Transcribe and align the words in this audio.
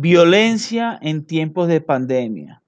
Violencia 0.00 0.96
en 1.02 1.26
tiempos 1.26 1.66
de 1.66 1.80
pandemia 1.80 2.62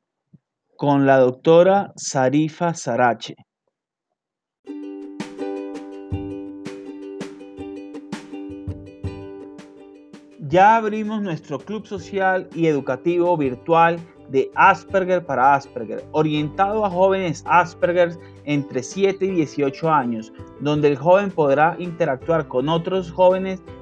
con 0.76 1.06
la 1.06 1.18
doctora 1.18 1.92
Sarifa 1.95 2.75
Sarache. 2.75 3.37
Ya 10.40 10.74
abrimos 10.74 11.22
nuestro 11.22 11.61
club 11.61 11.86
social 11.86 12.48
y 12.52 12.66
educativo 12.66 13.36
virtual 13.36 14.00
de 14.30 14.50
Asperger 14.56 15.24
para 15.24 15.54
Asperger, 15.54 16.04
orientado 16.10 16.84
a 16.84 16.90
jóvenes 16.90 17.44
Asperger 17.46 18.18
entre 18.44 18.82
7 18.82 19.24
y 19.24 19.30
18 19.30 19.88
años, 19.88 20.32
donde 20.58 20.88
el 20.88 20.96
joven 20.96 21.30
podrá 21.30 21.76
interactuar 21.78 22.48
con 22.48 22.68
otros 22.68 23.12
jóvenes 23.12 23.62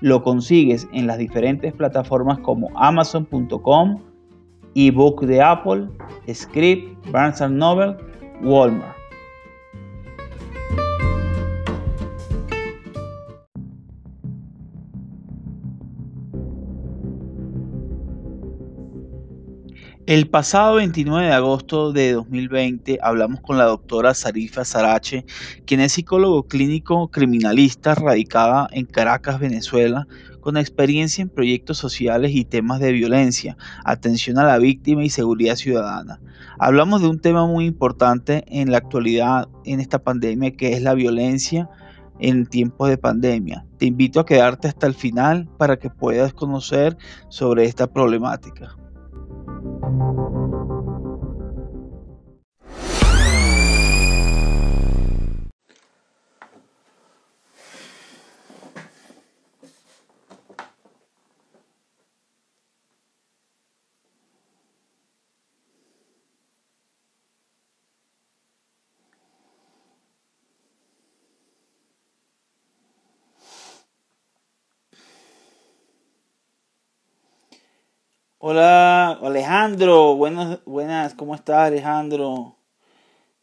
lo 0.00 0.22
consigues 0.22 0.88
en 0.92 1.06
las 1.06 1.18
diferentes 1.18 1.72
plataformas 1.72 2.38
como 2.40 2.68
amazon.com, 2.76 4.00
ebook 4.74 5.22
de 5.24 5.42
Apple, 5.42 5.88
Script, 6.32 7.10
Barnes 7.10 7.40
Noble, 7.50 7.96
Walmart. 8.42 8.97
El 20.08 20.26
pasado 20.26 20.76
29 20.76 21.26
de 21.26 21.34
agosto 21.34 21.92
de 21.92 22.12
2020 22.12 22.98
hablamos 23.02 23.42
con 23.42 23.58
la 23.58 23.64
doctora 23.64 24.14
Sarifa 24.14 24.64
Sarache, 24.64 25.26
quien 25.66 25.80
es 25.80 25.92
psicólogo 25.92 26.44
clínico 26.44 27.08
criminalista 27.08 27.94
radicada 27.94 28.68
en 28.72 28.86
Caracas, 28.86 29.38
Venezuela, 29.38 30.08
con 30.40 30.56
experiencia 30.56 31.20
en 31.20 31.28
proyectos 31.28 31.76
sociales 31.76 32.30
y 32.32 32.46
temas 32.46 32.80
de 32.80 32.92
violencia, 32.92 33.58
atención 33.84 34.38
a 34.38 34.44
la 34.44 34.56
víctima 34.56 35.04
y 35.04 35.10
seguridad 35.10 35.56
ciudadana. 35.56 36.22
Hablamos 36.58 37.02
de 37.02 37.08
un 37.08 37.20
tema 37.20 37.46
muy 37.46 37.66
importante 37.66 38.44
en 38.48 38.72
la 38.72 38.78
actualidad 38.78 39.46
en 39.66 39.78
esta 39.78 39.98
pandemia 39.98 40.52
que 40.52 40.72
es 40.72 40.80
la 40.80 40.94
violencia 40.94 41.68
en 42.18 42.46
tiempos 42.46 42.88
de 42.88 42.96
pandemia. 42.96 43.66
Te 43.76 43.84
invito 43.84 44.20
a 44.20 44.24
quedarte 44.24 44.68
hasta 44.68 44.86
el 44.86 44.94
final 44.94 45.50
para 45.58 45.78
que 45.78 45.90
puedas 45.90 46.32
conocer 46.32 46.96
sobre 47.28 47.66
esta 47.66 47.88
problemática. 47.92 48.74
Hola. 78.40 78.87
Alejandro, 79.38 80.16
buenas, 80.16 80.58
buenas, 80.64 81.14
¿cómo 81.14 81.32
estás 81.36 81.68
Alejandro? 81.68 82.56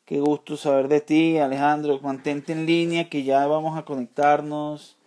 Qué 0.03 0.19
gusto 0.19 0.57
saber 0.57 0.89
de 0.89 0.99
ti 0.99 1.37
Alejandro, 1.37 2.01
mantente 2.01 2.51
en 2.51 2.65
línea 2.65 3.09
que 3.09 3.23
ya 3.23 3.47
vamos 3.47 3.77
a 3.77 3.85
conectarnos, 3.85 4.97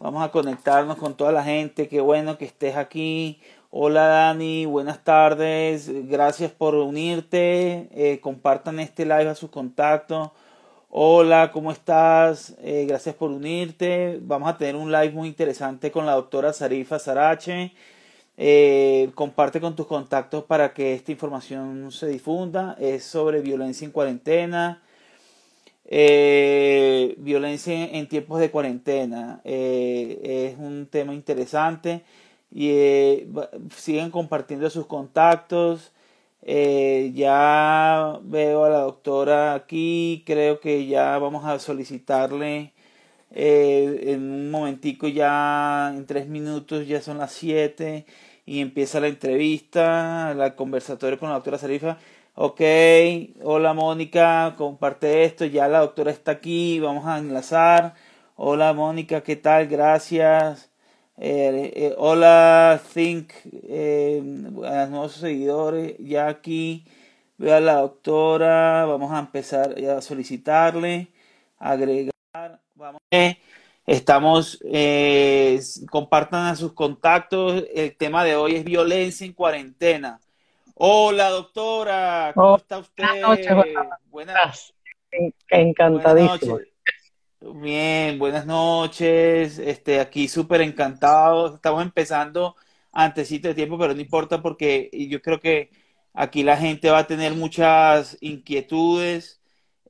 vamos 0.00 0.24
a 0.24 0.32
conectarnos 0.32 0.96
con 0.96 1.14
toda 1.14 1.30
la 1.30 1.44
gente, 1.44 1.86
qué 1.86 2.00
bueno 2.00 2.38
que 2.38 2.44
estés 2.44 2.74
aquí. 2.74 3.40
Hola 3.70 4.08
Dani, 4.08 4.66
buenas 4.66 5.04
tardes, 5.04 5.88
gracias 6.08 6.50
por 6.50 6.74
unirte, 6.74 7.88
eh, 7.92 8.18
compartan 8.20 8.80
este 8.80 9.04
live 9.04 9.28
a 9.28 9.36
sus 9.36 9.50
contactos. 9.50 10.30
Hola, 10.88 11.52
¿cómo 11.52 11.70
estás? 11.70 12.56
Eh, 12.62 12.84
gracias 12.88 13.14
por 13.14 13.30
unirte. 13.30 14.18
Vamos 14.22 14.48
a 14.48 14.58
tener 14.58 14.74
un 14.74 14.90
live 14.90 15.12
muy 15.12 15.28
interesante 15.28 15.92
con 15.92 16.04
la 16.04 16.16
doctora 16.16 16.52
Sarifa 16.52 16.98
Sarache. 16.98 17.72
Eh, 18.42 19.10
comparte 19.14 19.60
con 19.60 19.76
tus 19.76 19.86
contactos 19.86 20.44
para 20.44 20.72
que 20.72 20.94
esta 20.94 21.12
información 21.12 21.92
se 21.92 22.06
difunda. 22.08 22.74
Es 22.80 23.04
sobre 23.04 23.42
violencia 23.42 23.84
en 23.84 23.92
cuarentena. 23.92 24.82
Eh, 25.84 27.16
violencia 27.18 27.84
en 27.84 28.08
tiempos 28.08 28.40
de 28.40 28.50
cuarentena. 28.50 29.42
Eh, 29.44 30.52
es 30.54 30.58
un 30.58 30.86
tema 30.90 31.12
interesante. 31.12 32.02
Y 32.50 33.26
siguen 33.76 34.10
compartiendo 34.10 34.70
sus 34.70 34.86
contactos. 34.86 35.92
ya 36.42 38.18
veo 38.22 38.64
a 38.64 38.70
la 38.70 38.78
doctora 38.80 39.52
aquí. 39.54 40.22
Creo 40.26 40.60
que 40.60 40.86
ya 40.86 41.18
vamos 41.18 41.44
a 41.44 41.58
solicitarle. 41.58 42.72
en 43.32 44.22
un 44.22 44.50
momentico 44.50 45.08
ya 45.08 45.92
en 45.94 46.06
tres 46.06 46.26
minutos 46.26 46.86
ya 46.88 47.00
son 47.02 47.18
las 47.18 47.32
siete 47.32 48.06
y 48.50 48.60
empieza 48.60 48.98
la 48.98 49.06
entrevista, 49.06 50.34
la 50.34 50.56
conversatoria 50.56 51.16
con 51.16 51.28
la 51.28 51.36
doctora 51.36 51.56
Sarifa. 51.56 51.98
Ok, 52.34 52.60
hola 53.44 53.74
Mónica, 53.74 54.56
comparte 54.58 55.22
esto, 55.22 55.44
ya 55.44 55.68
la 55.68 55.78
doctora 55.78 56.10
está 56.10 56.32
aquí, 56.32 56.80
vamos 56.80 57.06
a 57.06 57.18
enlazar. 57.18 57.94
Hola 58.34 58.72
Mónica, 58.72 59.20
¿qué 59.22 59.36
tal? 59.36 59.68
Gracias. 59.68 60.68
Eh, 61.16 61.72
eh, 61.76 61.94
hola 61.96 62.80
Think, 62.92 63.30
eh, 63.68 64.20
a 64.64 64.80
los 64.80 64.90
nuevos 64.90 65.12
seguidores, 65.12 65.94
ya 66.00 66.26
aquí 66.26 66.84
veo 67.38 67.54
a 67.54 67.60
la 67.60 67.74
doctora, 67.74 68.84
vamos 68.84 69.12
a 69.12 69.20
empezar 69.20 69.76
a 69.84 70.00
solicitarle, 70.00 71.06
agregar, 71.56 72.58
vamos. 72.74 73.00
Estamos, 73.90 74.60
eh, 74.64 75.60
compartan 75.90 76.46
a 76.46 76.54
sus 76.54 76.72
contactos. 76.74 77.64
El 77.74 77.96
tema 77.96 78.22
de 78.22 78.36
hoy 78.36 78.54
es 78.54 78.64
violencia 78.64 79.26
en 79.26 79.32
cuarentena. 79.32 80.20
Hola, 80.74 81.30
doctora. 81.30 82.30
¿Cómo 82.34 82.56
está 82.56 82.78
usted? 82.78 83.04
Buenas 84.10 84.36
noches. 84.36 84.74
Encantadísimo. 85.48 86.60
Bien, 87.40 88.16
buenas 88.16 88.46
noches. 88.46 89.58
Este, 89.58 89.98
aquí 89.98 90.28
súper 90.28 90.60
encantado. 90.60 91.56
Estamos 91.56 91.82
empezando 91.82 92.54
antesito 92.92 93.48
de 93.48 93.54
tiempo, 93.54 93.76
pero 93.76 93.92
no 93.92 94.00
importa 94.00 94.40
porque 94.40 94.88
yo 94.92 95.20
creo 95.20 95.40
que 95.40 95.70
Aquí 96.12 96.42
la 96.42 96.56
gente 96.56 96.90
va 96.90 96.98
a 96.98 97.06
tener 97.06 97.34
muchas 97.34 98.16
inquietudes 98.20 99.39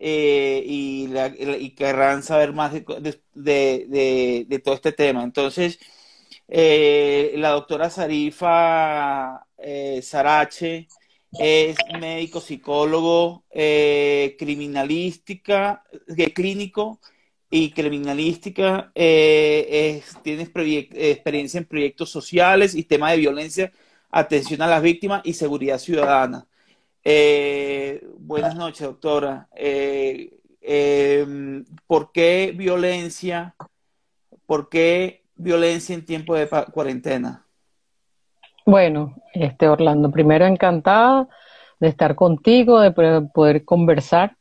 eh, 0.01 0.63
y, 0.67 1.71
querrán 1.77 2.23
saber 2.23 2.53
más 2.53 2.73
de, 2.73 4.61
todo 4.65 4.75
este 4.75 4.93
tema. 4.93 5.23
Entonces, 5.23 5.79
eh, 6.49 7.35
la 7.37 7.51
doctora 7.51 7.91
Sarifa 7.91 9.47
eh, 9.59 10.01
Sarache 10.03 10.89
es 11.39 11.77
médico, 12.01 12.41
psicólogo, 12.41 13.45
criminalística, 14.39 15.85
clínico 16.35 17.01
y 17.51 17.73
criminalística, 17.73 18.93
eh, 18.95 20.03
tienes 20.23 20.49
experiencia 20.49 21.59
en 21.59 21.65
proyectos 21.67 22.11
sociales 22.11 22.75
y 22.77 22.85
temas 22.85 23.13
de 23.13 23.19
violencia, 23.19 23.73
atención 24.11 24.63
a 24.63 24.69
las 24.69 24.83
víctimas 24.83 25.23
y 25.25 25.35
seguridad 25.35 25.79
ciudadana. 25.79 26.47
Eh, 27.03 28.07
buenas 28.19 28.55
noches, 28.55 28.87
doctora. 28.87 29.49
Eh, 29.55 30.31
em, 30.61 31.65
¿Por 31.87 32.13
qué 32.13 32.53
violencia? 32.55 33.55
¿Por 34.47 34.69
qué 34.69 35.23
violencia 35.37 35.95
en 35.95 36.05
tiempo 36.05 36.35
de 36.35 36.49
cuarentena? 36.73 37.47
Bueno, 38.67 39.17
este 39.33 39.69
Orlando, 39.69 40.11
primero 40.11 40.47
encantada 40.47 41.29
de 41.79 41.89
estar 41.89 42.15
contigo, 42.15 42.81
de 42.81 42.93
poder 42.93 43.65
conversar 43.65 44.37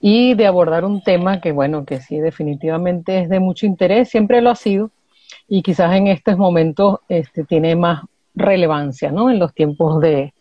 y 0.00 0.34
de 0.34 0.46
abordar 0.46 0.84
un 0.84 1.02
tema 1.02 1.40
que, 1.40 1.52
bueno, 1.52 1.84
que 1.84 2.00
sí, 2.00 2.18
definitivamente 2.18 3.20
es 3.20 3.28
de 3.28 3.40
mucho 3.40 3.66
interés, 3.66 4.08
siempre 4.08 4.40
lo 4.40 4.50
ha 4.50 4.54
sido, 4.54 4.90
y 5.46 5.62
quizás 5.62 5.94
en 5.94 6.06
estos 6.06 6.38
momentos 6.38 7.00
este, 7.08 7.44
tiene 7.44 7.76
más 7.76 8.02
relevancia, 8.34 9.12
¿no? 9.12 9.28
En 9.28 9.38
los 9.38 9.52
tiempos 9.52 10.00
de, 10.00 10.32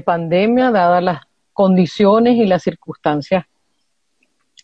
pandemia, 0.00 0.70
dadas 0.70 1.02
las 1.02 1.20
condiciones 1.52 2.36
y 2.36 2.46
las 2.46 2.62
circunstancias, 2.62 3.44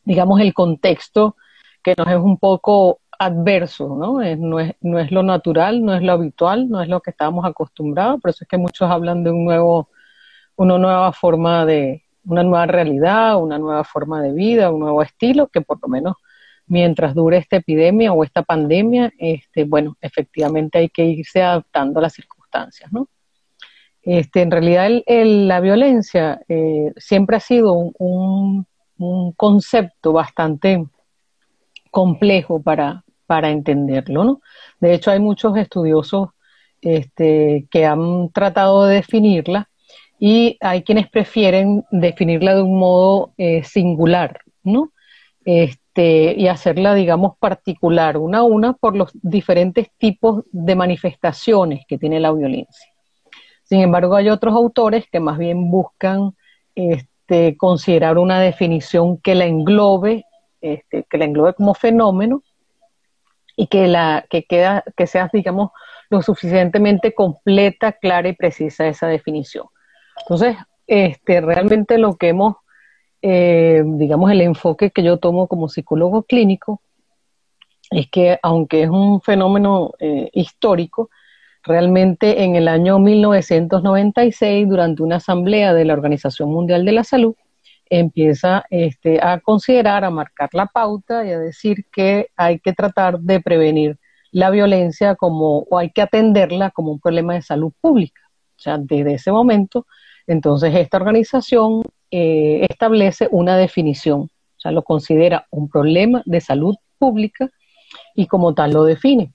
digamos, 0.05 0.41
el 0.41 0.55
contexto 0.55 1.37
que 1.83 1.95
nos 1.99 2.09
es 2.09 2.17
un 2.17 2.39
poco 2.39 3.01
adverso, 3.19 3.97
¿no? 3.97 4.21
no, 4.37 4.61
es, 4.61 4.75
no 4.81 4.99
es 4.99 5.11
lo 5.11 5.23
natural, 5.23 5.85
no 5.85 5.95
es 5.95 6.03
lo 6.03 6.13
habitual, 6.13 6.69
no 6.69 6.81
es 6.83 6.89
lo 6.89 7.01
que 7.01 7.11
estábamos 7.11 7.45
acostumbrados, 7.45 8.21
por 8.21 8.31
eso 8.31 8.45
es 8.45 8.49
que 8.49 8.59
muchos 8.59 8.91
hablan 8.91 9.25
de 9.25 9.31
un 9.31 9.45
nuevo, 9.45 9.89
una 10.57 10.79
nueva 10.79 11.13
forma 11.13 11.67
de, 11.67 12.07
una 12.27 12.43
nueva 12.43 12.67
realidad, 12.67 13.41
una 13.41 13.59
nueva 13.59 13.85
forma 13.85 14.21
de 14.21 14.33
vida, 14.33 14.71
un 14.71 14.81
nuevo 14.81 15.03
estilo, 15.03 15.49
que 15.49 15.61
por 15.61 15.79
lo 15.81 15.89
menos 15.89 16.17
mientras 16.67 17.15
dure 17.15 17.39
esta 17.39 17.57
epidemia 17.57 18.13
o 18.13 18.25
esta 18.25 18.43
pandemia, 18.43 19.13
este, 19.19 19.65
bueno, 19.65 19.97
efectivamente 20.01 20.79
hay 20.79 20.89
que 20.89 21.05
irse 21.05 21.43
adaptando 21.43 22.01
a 22.01 22.03
las 22.03 22.15
circunstancias, 22.15 22.93
¿no? 22.93 23.09
Este, 24.07 24.43
en 24.43 24.53
realidad 24.53 24.89
la 25.09 25.59
violencia 25.59 26.41
eh, 26.49 26.93
siempre 26.97 27.37
ha 27.37 27.41
sido 27.41 27.75
un, 27.75 28.65
concepto 29.37 30.13
bastante 30.13 30.87
complejo 31.91 32.63
para, 32.63 33.05
para 33.27 33.51
entenderlo, 33.51 34.25
¿no? 34.25 34.41
De 34.81 34.95
hecho, 34.95 35.11
hay 35.11 35.19
muchos 35.19 35.57
estudiosos 35.57 36.31
este, 36.81 37.67
que 37.69 37.85
han 37.85 38.31
tratado 38.31 38.87
de 38.87 38.95
definirla 38.95 39.69
y 40.21 40.57
hay 40.61 40.83
quienes 40.83 41.11
prefieren 41.11 41.85
definirla 41.91 42.55
de 42.55 42.63
un 42.63 42.79
modo 42.79 43.35
eh, 43.37 43.65
singular, 43.65 44.39
¿no? 44.63 44.93
Este, 45.45 46.33
y 46.39 46.47
hacerla, 46.47 46.95
digamos, 46.95 47.37
particular, 47.39 48.17
una 48.17 48.39
a 48.39 48.45
una, 48.45 48.73
por 48.73 48.97
los 48.97 49.11
diferentes 49.21 49.89
tipos 49.99 50.45
de 50.53 50.77
manifestaciones 50.77 51.85
que 51.89 51.99
tiene 51.99 52.21
la 52.21 52.33
violencia. 52.33 52.96
Sin 53.69 53.81
embargo, 53.81 54.15
hay 54.15 54.29
otros 54.29 54.55
autores 54.55 55.07
que 55.11 55.21
más 55.21 55.39
bien 55.39 55.71
buscan 55.71 56.35
este, 56.75 57.57
considerar 57.57 58.17
una 58.17 58.41
definición 58.41 59.19
que 59.19 59.35
la 59.35 59.47
englobe, 59.47 60.25
este, 60.61 61.05
que 61.11 61.19
la 61.19 61.25
englobe 61.25 61.55
como 61.55 61.75
fenómeno 61.75 62.43
y 63.57 63.67
que, 63.67 63.89
la, 63.89 64.25
que, 64.31 64.45
queda, 64.45 64.85
que 64.97 65.09
sea, 65.09 65.29
digamos, 65.33 65.73
lo 66.11 66.23
suficientemente 66.23 67.13
completa, 67.13 67.93
clara 67.93 68.29
y 68.29 68.35
precisa 68.35 68.87
esa 68.87 69.09
definición. 69.09 69.67
Entonces, 70.21 70.57
este, 70.87 71.41
realmente 71.41 71.99
lo 71.99 72.17
que 72.17 72.29
hemos, 72.29 72.57
eh, 73.21 73.83
digamos, 73.85 74.31
el 74.31 74.43
enfoque 74.43 74.93
que 74.93 75.03
yo 75.03 75.19
tomo 75.19 75.49
como 75.49 75.69
psicólogo 75.69 76.23
clínico 76.23 76.81
es 77.91 78.09
que 78.09 78.39
aunque 78.43 78.85
es 78.85 78.91
un 78.91 79.21
fenómeno 79.21 79.93
eh, 79.99 80.31
histórico, 80.33 81.11
realmente 81.67 82.45
en 82.45 82.57
el 82.57 82.69
año 82.69 82.99
1996, 82.99 84.69
durante 84.69 85.03
una 85.03 85.17
asamblea 85.17 85.75
de 85.75 85.85
la 85.85 85.93
Organización 85.93 86.51
Mundial 86.51 86.85
de 86.85 86.93
la 86.93 87.05
Salud, 87.05 87.35
empieza 87.89 88.65
este, 88.71 89.21
a 89.23 89.41
considerar, 89.41 90.05
a 90.05 90.11
marcar 90.11 90.49
la 90.53 90.67
pauta 90.67 91.25
y 91.27 91.31
a 91.31 91.39
decir 91.39 91.85
que 91.93 92.29
hay 92.37 92.59
que 92.59 92.73
tratar 92.73 93.21
de 93.21 93.41
prevenir 93.41 93.99
la 94.33 94.51
violencia 94.51 95.15
como, 95.15 95.59
o 95.71 95.79
hay 95.79 95.91
que 95.91 96.03
atenderla 96.03 96.71
como 96.71 96.93
un 96.93 97.01
problema 97.01 97.35
de 97.35 97.43
salud 97.43 97.73
pública. 97.81 98.23
O 98.57 98.61
sea, 98.61 98.79
desde 98.79 99.15
ese 99.15 99.31
momento 99.31 99.87
entonces, 100.27 100.75
esta 100.75 100.97
organización 100.97 101.83
eh, 102.11 102.67
establece 102.69 103.29
una 103.31 103.57
definición, 103.57 104.23
o 104.23 104.61
sea, 104.61 104.73
lo 104.73 104.83
considera 104.83 105.47
un 105.51 105.69
problema 105.69 106.23
de 106.27 106.41
salud 106.41 106.75
pública 106.99 107.51
y 108.15 108.27
como 108.27 108.55
tal 108.55 108.73
lo 108.73 108.85
define. 108.85 109.33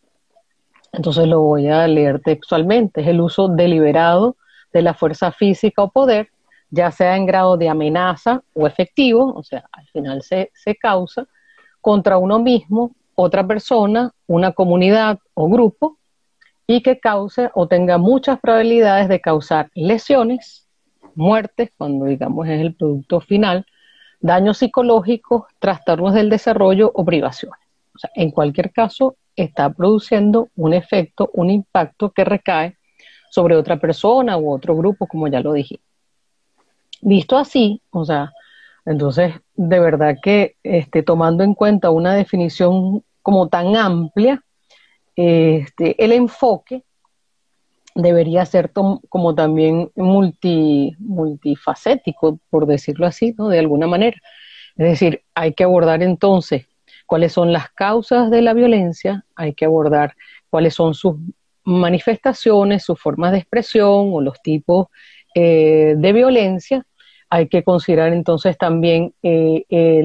Entonces 0.91 1.27
lo 1.27 1.41
voy 1.41 1.67
a 1.67 1.87
leer 1.87 2.21
textualmente. 2.21 3.01
Es 3.01 3.07
el 3.07 3.21
uso 3.21 3.47
deliberado 3.47 4.35
de 4.73 4.81
la 4.81 4.93
fuerza 4.93 5.31
física 5.31 5.83
o 5.83 5.91
poder, 5.91 6.29
ya 6.69 6.91
sea 6.91 7.17
en 7.17 7.25
grado 7.25 7.57
de 7.57 7.69
amenaza 7.69 8.43
o 8.53 8.67
efectivo, 8.67 9.33
o 9.35 9.43
sea, 9.43 9.65
al 9.71 9.87
final 9.87 10.21
se, 10.21 10.51
se 10.53 10.75
causa, 10.75 11.27
contra 11.81 12.17
uno 12.17 12.39
mismo, 12.39 12.95
otra 13.15 13.45
persona, 13.45 14.11
una 14.27 14.53
comunidad 14.53 15.19
o 15.33 15.49
grupo, 15.49 15.97
y 16.67 16.81
que 16.81 16.99
cause 16.99 17.49
o 17.53 17.67
tenga 17.67 17.97
muchas 17.97 18.39
probabilidades 18.39 19.09
de 19.09 19.19
causar 19.19 19.69
lesiones, 19.75 20.67
muertes, 21.15 21.71
cuando 21.77 22.05
digamos 22.05 22.47
es 22.47 22.61
el 22.61 22.75
producto 22.75 23.19
final, 23.19 23.65
daños 24.21 24.59
psicológicos, 24.59 25.43
trastornos 25.59 26.13
del 26.13 26.29
desarrollo 26.29 26.91
o 26.93 27.03
privaciones. 27.03 27.59
O 27.93 27.99
sea, 27.99 28.09
en 28.15 28.31
cualquier 28.31 28.71
caso, 28.71 29.17
está 29.43 29.71
produciendo 29.71 30.49
un 30.55 30.73
efecto, 30.73 31.29
un 31.33 31.49
impacto 31.49 32.11
que 32.11 32.23
recae 32.23 32.77
sobre 33.29 33.55
otra 33.55 33.79
persona 33.79 34.37
u 34.37 34.51
otro 34.51 34.75
grupo, 34.75 35.07
como 35.07 35.27
ya 35.27 35.39
lo 35.39 35.53
dije. 35.53 35.79
Visto 37.01 37.37
así, 37.37 37.81
o 37.89 38.05
sea, 38.05 38.31
entonces, 38.85 39.33
de 39.55 39.79
verdad 39.79 40.17
que 40.21 40.55
este, 40.63 41.03
tomando 41.03 41.43
en 41.43 41.53
cuenta 41.53 41.91
una 41.91 42.13
definición 42.13 43.03
como 43.21 43.47
tan 43.47 43.75
amplia, 43.75 44.43
este, 45.15 46.03
el 46.03 46.11
enfoque 46.11 46.83
debería 47.95 48.45
ser 48.45 48.71
como 48.71 49.35
también 49.35 49.91
multi, 49.95 50.95
multifacético, 50.99 52.39
por 52.49 52.65
decirlo 52.65 53.05
así, 53.05 53.35
¿no? 53.37 53.49
De 53.49 53.59
alguna 53.59 53.87
manera. 53.87 54.17
Es 54.77 54.89
decir, 54.89 55.23
hay 55.35 55.53
que 55.53 55.63
abordar 55.63 56.01
entonces 56.01 56.65
cuáles 57.11 57.33
son 57.33 57.51
las 57.51 57.69
causas 57.71 58.31
de 58.31 58.41
la 58.41 58.53
violencia, 58.53 59.25
hay 59.35 59.53
que 59.53 59.65
abordar 59.65 60.15
cuáles 60.49 60.75
son 60.75 60.93
sus 60.93 61.17
manifestaciones, 61.65 62.85
sus 62.85 63.01
formas 63.01 63.33
de 63.33 63.39
expresión 63.39 64.11
o 64.13 64.21
los 64.21 64.41
tipos 64.41 64.87
eh, 65.35 65.95
de 65.97 66.13
violencia. 66.13 66.85
Hay 67.29 67.49
que 67.49 67.65
considerar 67.65 68.13
entonces 68.13 68.57
también 68.57 69.13
eh, 69.23 69.65
eh, 69.67 70.03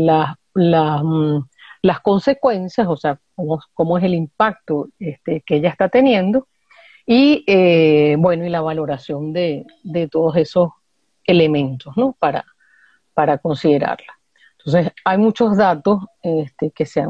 mm, 0.57 1.39
las 1.83 2.01
consecuencias, 2.01 2.89
o 2.89 2.97
sea, 2.97 3.21
cómo, 3.73 3.99
es 3.99 4.03
el 4.03 4.15
impacto 4.15 4.89
este, 4.99 5.43
que 5.43 5.59
ella 5.59 5.69
está 5.69 5.89
teniendo 5.89 6.49
y 7.07 7.45
eh, 7.47 8.17
bueno, 8.19 8.45
y 8.45 8.49
la 8.49 8.63
valoración 8.63 9.33
de, 9.33 9.65
todos 10.11 10.35
esos 10.39 10.71
elementos, 11.23 11.97
¿no? 11.97 12.17
Para, 12.19 12.45
para 13.15 13.39
considerarla. 13.39 14.16
Entonces, 14.67 14.93
hay 15.05 15.17
muchos 15.19 15.57
datos 15.57 16.01
este, 16.23 16.73
que, 16.73 16.87
se 16.87 17.07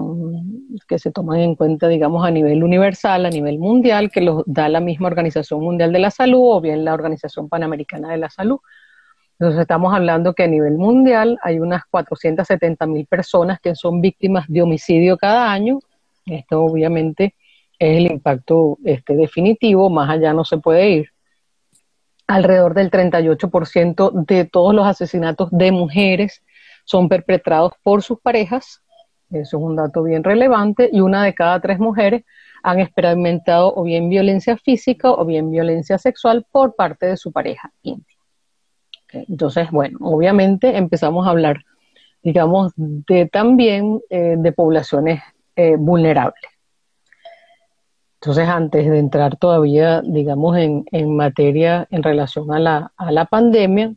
que 0.87 0.99
se 0.99 1.11
toman 1.11 1.41
en 1.41 1.55
cuenta, 1.55 1.89
digamos, 1.89 2.27
a 2.27 2.31
nivel 2.31 2.63
universal, 2.63 3.25
a 3.25 3.31
nivel 3.31 3.59
mundial, 3.59 4.11
que 4.11 4.21
los 4.21 4.43
da 4.45 4.69
la 4.69 4.81
misma 4.81 5.07
Organización 5.07 5.61
Mundial 5.61 5.91
de 5.91 5.99
la 5.99 6.11
Salud 6.11 6.41
o 6.43 6.61
bien 6.61 6.85
la 6.85 6.93
Organización 6.93 7.49
Panamericana 7.49 8.11
de 8.11 8.19
la 8.19 8.29
Salud. 8.29 8.59
Entonces, 9.39 9.63
estamos 9.63 9.95
hablando 9.95 10.35
que 10.35 10.43
a 10.43 10.49
nivel 10.49 10.75
mundial 10.75 11.39
hay 11.43 11.59
unas 11.59 11.85
470 11.91 12.87
mil 12.87 13.07
personas 13.07 13.59
que 13.59 13.75
son 13.75 14.03
víctimas 14.03 14.45
de 14.49 14.61
homicidio 14.61 15.17
cada 15.17 15.51
año. 15.51 15.79
Esto 16.27 16.63
obviamente 16.63 17.37
es 17.79 17.97
el 17.97 18.13
impacto 18.13 18.77
este, 18.85 19.17
definitivo, 19.17 19.89
más 19.89 20.11
allá 20.11 20.35
no 20.35 20.45
se 20.45 20.59
puede 20.59 20.91
ir. 20.91 21.09
Alrededor 22.27 22.75
del 22.75 22.91
38% 22.91 24.27
de 24.27 24.45
todos 24.45 24.75
los 24.75 24.87
asesinatos 24.87 25.49
de 25.53 25.73
mujeres 25.73 26.43
son 26.87 27.11
perpetrados 27.11 27.73
por 27.83 28.03
sus 28.03 28.19
parejas, 28.21 28.83
eso 29.31 29.59
es 29.59 29.63
un 29.63 29.77
dato 29.77 30.03
bien 30.03 30.25
relevante, 30.25 30.89
y 30.91 31.01
una 31.01 31.25
de 31.25 31.35
cada 31.35 31.61
tres 31.61 31.79
mujeres 31.79 32.25
han 32.63 32.81
experimentado 32.81 33.75
o 33.75 33.83
bien 33.83 34.09
violencia 34.09 34.57
física 34.57 35.11
o 35.11 35.25
bien 35.25 35.51
violencia 35.51 35.99
sexual 35.99 36.47
por 36.51 36.75
parte 36.75 37.07
de 37.07 37.17
su 37.17 37.33
pareja 37.33 37.73
íntima. 37.83 38.23
Entonces, 39.13 39.71
bueno, 39.71 39.99
obviamente 40.01 40.77
empezamos 40.77 41.27
a 41.27 41.31
hablar, 41.31 41.59
digamos, 42.23 42.73
de 42.77 43.27
también 43.27 44.01
eh, 44.11 44.37
de 44.39 44.53
poblaciones 44.53 45.23
eh, 45.55 45.77
vulnerables. 45.77 46.51
Entonces, 48.21 48.49
antes 48.49 48.91
de 48.91 48.99
entrar 48.99 49.37
todavía, 49.37 50.03
digamos, 50.03 50.57
en, 50.57 50.85
en 50.91 51.15
materia 51.15 51.87
en 51.91 52.03
relación 52.03 52.53
a 52.53 52.59
la, 52.59 52.93
a 52.97 53.13
la 53.13 53.27
pandemia, 53.27 53.95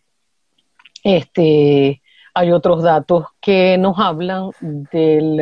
este, 1.03 2.01
hay 2.39 2.53
otros 2.53 2.83
datos 2.83 3.25
que 3.41 3.77
nos 3.77 3.99
hablan 3.99 4.51
del 4.61 5.41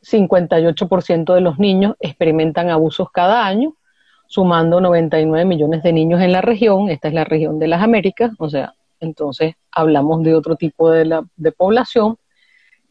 58% 0.00 1.34
de 1.34 1.40
los 1.40 1.58
niños 1.58 1.96
experimentan 1.98 2.70
abusos 2.70 3.10
cada 3.10 3.44
año, 3.44 3.74
sumando 4.28 4.80
99 4.80 5.44
millones 5.44 5.82
de 5.82 5.92
niños 5.92 6.20
en 6.20 6.30
la 6.30 6.40
región. 6.40 6.88
Esta 6.88 7.08
es 7.08 7.14
la 7.14 7.24
región 7.24 7.58
de 7.58 7.66
las 7.66 7.82
Américas, 7.82 8.30
o 8.38 8.48
sea, 8.48 8.74
entonces 9.00 9.54
hablamos 9.72 10.22
de 10.22 10.36
otro 10.36 10.54
tipo 10.54 10.88
de, 10.92 11.04
la, 11.04 11.24
de 11.34 11.50
población. 11.50 12.16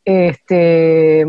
Este, 0.03 1.21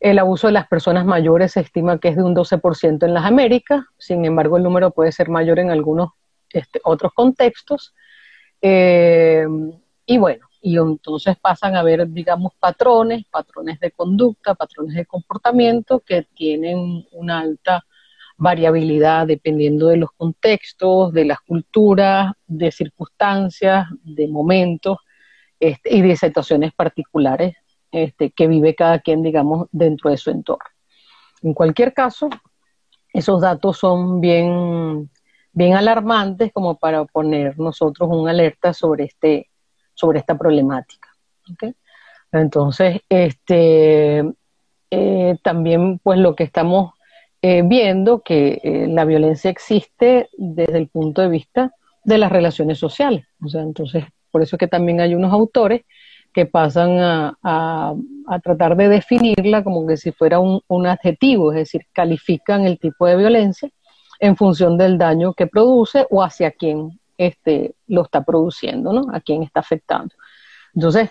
el 0.00 0.18
abuso 0.18 0.46
de 0.46 0.54
las 0.54 0.66
personas 0.66 1.04
mayores 1.04 1.52
se 1.52 1.60
estima 1.60 1.98
que 1.98 2.08
es 2.08 2.16
de 2.16 2.22
un 2.22 2.34
12% 2.34 3.04
en 3.04 3.12
las 3.12 3.26
Américas, 3.26 3.84
sin 3.98 4.24
embargo 4.24 4.56
el 4.56 4.62
número 4.62 4.92
puede 4.92 5.12
ser 5.12 5.28
mayor 5.28 5.58
en 5.58 5.70
algunos 5.70 6.08
este, 6.48 6.80
otros 6.84 7.12
contextos. 7.12 7.94
Eh, 8.62 9.46
y 10.06 10.16
bueno, 10.16 10.43
y 10.66 10.78
entonces 10.78 11.36
pasan 11.36 11.76
a 11.76 11.82
ver, 11.82 12.08
digamos, 12.08 12.54
patrones, 12.58 13.26
patrones 13.30 13.78
de 13.80 13.90
conducta, 13.90 14.54
patrones 14.54 14.94
de 14.94 15.04
comportamiento 15.04 16.00
que 16.00 16.22
tienen 16.34 17.06
una 17.12 17.40
alta 17.40 17.84
variabilidad 18.38 19.26
dependiendo 19.26 19.88
de 19.88 19.98
los 19.98 20.10
contextos, 20.12 21.12
de 21.12 21.26
las 21.26 21.40
culturas, 21.42 22.32
de 22.46 22.72
circunstancias, 22.72 23.88
de 24.04 24.26
momentos 24.26 24.96
este, 25.60 25.96
y 25.96 26.00
de 26.00 26.16
situaciones 26.16 26.72
particulares 26.72 27.54
este, 27.92 28.30
que 28.30 28.46
vive 28.48 28.74
cada 28.74 29.00
quien, 29.00 29.22
digamos, 29.22 29.68
dentro 29.70 30.08
de 30.08 30.16
su 30.16 30.30
entorno. 30.30 30.64
En 31.42 31.52
cualquier 31.52 31.92
caso, 31.92 32.30
esos 33.12 33.42
datos 33.42 33.76
son 33.76 34.22
bien, 34.22 35.10
bien 35.52 35.74
alarmantes 35.74 36.50
como 36.54 36.78
para 36.78 37.04
poner 37.04 37.58
nosotros 37.58 38.08
una 38.10 38.30
alerta 38.30 38.72
sobre, 38.72 39.04
este, 39.04 39.50
sobre 39.94 40.18
esta 40.18 40.36
problemática. 40.36 41.08
Entonces, 42.32 43.00
este, 43.08 44.24
eh, 44.90 45.36
también 45.42 45.98
pues 45.98 46.18
lo 46.18 46.34
que 46.34 46.44
estamos 46.44 46.92
eh, 47.42 47.62
viendo 47.64 48.22
que 48.22 48.60
eh, 48.62 48.86
la 48.88 49.04
violencia 49.04 49.50
existe 49.50 50.28
desde 50.36 50.78
el 50.78 50.88
punto 50.88 51.22
de 51.22 51.28
vista 51.28 51.72
de 52.02 52.18
las 52.18 52.32
relaciones 52.32 52.78
sociales. 52.78 53.26
O 53.44 53.48
sea, 53.48 53.62
entonces, 53.62 54.04
por 54.30 54.42
eso 54.42 54.56
es 54.56 54.60
que 54.60 54.66
también 54.66 55.00
hay 55.00 55.14
unos 55.14 55.32
autores 55.32 55.82
que 56.32 56.46
pasan 56.46 56.98
a, 56.98 57.94
tratar 58.42 58.76
de 58.76 58.88
definirla 58.88 59.62
como 59.62 59.86
que 59.86 59.96
si 59.96 60.10
fuera 60.10 60.40
un, 60.40 60.86
adjetivo, 60.86 61.52
es 61.52 61.58
decir, 61.58 61.82
califican 61.92 62.64
el 62.66 62.78
tipo 62.78 63.06
de 63.06 63.16
violencia 63.16 63.70
en 64.18 64.36
función 64.36 64.76
del 64.76 64.98
daño 64.98 65.34
que 65.34 65.46
produce 65.46 66.06
o 66.10 66.22
hacia 66.22 66.50
quién 66.50 66.98
este, 67.18 67.74
lo 67.86 68.02
está 68.02 68.24
produciendo, 68.24 68.92
¿no? 68.92 69.06
A 69.12 69.20
quién 69.20 69.42
está 69.42 69.60
afectando. 69.60 70.14
Entonces, 70.74 71.10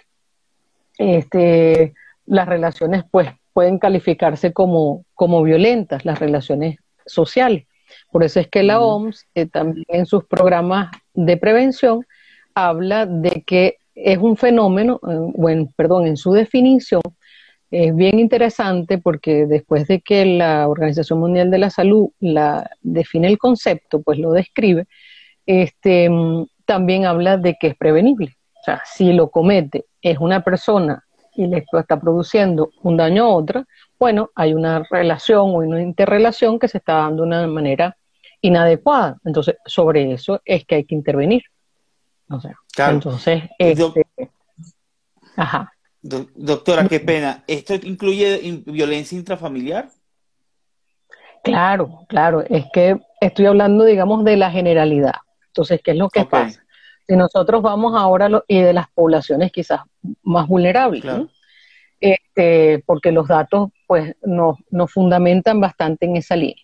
este, 0.97 1.93
las 2.25 2.47
relaciones, 2.47 3.03
pues, 3.09 3.29
pueden 3.53 3.77
calificarse 3.77 4.51
como, 4.51 5.05
como 5.13 5.43
violentas, 5.43 6.05
las 6.05 6.19
relaciones 6.19 6.77
sociales. 7.05 7.65
Por 8.11 8.23
eso 8.23 8.39
es 8.39 8.47
que 8.47 8.63
la 8.63 8.81
OMS 8.81 9.27
eh, 9.35 9.45
también 9.45 9.85
en 9.89 10.05
sus 10.05 10.25
programas 10.25 10.91
de 11.13 11.37
prevención 11.37 12.05
habla 12.55 13.05
de 13.05 13.43
que 13.45 13.77
es 13.95 14.17
un 14.17 14.37
fenómeno, 14.37 14.99
bueno, 15.35 15.63
eh, 15.63 15.69
perdón, 15.75 16.07
en 16.07 16.17
su 16.17 16.33
definición, 16.33 17.01
es 17.69 17.95
bien 17.95 18.19
interesante 18.19 18.99
porque 18.99 19.47
después 19.47 19.87
de 19.87 20.01
que 20.01 20.25
la 20.25 20.67
Organización 20.67 21.19
Mundial 21.19 21.49
de 21.49 21.57
la 21.57 21.71
Salud 21.71 22.09
la 22.19 22.69
define 22.81 23.27
el 23.27 23.39
concepto, 23.39 24.01
pues 24.01 24.19
lo 24.19 24.31
describe, 24.31 24.85
este, 25.45 26.09
también 26.65 27.05
habla 27.05 27.37
de 27.37 27.55
que 27.59 27.67
es 27.67 27.75
prevenible. 27.75 28.35
O 28.61 28.63
sea, 28.63 28.81
si 28.85 29.11
lo 29.13 29.29
comete 29.29 29.85
es 30.01 30.17
una 30.19 30.43
persona 30.43 31.03
y 31.35 31.47
le 31.47 31.65
está 31.71 31.99
produciendo 31.99 32.69
un 32.81 32.97
daño 32.97 33.25
a 33.25 33.29
otra, 33.29 33.65
bueno, 33.99 34.29
hay 34.35 34.53
una 34.53 34.83
relación 34.89 35.49
o 35.49 35.57
una 35.59 35.81
interrelación 35.81 36.59
que 36.59 36.67
se 36.67 36.77
está 36.77 36.93
dando 36.93 37.23
de 37.23 37.27
una 37.27 37.47
manera 37.47 37.97
inadecuada. 38.41 39.17
Entonces, 39.23 39.55
sobre 39.65 40.11
eso 40.13 40.41
es 40.45 40.65
que 40.65 40.75
hay 40.75 40.85
que 40.85 40.95
intervenir. 40.95 41.43
O 42.29 42.39
sea, 42.39 42.55
entonces, 42.89 43.43
este, 43.57 44.05
ajá. 45.35 45.71
doctora, 46.01 46.87
qué 46.87 46.99
pena. 46.99 47.43
¿Esto 47.47 47.75
incluye 47.75 48.61
violencia 48.65 49.17
intrafamiliar? 49.17 49.89
Claro, 51.43 52.05
claro. 52.07 52.41
Es 52.41 52.65
que 52.73 52.99
estoy 53.19 53.45
hablando, 53.45 53.83
digamos, 53.83 54.23
de 54.23 54.37
la 54.37 54.51
generalidad. 54.51 55.15
Entonces, 55.53 55.81
¿qué 55.83 55.91
es 55.91 55.97
lo 55.97 56.09
que 56.09 56.25
pasa? 56.25 56.65
Si 57.07 57.15
nosotros 57.15 57.61
vamos 57.61 57.93
ahora 57.95 58.43
y 58.47 58.59
de 58.59 58.73
las 58.73 58.89
poblaciones 58.89 59.51
quizás 59.51 59.81
más 60.23 60.47
vulnerables, 60.47 61.05
este, 61.99 62.83
porque 62.85 63.11
los 63.11 63.27
datos 63.27 63.69
pues 63.85 64.15
nos, 64.23 64.57
fundamentan 64.91 65.59
bastante 65.59 66.05
en 66.05 66.17
esa 66.17 66.35
línea. 66.35 66.63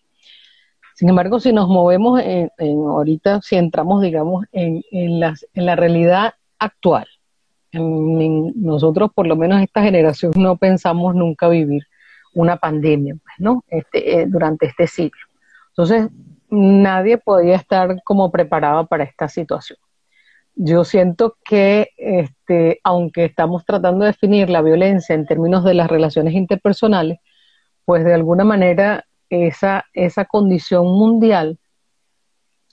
Sin 0.96 1.08
embargo, 1.08 1.40
si 1.40 1.54
nos 1.54 1.68
movemos 1.68 2.20
en, 2.22 2.50
ahorita, 2.58 3.42
si 3.42 3.56
entramos, 3.58 4.02
digamos, 4.02 4.46
en, 4.52 4.82
en, 4.92 5.22
en 5.22 5.66
la 5.66 5.76
realidad 5.76 6.34
actual, 6.58 7.08
nosotros, 7.72 9.12
por 9.14 9.28
lo 9.28 9.36
menos 9.36 9.62
esta 9.62 9.84
generación, 9.84 10.32
no 10.36 10.58
pensamos 10.58 11.16
nunca 11.16 11.48
vivir 11.48 11.84
una 12.34 12.58
pandemia, 12.58 13.16
pues, 13.16 13.36
¿no? 13.38 13.64
Este, 13.68 14.22
eh, 14.22 14.26
durante 14.28 14.66
este 14.66 14.88
siglo. 14.88 15.22
Entonces, 15.70 16.10
nadie 16.50 17.18
podía 17.18 17.56
estar 17.56 18.02
como 18.04 18.32
preparado 18.32 18.88
para 18.88 19.04
esta 19.04 19.28
situación 19.28 19.78
yo 20.62 20.84
siento 20.84 21.38
que 21.46 21.92
este, 21.96 22.82
aunque 22.84 23.24
estamos 23.24 23.64
tratando 23.64 24.02
de 24.02 24.12
definir 24.12 24.50
la 24.50 24.62
violencia 24.62 25.16
en 25.16 25.26
términos 25.26 25.64
de 25.64 25.74
las 25.74 25.90
relaciones 25.90 26.34
interpersonales, 26.34 27.20
pues 27.86 28.04
de 28.04 28.14
alguna 28.14 28.44
manera 28.44 29.06
esa, 29.30 29.86
esa 29.94 30.26
condición 30.26 30.86
mundial 30.86 31.58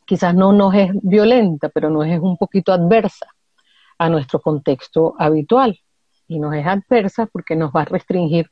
quizás 0.04 0.34
no 0.34 0.52
nos 0.52 0.74
es 0.74 0.90
violenta, 0.94 1.68
pero 1.68 1.88
nos 1.88 2.08
es 2.08 2.18
un 2.18 2.36
poquito 2.36 2.72
adversa 2.72 3.26
a 3.98 4.08
nuestro 4.08 4.40
contexto 4.40 5.14
habitual. 5.16 5.78
Y 6.26 6.40
nos 6.40 6.56
es 6.56 6.66
adversa 6.66 7.26
porque 7.26 7.54
nos 7.54 7.70
va 7.70 7.82
a 7.82 7.84
restringir 7.84 8.50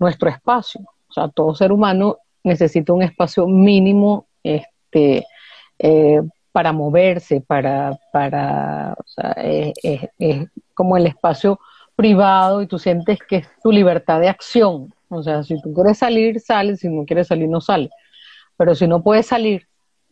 nuestro 0.00 0.28
espacio. 0.28 0.80
O 1.08 1.12
sea, 1.12 1.28
todo 1.28 1.54
ser 1.54 1.70
humano 1.70 2.18
necesita 2.42 2.92
un 2.92 3.02
espacio 3.04 3.46
mínimo 3.46 4.26
este, 4.42 5.26
eh, 5.78 6.20
para 6.52 6.72
moverse, 6.72 7.40
para, 7.40 7.98
para 8.12 8.94
sea, 9.06 9.32
es, 9.32 10.08
como 10.74 10.96
el 10.96 11.06
espacio 11.06 11.58
privado 11.96 12.62
y 12.62 12.66
tú 12.66 12.78
sientes 12.78 13.18
que 13.28 13.36
es 13.36 13.48
tu 13.62 13.72
libertad 13.72 14.20
de 14.20 14.28
acción. 14.28 14.92
O 15.08 15.22
sea, 15.22 15.42
si 15.42 15.60
tú 15.60 15.72
quieres 15.72 15.98
salir, 15.98 16.40
sales, 16.40 16.80
si 16.80 16.88
no 16.88 17.04
quieres 17.04 17.28
salir, 17.28 17.48
no 17.48 17.60
sales. 17.60 17.90
Pero 18.56 18.74
si 18.74 18.86
no 18.86 19.02
puedes 19.02 19.26
salir 19.26 19.66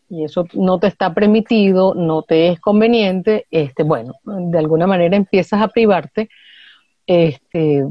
y 0.08 0.24
eso 0.24 0.44
no 0.54 0.78
te 0.78 0.88
está 0.88 1.14
permitido, 1.14 1.94
no 1.94 2.22
te 2.22 2.48
es 2.48 2.60
conveniente, 2.60 3.46
este, 3.50 3.84
bueno, 3.84 4.14
de 4.24 4.58
alguna 4.58 4.86
manera 4.86 5.16
empiezas 5.16 5.62
a 5.62 5.68
privarte 5.68 6.28
este, 7.06 7.84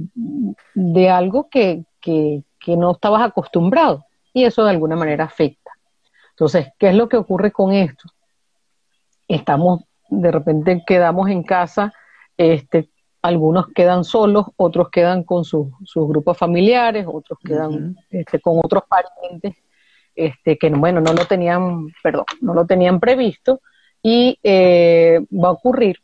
de 0.73 1.09
algo 1.09 1.49
que, 1.49 1.83
que, 2.01 2.43
que 2.59 2.75
no 2.75 2.91
estabas 2.91 3.21
acostumbrado 3.21 4.05
y 4.33 4.43
eso 4.43 4.63
de 4.63 4.71
alguna 4.71 4.95
manera 4.95 5.25
afecta. 5.25 5.58
Entonces, 6.39 6.71
¿qué 6.79 6.89
es 6.89 6.95
lo 6.95 7.09
que 7.09 7.17
ocurre 7.17 7.51
con 7.51 7.73
esto? 7.73 8.09
estamos, 9.29 9.83
de 10.09 10.31
repente 10.31 10.83
quedamos 10.85 11.29
en 11.29 11.43
casa, 11.43 11.93
este, 12.35 12.89
algunos 13.21 13.67
quedan 13.73 14.03
solos, 14.03 14.47
otros 14.57 14.89
quedan 14.89 15.23
con 15.23 15.45
sus, 15.45 15.69
grupos 15.93 16.37
familiares, 16.37 17.05
otros 17.07 17.39
quedan 17.43 17.95
este, 18.09 18.41
con 18.41 18.59
otros 18.61 18.83
parientes, 18.89 19.55
este, 20.15 20.57
que 20.57 20.69
bueno, 20.69 20.99
no 20.99 21.13
lo 21.13 21.25
tenían, 21.25 21.87
perdón, 22.03 22.25
no 22.41 22.53
lo 22.53 22.65
tenían 22.65 22.99
previsto, 22.99 23.61
y 24.01 24.39
eh, 24.41 25.19
va 25.31 25.49
a 25.49 25.51
ocurrir 25.51 25.97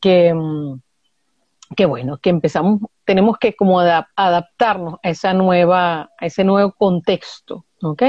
que, 0.00 0.32
mm, 0.32 0.80
que 1.74 1.86
bueno, 1.86 2.18
que 2.18 2.30
empezamos, 2.30 2.80
tenemos 3.04 3.36
que 3.38 3.56
como 3.56 3.80
adaptarnos 3.80 4.94
a 5.02 5.08
esa 5.08 5.32
nueva, 5.32 6.10
a 6.18 6.26
ese 6.26 6.44
nuevo 6.44 6.72
contexto, 6.72 7.64
¿ok? 7.82 8.02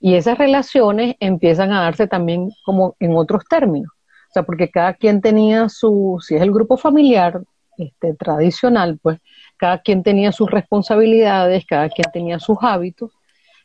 Y 0.00 0.14
esas 0.14 0.38
relaciones 0.38 1.16
empiezan 1.20 1.72
a 1.72 1.82
darse 1.82 2.06
también 2.06 2.50
como 2.64 2.94
en 3.00 3.16
otros 3.16 3.44
términos. 3.48 3.90
O 3.92 4.32
sea, 4.32 4.42
porque 4.42 4.70
cada 4.70 4.94
quien 4.94 5.20
tenía 5.20 5.68
su, 5.68 6.18
si 6.24 6.36
es 6.36 6.42
el 6.42 6.52
grupo 6.52 6.76
familiar 6.76 7.42
este, 7.78 8.14
tradicional, 8.14 8.98
pues 9.02 9.18
cada 9.56 9.78
quien 9.78 10.02
tenía 10.02 10.32
sus 10.32 10.50
responsabilidades, 10.50 11.64
cada 11.66 11.88
quien 11.88 12.10
tenía 12.12 12.38
sus 12.38 12.58
hábitos 12.60 13.12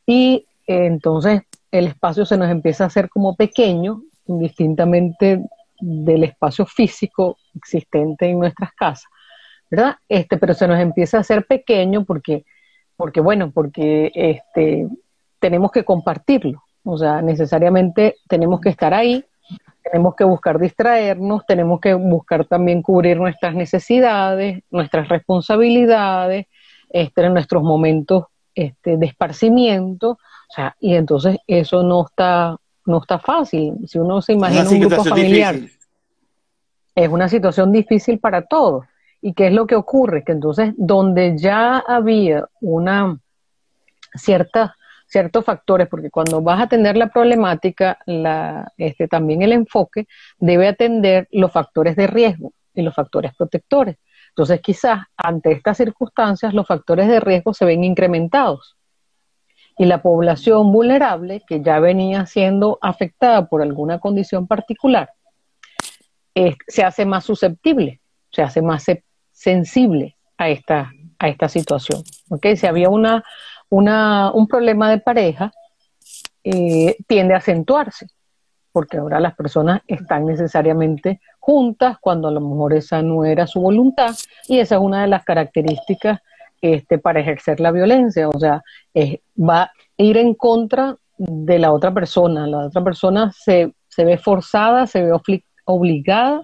y 0.05 0.45
eh, 0.67 0.85
entonces 0.85 1.41
el 1.71 1.87
espacio 1.87 2.25
se 2.25 2.37
nos 2.37 2.49
empieza 2.49 2.83
a 2.83 2.87
hacer 2.87 3.09
como 3.09 3.35
pequeño, 3.35 4.03
indistintamente 4.27 5.41
del 5.79 6.23
espacio 6.23 6.65
físico 6.65 7.37
existente 7.55 8.27
en 8.27 8.39
nuestras 8.39 8.71
casas, 8.73 9.09
¿verdad? 9.69 9.95
Este, 10.07 10.37
pero 10.37 10.53
se 10.53 10.67
nos 10.67 10.79
empieza 10.79 11.17
a 11.17 11.21
hacer 11.21 11.45
pequeño 11.45 12.05
porque, 12.05 12.45
porque 12.95 13.19
bueno, 13.19 13.51
porque 13.51 14.11
este, 14.13 14.87
tenemos 15.43 15.73
que 15.73 15.83
compartirlo, 15.83 16.63
o 16.85 16.97
sea, 16.97 17.21
necesariamente 17.21 18.15
tenemos 18.29 18.61
que 18.61 18.69
estar 18.69 18.93
ahí, 18.93 19.25
tenemos 19.83 20.15
que 20.15 20.23
buscar 20.23 20.57
distraernos, 20.57 21.45
tenemos 21.45 21.81
que 21.81 21.93
buscar 21.95 22.45
también 22.45 22.81
cubrir 22.81 23.17
nuestras 23.17 23.53
necesidades, 23.53 24.63
nuestras 24.71 25.09
responsabilidades, 25.09 26.45
este, 26.89 27.29
nuestros 27.29 27.61
momentos 27.61 28.27
este, 28.55 28.95
de 28.95 29.05
esparcimiento, 29.05 30.11
o 30.11 30.53
sea, 30.55 30.77
y 30.79 30.95
entonces 30.95 31.35
eso 31.45 31.83
no 31.83 32.05
está, 32.05 32.55
no 32.85 32.99
está 33.01 33.19
fácil. 33.19 33.73
Si 33.85 33.99
uno 33.99 34.21
se 34.21 34.31
imagina 34.31 34.69
un 34.69 34.79
grupo 34.79 35.03
familiar, 35.03 35.55
es 36.95 37.09
una 37.09 37.27
situación 37.27 37.73
difícil 37.73 38.17
para 38.17 38.45
todos. 38.45 38.85
¿Y 39.19 39.33
qué 39.33 39.47
es 39.47 39.53
lo 39.53 39.67
que 39.67 39.75
ocurre? 39.75 40.23
Que 40.23 40.31
entonces, 40.31 40.73
donde 40.77 41.37
ya 41.37 41.79
había 41.79 42.47
una 42.61 43.19
cierta 44.15 44.77
ciertos 45.13 45.45
factores, 45.45 45.87
porque 45.87 46.09
cuando 46.09 46.41
vas 46.41 46.59
a 46.59 46.63
atender 46.63 46.97
la 46.97 47.07
problemática, 47.07 47.99
este, 48.77 49.07
también 49.07 49.43
el 49.43 49.53
enfoque 49.53 50.07
debe 50.39 50.67
atender 50.67 51.27
los 51.31 51.51
factores 51.51 51.95
de 51.95 52.07
riesgo 52.07 52.51
y 52.73 52.81
los 52.81 52.95
factores 52.95 53.33
protectores. 53.35 53.97
Entonces, 54.29 54.59
quizás 54.61 55.01
ante 55.15 55.51
estas 55.51 55.77
circunstancias, 55.77 56.55
los 56.55 56.65
factores 56.65 57.07
de 57.07 57.19
riesgo 57.19 57.53
se 57.53 57.65
ven 57.65 57.83
incrementados. 57.83 58.75
Y 59.77 59.85
la 59.85 60.01
población 60.01 60.71
vulnerable, 60.71 61.43
que 61.47 61.61
ya 61.61 61.79
venía 61.79 62.25
siendo 62.25 62.79
afectada 62.81 63.47
por 63.47 63.61
alguna 63.61 63.99
condición 63.99 64.47
particular, 64.47 65.11
se 66.67 66.83
hace 66.83 67.05
más 67.05 67.23
susceptible, 67.23 68.01
se 68.31 68.41
hace 68.41 68.63
más 68.63 68.83
sensible 69.31 70.17
a 70.37 70.49
esta, 70.49 70.91
a 71.19 71.27
esta 71.27 71.47
situación. 71.47 72.01
Si 72.55 72.65
había 72.65 72.89
una 72.89 73.23
una, 73.73 74.31
un 74.31 74.47
problema 74.47 74.89
de 74.91 74.99
pareja, 74.99 75.51
eh, 76.43 76.95
tiende 77.07 77.33
a 77.33 77.37
acentuarse, 77.37 78.05
porque 78.71 78.97
ahora 78.97 79.19
las 79.19 79.35
personas 79.35 79.81
están 79.87 80.27
necesariamente 80.27 81.19
juntas 81.39 81.97
cuando 81.99 82.27
a 82.27 82.31
lo 82.31 82.39
mejor 82.39 82.73
esa 82.73 83.01
no 83.01 83.25
era 83.25 83.47
su 83.47 83.61
voluntad 83.61 84.13
y 84.47 84.59
esa 84.59 84.75
es 84.75 84.81
una 84.81 85.01
de 85.01 85.07
las 85.07 85.23
características 85.23 86.19
este, 86.61 86.99
para 86.99 87.19
ejercer 87.19 87.59
la 87.59 87.71
violencia, 87.71 88.29
o 88.29 88.39
sea, 88.39 88.61
va 89.37 89.63
a 89.63 89.71
ir 89.97 90.17
en 90.17 90.35
contra 90.35 90.95
de 91.17 91.57
la 91.57 91.73
otra 91.73 91.91
persona, 91.91 92.45
la 92.45 92.67
otra 92.67 92.83
persona 92.83 93.31
se, 93.31 93.73
se 93.87 94.05
ve 94.05 94.17
forzada, 94.17 94.85
se 94.85 95.01
ve 95.01 95.11
obligada 95.65 96.43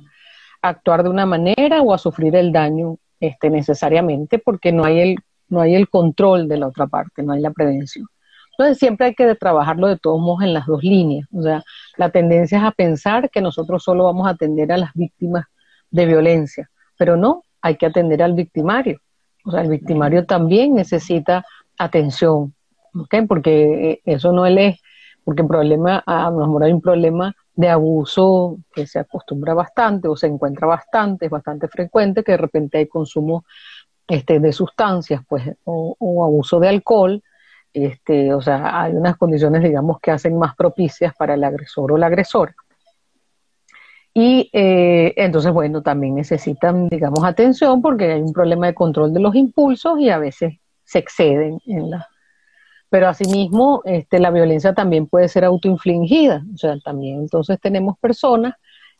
a 0.63 0.69
actuar 0.69 1.03
de 1.03 1.09
una 1.09 1.27
manera 1.27 1.81
o 1.83 1.93
a 1.93 1.99
sufrir 1.99 2.35
el 2.35 2.51
daño 2.51 2.97
este, 3.19 3.51
necesariamente 3.51 4.39
porque 4.39 4.71
no 4.71 4.83
hay 4.83 4.99
el 4.99 5.15
no 5.49 5.61
hay 5.61 5.75
el 5.75 5.89
control 5.89 6.47
de 6.47 6.57
la 6.57 6.67
otra 6.67 6.87
parte, 6.87 7.23
no 7.23 7.33
hay 7.33 7.41
la 7.41 7.51
prevención. 7.51 8.07
Entonces 8.51 8.77
siempre 8.77 9.07
hay 9.07 9.15
que 9.15 9.35
trabajarlo 9.35 9.87
de 9.87 9.97
todos 9.97 10.19
modos 10.19 10.43
en 10.43 10.53
las 10.53 10.65
dos 10.65 10.83
líneas. 10.83 11.27
O 11.33 11.41
sea, 11.41 11.63
la 11.97 12.09
tendencia 12.09 12.57
es 12.57 12.63
a 12.63 12.71
pensar 12.71 13.29
que 13.29 13.41
nosotros 13.41 13.83
solo 13.83 14.03
vamos 14.03 14.27
a 14.27 14.31
atender 14.31 14.71
a 14.71 14.77
las 14.77 14.93
víctimas 14.93 15.45
de 15.91 16.05
violencia, 16.05 16.69
pero 16.97 17.15
no, 17.15 17.43
hay 17.61 17.77
que 17.77 17.85
atender 17.85 18.21
al 18.21 18.33
victimario. 18.33 18.99
O 19.45 19.51
sea, 19.51 19.61
el 19.61 19.69
victimario 19.69 20.25
también 20.25 20.73
necesita 20.73 21.45
atención, 21.77 22.53
¿ok? 22.93 23.15
Porque 23.27 24.01
eso 24.03 24.33
no 24.33 24.45
es, 24.45 24.79
porque 25.23 25.41
el 25.41 25.47
problema, 25.47 26.03
a 26.05 26.29
lo 26.29 26.39
mejor 26.39 26.63
hay 26.63 26.73
un 26.73 26.81
problema 26.81 27.33
de 27.55 27.69
abuso 27.69 28.57
que 28.73 28.85
se 28.87 28.99
acostumbra 28.99 29.53
bastante 29.53 30.07
o 30.07 30.15
se 30.15 30.27
encuentra 30.27 30.67
bastante, 30.67 31.25
es 31.25 31.31
bastante 31.31 31.67
frecuente, 31.67 32.23
que 32.23 32.33
de 32.33 32.37
repente 32.37 32.77
hay 32.77 32.87
consumo 32.87 33.45
este, 34.09 34.39
de 34.39 34.51
sustancias, 34.51 35.21
pues, 35.29 35.43
o, 35.63 36.25
abuso 36.25 36.59
de 36.59 36.67
alcohol, 36.67 37.23
este, 37.71 38.33
o 38.33 38.41
sea, 38.41 38.81
hay 38.81 38.93
unas 38.93 39.15
condiciones, 39.17 39.61
digamos, 39.61 39.99
que 39.99 40.09
hacen 40.09 40.37
más 40.37 40.55
propicias 40.55 41.13
para 41.15 41.35
el 41.35 41.43
agresor 41.43 41.91
o 41.91 41.97
la 41.97 42.07
agresora. 42.07 42.55
Y 44.11 44.49
eh, 44.51 45.13
entonces, 45.15 45.53
bueno, 45.53 45.83
también 45.83 46.15
necesitan, 46.15 46.89
digamos, 46.89 47.23
atención 47.23 47.81
porque 47.83 48.11
hay 48.13 48.21
un 48.21 48.33
problema 48.33 48.65
de 48.65 48.73
control 48.73 49.13
de 49.13 49.19
los 49.19 49.35
impulsos 49.35 49.99
y 49.99 50.09
a 50.09 50.17
veces 50.17 50.55
se 50.83 50.99
exceden 50.99 51.59
en 51.67 51.91
la... 51.91 52.07
Pero 52.89 53.07
asimismo, 53.07 53.83
este, 53.85 54.17
la 54.17 54.31
violencia 54.31 54.73
también 54.73 55.05
puede 55.05 55.27
ser 55.27 55.45
autoinfligida, 55.45 56.43
o 56.51 56.57
sea, 56.57 56.79
también 56.79 57.19
entonces 57.19 57.59
tenemos 57.61 57.99
personas 57.99 58.55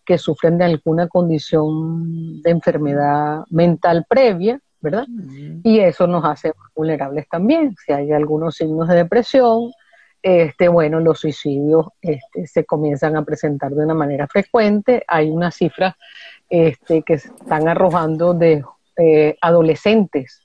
que 0.06 0.20
sufren 0.20 0.60
de 0.60 0.66
alguna 0.66 1.08
condición 1.08 2.44
de 2.44 2.52
enfermedad 2.52 3.46
mental 3.50 4.06
previa, 4.08 4.62
¿verdad? 4.82 5.08
Y 5.64 5.80
eso 5.80 6.08
nos 6.08 6.24
hace 6.26 6.54
vulnerables 6.76 7.28
también. 7.30 7.76
Si 7.86 7.92
hay 7.92 8.12
algunos 8.12 8.56
signos 8.56 8.88
de 8.88 8.96
depresión, 8.96 9.72
este, 10.22 10.68
bueno, 10.68 11.00
los 11.00 11.20
suicidios 11.20 11.88
este, 12.02 12.48
se 12.48 12.66
comienzan 12.66 13.16
a 13.16 13.24
presentar 13.24 13.72
de 13.72 13.84
una 13.84 13.94
manera 13.94 14.28
frecuente. 14.28 15.04
Hay 15.08 15.30
unas 15.30 15.56
cifras 15.56 15.96
este, 16.50 17.04
que 17.04 17.14
están 17.14 17.68
arrojando 17.68 18.34
de 18.34 18.64
eh, 18.98 19.38
adolescentes, 19.42 20.42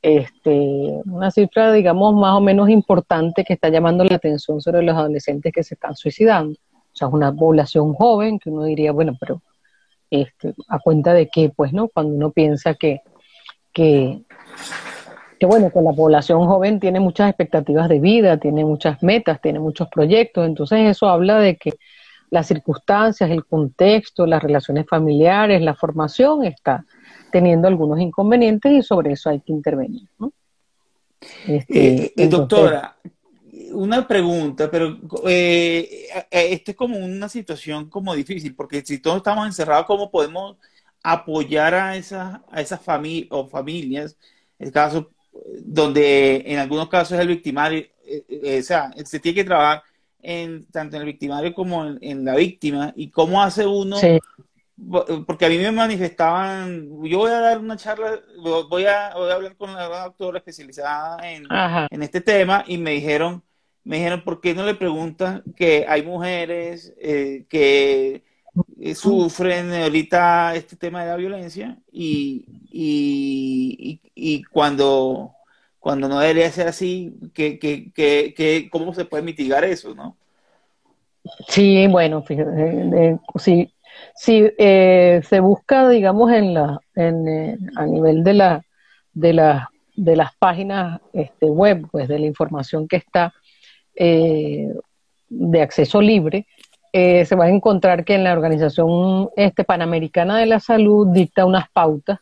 este, 0.00 1.00
una 1.04 1.30
cifra, 1.30 1.72
digamos, 1.72 2.14
más 2.14 2.34
o 2.34 2.40
menos 2.40 2.70
importante 2.70 3.44
que 3.44 3.54
está 3.54 3.68
llamando 3.68 4.04
la 4.04 4.16
atención 4.16 4.60
sobre 4.60 4.82
los 4.82 4.96
adolescentes 4.96 5.52
que 5.52 5.62
se 5.62 5.74
están 5.74 5.96
suicidando. 5.96 6.58
O 6.72 6.96
sea, 6.96 7.08
es 7.08 7.14
una 7.14 7.34
población 7.34 7.94
joven 7.94 8.38
que 8.38 8.50
uno 8.50 8.64
diría, 8.64 8.92
bueno, 8.92 9.16
pero 9.20 9.42
este, 10.10 10.54
a 10.68 10.78
cuenta 10.78 11.12
de 11.12 11.28
qué, 11.28 11.50
pues, 11.54 11.72
¿no? 11.72 11.88
Cuando 11.88 12.14
uno 12.14 12.30
piensa 12.30 12.74
que 12.74 13.02
que, 13.72 14.22
bueno, 15.40 15.70
que 15.70 15.80
la 15.80 15.92
población 15.92 16.46
joven 16.46 16.80
tiene 16.80 17.00
muchas 17.00 17.28
expectativas 17.28 17.88
de 17.88 18.00
vida, 18.00 18.38
tiene 18.38 18.64
muchas 18.64 19.02
metas, 19.02 19.40
tiene 19.40 19.60
muchos 19.60 19.88
proyectos, 19.88 20.46
entonces 20.46 20.80
eso 20.90 21.08
habla 21.08 21.38
de 21.38 21.56
que 21.56 21.72
las 22.30 22.46
circunstancias, 22.46 23.30
el 23.30 23.44
contexto, 23.46 24.26
las 24.26 24.42
relaciones 24.42 24.86
familiares, 24.86 25.62
la 25.62 25.74
formación 25.74 26.44
está 26.44 26.84
teniendo 27.32 27.68
algunos 27.68 28.00
inconvenientes 28.00 28.72
y 28.72 28.82
sobre 28.82 29.12
eso 29.12 29.30
hay 29.30 29.40
que 29.40 29.52
intervenir. 29.52 30.08
Este, 31.46 32.04
eh, 32.04 32.12
eh, 32.16 32.28
doctora, 32.28 32.96
una 33.72 34.06
pregunta, 34.06 34.70
pero 34.70 34.98
eh, 35.26 36.08
esto 36.30 36.70
es 36.70 36.76
como 36.76 36.98
una 36.98 37.28
situación 37.28 37.88
como 37.88 38.14
difícil, 38.14 38.54
porque 38.54 38.82
si 38.84 38.98
todos 38.98 39.18
estamos 39.18 39.46
encerrados, 39.46 39.86
¿cómo 39.86 40.10
podemos 40.10 40.56
apoyar 41.02 41.74
a 41.74 41.96
esas, 41.96 42.40
a 42.50 42.60
esas 42.60 42.80
familias 42.80 43.28
o 43.30 43.48
familias, 43.48 44.16
el 44.58 44.72
caso 44.72 45.10
donde 45.60 46.42
en 46.46 46.58
algunos 46.58 46.88
casos 46.88 47.18
el 47.18 47.28
victimario, 47.28 47.80
eh, 48.04 48.24
eh, 48.28 48.58
o 48.58 48.62
sea, 48.62 48.90
se 49.04 49.20
tiene 49.20 49.36
que 49.36 49.44
trabajar 49.44 49.82
en, 50.20 50.66
tanto 50.66 50.96
en 50.96 51.02
el 51.02 51.06
victimario 51.06 51.54
como 51.54 51.84
en, 52.00 52.24
la 52.24 52.34
víctima 52.34 52.92
y 52.96 53.10
cómo 53.10 53.42
hace 53.42 53.66
uno, 53.66 53.96
porque 55.26 55.46
a 55.46 55.48
mí 55.48 55.58
me 55.58 55.72
manifestaban, 55.72 56.88
yo 57.04 57.18
voy 57.18 57.30
a 57.30 57.40
dar 57.40 57.58
una 57.58 57.76
charla, 57.76 58.20
voy 58.40 58.84
a, 58.84 59.14
voy 59.14 59.30
a 59.30 59.34
hablar 59.34 59.56
con 59.56 59.74
la 59.74 60.04
doctora 60.04 60.38
especializada 60.38 61.30
en, 61.30 61.46
en 61.90 62.02
este 62.02 62.20
tema 62.20 62.64
y 62.66 62.78
me 62.78 62.92
dijeron, 62.92 63.42
me 63.84 63.96
dijeron, 63.96 64.22
¿por 64.22 64.40
qué 64.40 64.54
no 64.54 64.64
le 64.64 64.74
preguntan 64.74 65.42
que 65.56 65.86
hay 65.88 66.02
mujeres 66.02 66.94
eh, 67.00 67.46
que 67.48 68.22
eh, 68.80 68.94
sufren 68.94 69.72
ahorita 69.72 70.54
este 70.54 70.76
tema 70.76 71.02
de 71.02 71.08
la 71.08 71.16
violencia 71.16 71.76
y, 71.90 72.44
y, 74.14 74.42
cuando, 74.44 75.32
cuando 75.78 76.08
no 76.08 76.20
debería 76.20 76.50
ser 76.50 76.68
así, 76.68 77.14
que, 77.34 77.58
que, 77.58 77.92
que, 77.92 78.68
¿cómo 78.70 78.94
se 78.94 79.04
puede 79.04 79.22
mitigar 79.22 79.64
eso? 79.64 79.94
¿no? 79.94 80.16
Sí, 81.48 81.86
bueno, 81.88 82.22
fíjate, 82.22 83.18
sí, 83.36 83.72
sí 84.14 84.48
eh, 84.58 85.20
se 85.28 85.40
busca, 85.40 85.88
digamos, 85.88 86.32
en 86.32 86.54
la, 86.54 86.80
en, 86.94 87.28
eh, 87.28 87.58
a 87.76 87.86
nivel 87.86 88.24
de 88.24 88.34
la, 88.34 88.62
de 89.12 89.32
la, 89.32 89.70
de 89.96 90.16
las 90.16 90.34
páginas 90.36 91.00
este, 91.12 91.46
web, 91.46 91.86
pues 91.90 92.08
de 92.08 92.18
la 92.18 92.26
información 92.26 92.86
que 92.86 92.96
está 92.96 93.34
de 95.30 95.60
acceso 95.60 96.00
libre, 96.00 96.46
eh, 97.00 97.24
se 97.24 97.36
va 97.36 97.44
a 97.44 97.48
encontrar 97.48 98.04
que 98.04 98.16
en 98.16 98.24
la 98.24 98.32
Organización 98.32 99.30
este, 99.36 99.62
Panamericana 99.62 100.36
de 100.38 100.46
la 100.46 100.58
Salud 100.58 101.06
dicta 101.12 101.46
unas 101.46 101.70
pautas 101.70 102.18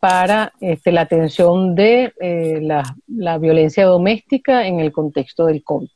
para 0.00 0.52
este, 0.60 0.90
la 0.90 1.02
atención 1.02 1.76
de 1.76 2.12
eh, 2.20 2.58
la, 2.60 3.38
violencia 3.38 3.84
doméstica 3.84 4.66
en 4.66 4.80
el 4.80 4.90
contexto 4.90 5.46
del 5.46 5.62
COVID, 5.62 5.88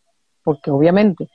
porque 0.45 0.71
obviamente 0.71 1.29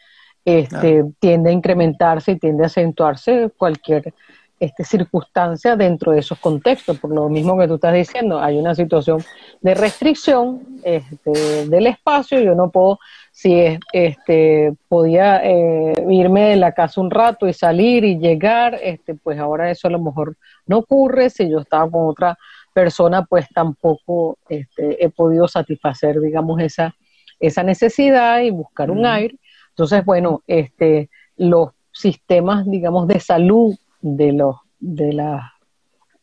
este, 0.45 1.03
tiende 1.19 1.49
a 1.49 1.53
incrementarse 1.53 2.31
y 2.31 2.39
tiende 2.39 2.63
a 2.63 2.67
acentuarse 2.67 3.51
cualquier 3.57 4.13
este, 4.57 4.85
circunstancia 4.85 5.75
dentro 5.75 6.13
de 6.13 6.19
esos 6.19 6.39
contextos, 6.39 6.97
por 6.99 7.13
lo 7.13 7.27
mismo 7.27 7.57
que 7.57 7.67
tú 7.67 7.75
estás 7.75 7.95
diciendo, 7.95 8.39
hay 8.39 8.57
una 8.57 8.73
situación 8.75 9.21
de 9.59 9.75
restricción 9.75 10.61
este, 10.83 11.67
del 11.67 11.87
espacio, 11.87 12.39
yo 12.39 12.55
no 12.55 12.69
puedo, 12.71 12.97
si 13.37 13.77
este, 13.93 14.73
podía 14.87 15.45
eh, 15.45 15.93
irme 16.09 16.49
de 16.49 16.55
la 16.55 16.71
casa 16.71 16.99
un 16.99 17.11
rato 17.11 17.47
y 17.47 17.53
salir 17.53 18.03
y 18.03 18.17
llegar, 18.17 18.79
este, 18.81 19.13
pues 19.13 19.37
ahora 19.37 19.69
eso 19.69 19.87
a 19.87 19.91
lo 19.91 19.99
mejor 19.99 20.37
no 20.65 20.79
ocurre, 20.79 21.29
si 21.29 21.47
yo 21.47 21.59
estaba 21.59 21.87
con 21.87 22.07
otra 22.07 22.35
persona, 22.73 23.25
pues 23.25 23.47
tampoco 23.53 24.39
este, 24.49 25.05
he 25.05 25.09
podido 25.09 25.47
satisfacer, 25.47 26.19
digamos, 26.19 26.59
esa, 26.59 26.95
esa 27.39 27.61
necesidad 27.61 28.39
y 28.39 28.49
buscar 28.49 28.89
un 28.89 29.05
aire. 29.05 29.37
Entonces, 29.69 30.03
bueno, 30.03 30.41
este, 30.47 31.11
los 31.35 31.69
sistemas, 31.91 32.65
digamos, 32.65 33.07
de 33.07 33.19
salud 33.19 33.75
de 34.01 34.33
los, 34.33 34.55
de, 34.79 35.13
la, 35.13 35.53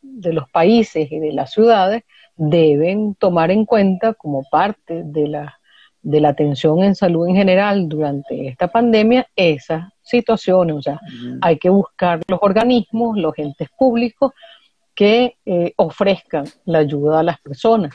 de 0.01 0.33
los 0.33 0.49
países 0.49 1.09
y 1.09 1.19
de 1.19 1.31
las 1.31 1.53
ciudades 1.53 2.03
deben 2.35 3.15
tomar 3.15 3.51
en 3.51 3.63
cuenta 3.63 4.15
como 4.15 4.43
parte 4.51 5.03
de 5.05 5.29
la, 5.29 5.59
de 6.05 6.21
la 6.21 6.29
atención 6.29 6.83
en 6.83 6.93
salud 6.93 7.27
en 7.27 7.35
general 7.35 7.89
durante 7.89 8.47
esta 8.47 8.67
pandemia 8.67 9.27
esas 9.35 9.91
situaciones. 10.03 10.75
O 10.75 10.81
sea, 10.81 10.99
hay 11.41 11.57
que 11.57 11.69
buscar 11.69 12.21
los 12.27 12.39
organismos, 12.43 13.17
los 13.17 13.33
entes 13.37 13.69
públicos 13.75 14.31
que 14.93 15.35
eh, 15.45 15.73
ofrezcan 15.77 16.45
la 16.65 16.79
ayuda 16.79 17.19
a 17.19 17.23
las 17.23 17.41
personas. 17.41 17.91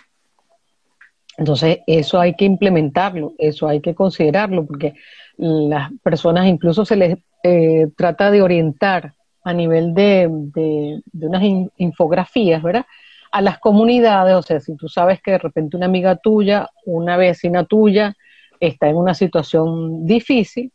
Entonces, 1.39 1.79
eso 1.87 2.21
hay 2.21 2.35
que 2.35 2.45
implementarlo, 2.45 3.33
eso 3.39 3.69
hay 3.69 3.81
que 3.81 3.95
considerarlo, 3.95 4.67
porque 4.67 4.95
las 5.39 5.91
personas 6.03 6.49
incluso 6.49 6.85
se 6.85 6.97
les 6.97 7.19
eh, 7.45 7.87
trata 7.97 8.33
de 8.33 8.43
orientar 8.43 9.15
a 9.45 9.53
nivel 9.53 9.95
de, 9.95 10.29
de, 10.31 11.27
unas 11.27 11.43
infografías, 11.77 12.61
¿verdad? 12.61 12.85
A 13.31 13.41
las 13.43 13.59
comunidades, 13.59 14.35
o 14.35 14.43
sea, 14.43 14.61
si 14.61 14.77
tú 14.77 14.89
sabes 14.89 15.21
que 15.23 15.33
de 15.33 15.39
repente 15.39 15.77
una 15.77 15.87
amiga 15.87 16.17
tuya, 16.17 16.69
una 16.85 17.17
vecina 17.17 17.65
tuya 17.65 18.17
está 18.59 18.89
en 18.89 18.97
una 18.97 19.15
situación 19.15 20.05
difícil. 20.07 20.73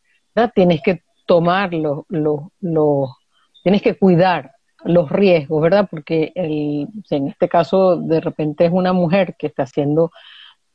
Tienes 0.53 0.81
que 0.81 1.03
tomar 1.25 1.73
los, 1.73 2.05
los, 2.09 3.09
tienes 3.63 3.81
que 3.81 3.97
cuidar 3.97 4.51
los 4.83 5.09
riesgos, 5.09 5.61
¿verdad? 5.61 5.87
Porque 5.89 6.31
el, 6.35 6.87
en 7.09 7.27
este 7.27 7.49
caso 7.49 7.97
de 7.97 8.21
repente 8.21 8.65
es 8.65 8.71
una 8.71 8.93
mujer 8.93 9.35
que 9.37 9.47
está 9.47 9.65
siendo 9.65 10.11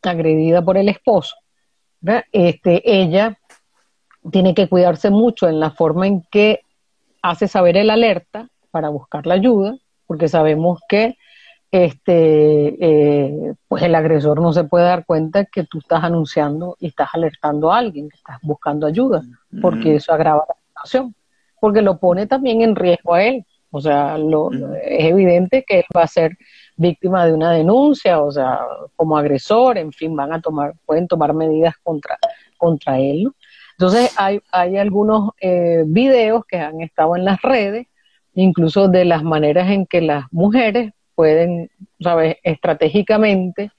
agredida 0.03 0.63
por 0.63 0.77
el 0.77 0.89
esposo. 0.89 1.37
Este, 2.33 2.83
ella 2.85 3.39
tiene 4.31 4.55
que 4.55 4.69
cuidarse 4.69 5.11
mucho 5.11 5.49
en 5.49 5.61
la 5.61 5.71
forma 5.71 6.07
en 6.07 6.23
que 6.31 6.61
hace 7.23 7.49
saber 7.49 7.77
el 7.77 7.91
alerta 7.91 8.49
para 8.71 8.89
buscar 8.89 9.27
la 9.27 9.35
ayuda, 9.35 9.77
porque 10.07 10.29
sabemos 10.29 10.81
que 10.89 11.17
este, 11.71 12.77
eh, 12.81 13.55
pues 13.69 13.83
el 13.85 13.95
agresor 13.95 14.41
no 14.41 14.53
se 14.53 14.65
puede 14.65 14.85
dar 14.85 15.07
cuenta 15.07 15.45
que 15.45 15.65
tú 15.65 15.79
estás 15.79 16.03
anunciando 16.03 16.77
y 16.81 16.89
estás 16.89 17.11
alertando 17.13 17.73
a 17.73 17.79
alguien, 17.79 18.09
que 18.09 18.17
estás 18.17 18.39
buscando 18.43 18.87
ayuda, 18.87 19.23
porque 19.63 19.97
eso 19.97 20.13
agrava 20.13 20.45
la 20.49 20.55
situación, 20.67 21.15
porque 21.61 21.83
lo 21.83 21.99
pone 21.99 22.27
también 22.27 22.63
en 22.63 22.77
riesgo 22.77 23.15
a 23.15 23.25
él. 23.25 23.45
O 23.73 23.81
sea, 23.81 24.19
lo, 24.19 24.51
es 24.53 25.05
evidente 25.05 25.65
que 25.65 25.79
él 25.79 25.85
va 25.97 26.03
a 26.03 26.09
ser 26.09 26.37
víctima 26.77 27.25
de 27.25 27.33
una 27.33 27.53
denuncia, 27.53 28.21
o 28.21 28.33
sea, 28.33 28.59
como 28.97 29.17
agresor, 29.17 29.79
en 29.79 29.93
fin, 29.93 30.17
van 30.17 30.33
a 30.33 30.41
tomar, 30.41 30.75
pueden 30.85 31.07
tomar 31.07 31.35
medidas 31.35 31.75
contra, 31.85 32.19
contra 32.59 32.99
él. 32.99 33.25
¿no? 33.25 33.35
Entonces 33.73 34.13
hay, 34.19 34.41
hay 34.51 34.77
algunos 34.77 35.31
eh, 35.41 35.85
videos 35.87 36.45
que 36.47 36.59
han 36.59 36.81
estado 36.81 37.15
en 37.15 37.25
las 37.25 37.41
redes, 37.43 37.87
incluso 38.35 38.89
de 38.89 39.05
las 39.05 39.23
maneras 39.23 39.71
en 39.71 39.87
que 39.87 40.01
las 40.01 40.25
mujeres 40.33 40.93
pueden, 41.21 41.71
¿sabes?, 42.01 42.37
estratégicamente 42.43 43.71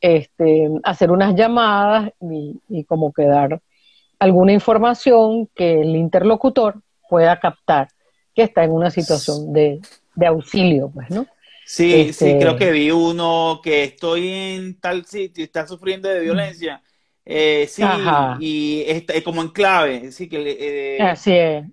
este, 0.00 0.70
hacer 0.82 1.10
unas 1.10 1.34
llamadas 1.34 2.10
y, 2.22 2.58
y 2.70 2.84
como 2.84 3.12
que 3.12 3.26
dar 3.26 3.60
alguna 4.18 4.54
información 4.54 5.46
que 5.54 5.82
el 5.82 5.94
interlocutor 5.94 6.76
pueda 7.10 7.38
captar 7.38 7.88
que 8.34 8.44
está 8.44 8.64
en 8.64 8.70
una 8.70 8.90
situación 8.90 9.52
de, 9.52 9.80
de 10.14 10.26
auxilio, 10.26 10.90
pues, 10.94 11.10
¿no? 11.10 11.26
Sí, 11.66 11.90
sí, 11.90 12.08
este 12.08 12.38
creo 12.38 12.56
que 12.56 12.70
vi 12.70 12.90
uno 12.90 13.60
que 13.62 13.84
estoy 13.84 14.26
en 14.28 14.80
tal 14.80 15.04
sitio 15.04 15.42
y 15.42 15.44
está 15.44 15.66
sufriendo 15.66 16.08
de 16.08 16.20
violencia 16.20 16.82
eh, 17.26 17.66
sí, 17.68 17.82
y 18.40 18.84
es, 18.86 19.22
como 19.22 19.42
en 19.42 19.48
clave, 19.48 20.12
sí 20.12 20.30
que... 20.30 20.96
Eh, 20.96 21.02
Así 21.02 21.32
es. 21.32 21.66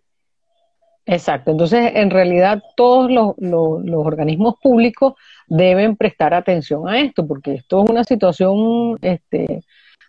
Exacto. 1.05 1.51
Entonces, 1.51 1.91
en 1.95 2.09
realidad, 2.09 2.63
todos 2.75 3.11
los, 3.11 3.35
los, 3.37 4.05
organismos 4.05 4.55
públicos 4.61 5.15
deben 5.47 5.97
prestar 5.97 6.33
atención 6.33 6.87
a 6.87 6.99
esto, 6.99 7.27
porque 7.27 7.55
esto 7.55 7.83
es 7.83 7.89
una 7.89 8.03
situación, 8.05 8.97
este, 9.01 9.63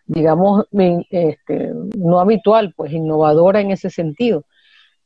digamos, 0.06 0.66
este, 1.10 1.72
no 1.96 2.20
habitual, 2.20 2.72
pues 2.76 2.92
innovadora 2.92 3.60
en 3.60 3.72
ese 3.72 3.90
sentido. 3.90 4.44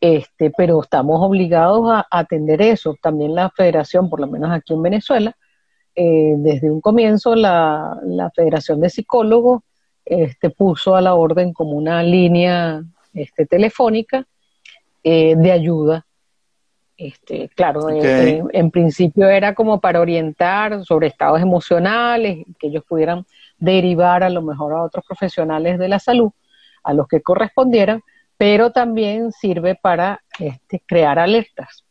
Este, 0.00 0.52
pero 0.56 0.82
estamos 0.82 1.20
obligados 1.22 1.90
a, 1.90 2.06
atender 2.10 2.60
eso. 2.62 2.94
También 3.02 3.34
la 3.34 3.50
federación, 3.50 4.10
por 4.10 4.20
lo 4.20 4.26
menos 4.26 4.50
aquí 4.50 4.74
en 4.74 4.82
Venezuela, 4.82 5.36
eh, 5.94 6.34
desde 6.36 6.70
un 6.70 6.80
comienzo, 6.80 7.34
la, 7.34 7.98
la 8.04 8.30
Federación 8.30 8.80
de 8.80 8.90
Psicólogos 8.90 9.62
este, 10.04 10.50
puso 10.50 10.94
a 10.96 11.00
la 11.00 11.14
orden 11.14 11.52
como 11.52 11.72
una 11.72 12.02
línea 12.02 12.82
este, 13.14 13.46
telefónica 13.46 14.26
eh, 15.10 15.36
de 15.36 15.52
ayuda. 15.52 16.04
Este, 16.98 17.48
claro, 17.56 17.88
eh, 17.88 18.42
en, 18.52 18.70
principio 18.70 19.26
era 19.26 19.54
como 19.54 19.80
para 19.80 20.02
orientar 20.02 20.84
sobre 20.84 21.06
estados 21.06 21.40
emocionales, 21.40 22.44
que 22.58 22.66
ellos 22.66 22.84
pudieran 22.86 23.24
derivar 23.56 24.22
a 24.22 24.28
lo 24.28 24.42
mejor 24.42 24.74
a 24.74 24.82
otros 24.82 25.06
profesionales 25.06 25.78
de 25.78 25.88
la 25.88 25.98
salud, 25.98 26.30
a 26.84 26.92
los 26.92 27.08
que 27.08 27.22
correspondieran, 27.22 28.02
pero 28.36 28.70
también 28.70 29.32
sirve 29.32 29.76
para 29.76 30.20
este, 30.38 30.82
crear 30.86 31.18
alertas 31.18 31.86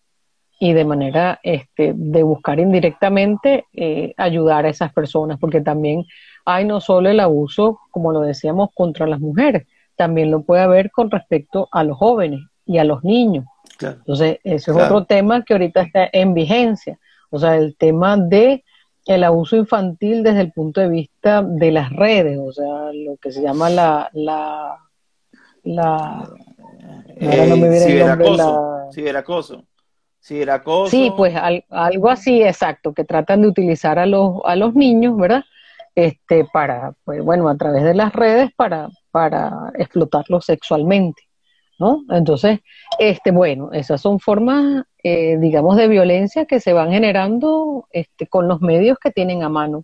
y 0.59 0.73
de 0.73 0.85
manera 0.85 1.39
este, 1.41 1.93
de 1.95 2.21
buscar 2.21 2.59
indirectamente 2.59 3.65
eh, 3.73 4.13
ayudar 4.15 4.67
a 4.67 4.69
esas 4.69 4.93
personas, 4.93 5.39
porque 5.39 5.61
también 5.61 6.05
hay 6.45 6.65
no 6.65 6.81
solo 6.81 7.09
el 7.09 7.19
abuso, 7.19 7.79
como 7.89 8.11
lo 8.11 8.19
decíamos, 8.19 8.69
contra 8.75 9.07
las 9.07 9.19
mujeres, 9.19 9.65
también 9.95 10.29
lo 10.29 10.43
puede 10.43 10.61
haber 10.61 10.91
con 10.91 11.09
respecto 11.09 11.67
a 11.71 11.83
los 11.83 11.97
jóvenes 11.97 12.41
y 12.67 12.77
a 12.77 12.83
los 12.83 13.03
niños. 13.03 13.45
Entonces, 13.79 14.39
ese 14.43 14.71
es 14.71 14.77
otro 14.77 15.05
tema 15.05 15.43
que 15.43 15.53
ahorita 15.53 15.81
está 15.81 16.09
en 16.11 16.33
vigencia. 16.33 16.99
O 17.29 17.39
sea, 17.39 17.57
el 17.57 17.75
tema 17.75 18.17
de 18.17 18.63
el 19.05 19.23
abuso 19.23 19.55
infantil 19.55 20.23
desde 20.23 20.41
el 20.41 20.51
punto 20.51 20.81
de 20.81 20.89
vista 20.89 21.41
de 21.41 21.71
las 21.71 21.91
redes, 21.91 22.37
o 22.39 22.51
sea, 22.51 22.91
lo 22.93 23.15
que 23.17 23.31
se 23.31 23.41
llama 23.41 23.69
la 23.69 24.09
la 24.13 24.77
la 25.63 26.29
no 27.19 27.57
me 27.57 27.79
ciberacoso, 27.79 28.89
ciberacoso. 28.91 29.65
Ciberacoso. 30.21 30.91
Sí, 30.91 31.11
pues 31.15 31.33
algo 31.69 32.09
así, 32.09 32.43
exacto, 32.43 32.93
que 32.93 33.05
tratan 33.05 33.43
de 33.43 33.47
utilizar 33.47 33.97
a 33.97 34.05
los 34.05 34.41
a 34.43 34.57
los 34.57 34.73
niños, 34.75 35.15
¿verdad? 35.15 35.43
este, 35.97 36.45
para, 36.53 36.93
pues 37.05 37.23
bueno, 37.23 37.49
a 37.49 37.57
través 37.57 37.83
de 37.83 37.95
las 37.95 38.13
redes 38.13 38.51
para, 38.55 38.87
para 39.09 39.71
explotarlo 39.79 40.39
sexualmente, 40.41 41.23
¿no? 41.79 42.03
Entonces, 42.09 42.59
este, 42.99 43.31
bueno, 43.31 43.71
esas 43.73 44.01
son 44.01 44.19
formas, 44.19 44.83
eh, 45.03 45.37
digamos, 45.37 45.77
de 45.77 45.87
violencia 45.87 46.45
que 46.45 46.59
se 46.59 46.73
van 46.73 46.91
generando 46.91 47.87
este, 47.91 48.27
con 48.27 48.47
los 48.47 48.61
medios 48.61 48.97
que 48.99 49.11
tienen 49.11 49.43
a 49.43 49.49
mano 49.49 49.83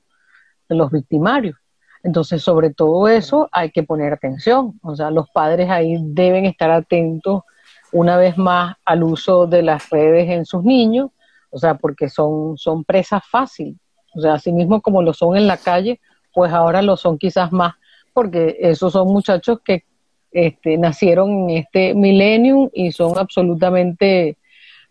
los 0.69 0.91
victimarios. 0.91 1.55
Entonces, 2.03 2.41
sobre 2.41 2.73
todo 2.73 3.07
eso 3.07 3.47
hay 3.51 3.71
que 3.71 3.83
poner 3.83 4.13
atención. 4.13 4.79
O 4.81 4.95
sea, 4.95 5.09
los 5.09 5.29
padres 5.29 5.69
ahí 5.69 5.97
deben 6.01 6.45
estar 6.45 6.69
atentos 6.71 7.43
una 7.91 8.17
vez 8.17 8.37
más 8.37 8.75
al 8.85 9.03
uso 9.03 9.47
de 9.47 9.61
las 9.61 9.89
redes 9.89 10.29
en 10.29 10.45
sus 10.45 10.63
niños, 10.63 11.11
o 11.51 11.59
sea, 11.59 11.75
porque 11.75 12.09
son, 12.09 12.57
son 12.57 12.83
presas 12.83 13.21
fáciles. 13.29 13.77
O 14.15 14.21
sea, 14.21 14.33
así 14.33 14.51
mismo 14.51 14.81
como 14.81 15.01
lo 15.01 15.13
son 15.13 15.37
en 15.37 15.47
la 15.47 15.57
calle, 15.57 16.01
pues 16.33 16.51
ahora 16.51 16.81
lo 16.81 16.97
son 16.97 17.17
quizás 17.17 17.51
más, 17.51 17.75
porque 18.13 18.57
esos 18.59 18.93
son 18.93 19.07
muchachos 19.07 19.59
que 19.63 19.85
este, 20.33 20.77
nacieron 20.77 21.49
en 21.49 21.57
este 21.57 21.93
millennium 21.93 22.69
y 22.73 22.91
son 22.91 23.17
absolutamente 23.17 24.37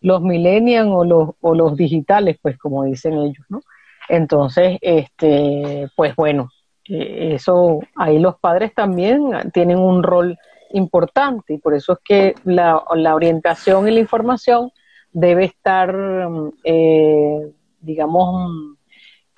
los 0.00 0.22
millennials 0.22 0.88
o 0.90 1.04
los, 1.04 1.30
o 1.40 1.54
los 1.54 1.76
digitales, 1.76 2.38
pues 2.40 2.58
como 2.58 2.84
dicen 2.84 3.14
ellos, 3.14 3.44
¿no? 3.48 3.60
Entonces, 4.08 4.78
este, 4.80 5.88
pues 5.96 6.14
bueno, 6.16 6.50
eh, 6.88 7.34
eso, 7.34 7.80
ahí 7.96 8.18
los 8.18 8.38
padres 8.38 8.74
también 8.74 9.22
tienen 9.52 9.78
un 9.78 10.02
rol 10.02 10.38
importante 10.70 11.54
y 11.54 11.58
por 11.58 11.74
eso 11.74 11.92
es 11.92 11.98
que 12.04 12.34
la, 12.44 12.82
la 12.94 13.14
orientación 13.14 13.88
y 13.88 13.92
la 13.92 14.00
información 14.00 14.72
debe 15.12 15.44
estar, 15.44 15.94
eh, 16.64 17.52
digamos, 17.80 18.76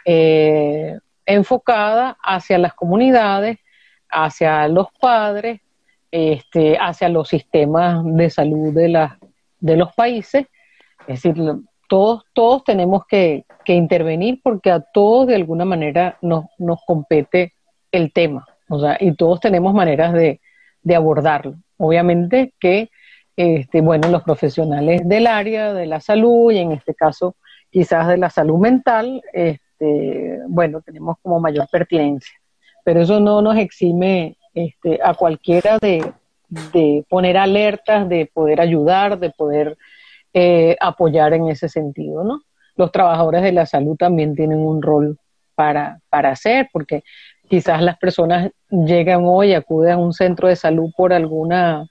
eh, 0.04 0.98
enfocada 1.26 2.16
hacia 2.22 2.58
las 2.58 2.74
comunidades, 2.74 3.58
hacia 4.10 4.68
los 4.68 4.88
padres, 5.00 5.60
este, 6.16 6.78
hacia 6.78 7.08
los 7.08 7.26
sistemas 7.26 8.04
de 8.04 8.30
salud 8.30 8.72
de, 8.72 8.88
la, 8.88 9.18
de 9.58 9.76
los 9.76 9.92
países, 9.94 10.46
Es 11.08 11.20
decir, 11.20 11.34
todos, 11.88 12.22
todos 12.32 12.62
tenemos 12.62 13.02
que, 13.08 13.44
intervenir 13.66 14.40
porque 14.40 14.70
a 14.70 14.78
todos 14.78 15.26
de 15.26 15.34
alguna 15.34 15.64
manera 15.64 16.16
nos, 16.22 16.44
nos 16.58 16.78
compete 16.86 17.54
el 17.90 18.12
tema, 18.12 18.46
o 18.68 18.78
sea, 18.78 18.96
y 19.00 19.16
todos 19.16 19.40
tenemos 19.40 19.74
maneras 19.74 20.12
de, 20.12 20.40
de 20.82 20.94
abordarlo. 20.94 21.56
Obviamente 21.78 22.54
que, 22.60 22.90
este, 23.34 23.80
bueno, 23.80 24.06
los 24.08 24.22
profesionales 24.22 25.00
del 25.08 25.26
área 25.26 25.72
de 25.72 25.86
la 25.86 25.98
salud 25.98 26.52
y 26.52 26.58
en 26.58 26.70
este 26.70 26.94
caso 26.94 27.34
quizás 27.70 28.06
de 28.06 28.18
la 28.18 28.30
salud 28.30 28.58
mental, 28.60 29.20
este, 29.32 30.38
bueno, 30.46 30.80
tenemos 30.80 31.16
como 31.22 31.40
mayor 31.40 31.66
pertinencia. 31.72 32.36
Pero 32.84 33.00
eso 33.00 33.18
no 33.18 33.42
nos 33.42 33.56
exime 33.56 34.36
este, 34.54 35.00
a 35.02 35.14
cualquiera 35.14 35.78
de, 35.78 36.12
de 36.48 37.04
poner 37.08 37.36
alertas, 37.36 38.08
de 38.08 38.30
poder 38.32 38.60
ayudar, 38.60 39.18
de 39.18 39.30
poder 39.30 39.76
eh, 40.32 40.76
apoyar 40.80 41.34
en 41.34 41.48
ese 41.48 41.68
sentido, 41.68 42.24
¿no? 42.24 42.42
Los 42.76 42.90
trabajadores 42.90 43.42
de 43.42 43.52
la 43.52 43.66
salud 43.66 43.96
también 43.96 44.34
tienen 44.34 44.58
un 44.58 44.82
rol 44.82 45.18
para, 45.54 46.00
para 46.08 46.30
hacer, 46.30 46.68
porque 46.72 47.04
quizás 47.48 47.82
las 47.82 47.98
personas 47.98 48.50
llegan 48.70 49.22
hoy, 49.24 49.54
acuden 49.54 49.92
a 49.92 49.98
un 49.98 50.12
centro 50.12 50.48
de 50.48 50.56
salud 50.56 50.90
por 50.96 51.12
alguna 51.12 51.86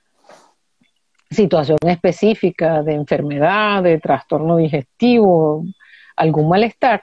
situación 1.32 1.78
específica 1.86 2.84
de 2.84 2.93
enfermedad, 2.93 3.82
de 3.82 3.99
trastorno 3.99 4.58
digestivo, 4.58 5.63
algún 6.15 6.49
malestar, 6.49 7.02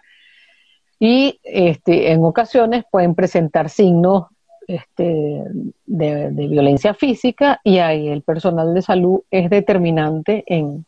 y 0.99 1.41
este, 1.43 2.13
en 2.13 2.23
ocasiones 2.23 2.85
pueden 2.91 3.15
presentar 3.15 3.71
signos 3.71 4.27
este, 4.67 5.43
de, 5.87 6.31
de, 6.31 6.47
violencia 6.49 6.95
física 6.95 7.61
y 7.65 7.79
ahí 7.79 8.09
el 8.09 8.23
personal 8.23 8.75
de 8.75 8.83
salud 8.83 9.23
es 9.31 9.51
determinante 9.51 10.45
en, 10.47 10.85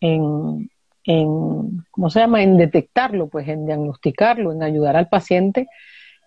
en, 0.00 0.70
en, 1.04 1.84
¿cómo 1.90 2.10
se 2.10 2.20
llama?, 2.20 2.42
en 2.42 2.56
detectarlo, 2.56 3.28
pues 3.28 3.48
en 3.48 3.66
diagnosticarlo, 3.66 4.52
en 4.52 4.62
ayudar 4.62 4.96
al 4.96 5.08
paciente 5.08 5.68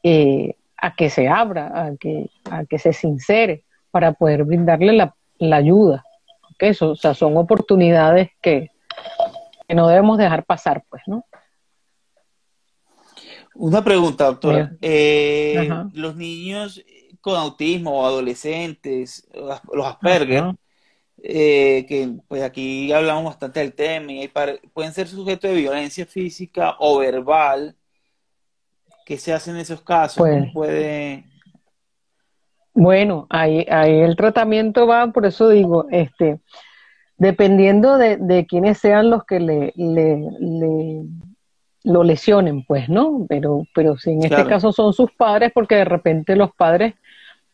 eh, 0.04 0.56
a 0.78 0.96
que 0.96 1.10
se 1.10 1.28
abra, 1.28 1.72
a 1.74 1.96
que, 1.98 2.30
a 2.50 2.66
que 2.66 2.80
se 2.80 2.94
sincere, 2.94 3.64
para 3.92 4.14
poder 4.14 4.44
brindarle 4.44 4.94
la, 4.94 5.16
la 5.38 5.58
ayuda. 5.58 6.04
Eso, 6.60 6.92
o 6.92 6.96
sea, 6.96 7.14
son 7.14 7.38
oportunidades 7.38 8.30
que, 8.42 8.72
que 9.68 9.76
no 9.76 9.88
debemos 9.88 10.18
dejar 10.18 10.44
pasar, 10.44 10.84
pues, 10.90 11.04
¿no? 11.08 11.26
Una 13.56 13.84
pregunta, 13.84 14.26
doctora. 14.26 14.76
Eh, 14.82 15.70
los 15.94 16.16
niños 16.16 16.84
con 17.22 17.36
autismo 17.36 18.02
o 18.02 18.06
adolescentes, 18.06 19.28
los 19.34 19.88
Asperger, 19.88 20.56
eh, 21.22 21.86
que 21.88 22.18
pues 22.28 22.44
aquí 22.44 22.92
hablamos 22.92 23.24
bastante 23.26 23.62
del 23.62 23.74
tema, 23.74 24.12
y 24.12 24.30
pueden 24.74 24.92
ser 24.92 25.08
sujetos 25.08 25.52
de 25.52 25.56
violencia 25.58 26.06
física 26.06 26.76
o 26.80 27.00
verbal. 27.00 27.76
¿Qué 29.06 29.18
se 29.18 29.34
hace 29.34 29.52
en 29.52 29.58
esos 29.58 29.82
casos? 29.82 30.18
Pues, 30.18 30.52
puede... 30.54 31.26
Bueno, 32.74 33.28
ahí, 33.30 33.66
ahí 33.70 34.00
el 34.00 34.16
tratamiento 34.16 34.88
va, 34.88 35.12
por 35.12 35.26
eso 35.26 35.50
digo, 35.50 35.86
este, 35.92 36.40
dependiendo 37.18 37.98
de, 37.98 38.18
de 38.18 38.46
quiénes 38.46 38.80
sean 38.80 39.10
los 39.10 39.24
que 39.26 39.40
le, 39.40 39.74
le, 39.76 41.04
lo 41.84 42.04
lesionen, 42.04 42.64
pues, 42.64 42.90
¿no? 42.90 43.26
Pero, 43.28 43.66
pero 43.76 43.98
si 43.98 44.12
en 44.12 44.24
este 44.24 44.46
caso 44.46 44.72
son 44.72 44.94
sus 44.94 45.12
padres, 45.12 45.52
porque 45.54 45.76
de 45.76 45.86
repente 45.86 46.36
los 46.36 46.54
padres 46.54 46.94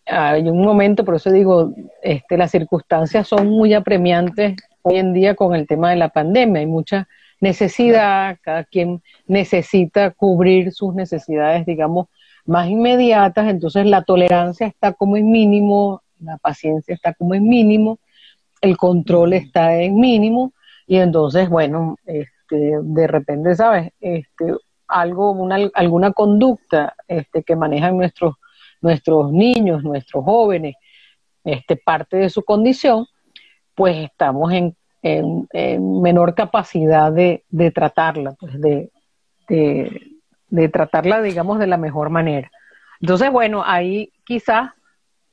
hay 0.06 0.48
un 0.48 0.62
momento, 0.62 1.06
por 1.06 1.16
eso 1.16 1.32
digo, 1.32 1.74
este, 2.02 2.38
las 2.38 2.52
circunstancias 2.52 3.28
son 3.28 3.48
muy 3.48 3.74
apremiantes 3.74 4.56
hoy 4.82 4.98
en 4.98 5.14
día 5.14 5.36
con 5.36 5.56
el 5.56 5.68
tema 5.68 5.92
de 5.92 5.98
la 5.98 6.10
pandemia. 6.10 6.62
Hay 6.62 6.66
mucha 6.66 7.08
necesidad, 7.40 8.38
cada 8.42 8.64
quien 8.64 9.02
necesita 9.28 10.12
cubrir 10.12 10.72
sus 10.74 10.94
necesidades, 10.94 11.66
digamos, 11.66 12.08
más 12.46 12.68
inmediatas, 12.68 13.48
entonces 13.48 13.86
la 13.86 14.04
tolerancia 14.04 14.66
está 14.68 14.94
como 14.94 15.18
en 15.18 15.30
mínimo, 15.32 16.02
la 16.20 16.38
paciencia 16.38 16.96
está 16.96 17.14
como 17.14 17.36
en 17.36 17.48
mínimo, 17.48 18.00
el 18.62 18.76
control 18.76 19.34
está 19.34 19.76
en 19.80 20.00
mínimo, 20.00 20.54
y 20.88 20.98
entonces, 20.98 21.48
bueno, 21.50 21.98
este, 22.50 22.78
de 22.82 23.08
repente, 23.08 23.56
¿sabes? 23.56 23.92
Este, 24.00 24.54
algo, 24.88 25.32
una, 25.32 25.58
alguna 25.74 26.12
conducta 26.14 26.96
este, 27.08 27.44
que 27.44 27.56
manejan 27.56 27.98
nuestros 27.98 28.36
nuestros 28.82 29.34
niños, 29.34 29.84
nuestros 29.84 30.24
jóvenes, 30.24 30.76
este, 31.44 31.76
parte 31.76 32.16
de 32.16 32.30
su 32.30 32.44
condición, 32.44 33.06
pues 33.76 33.98
estamos 33.98 34.54
en, 34.54 34.76
menor 36.02 36.34
capacidad 36.34 37.12
de, 37.12 37.44
tratarla, 37.76 38.36
pues 38.40 38.60
de, 38.60 38.90
de, 39.50 40.70
tratarla, 40.70 41.22
digamos, 41.22 41.60
de 41.60 41.68
la 41.68 41.76
mejor 41.76 42.10
manera. 42.10 42.50
Entonces, 43.02 43.30
bueno, 43.34 43.64
ahí 43.66 44.14
quizás 44.24 44.72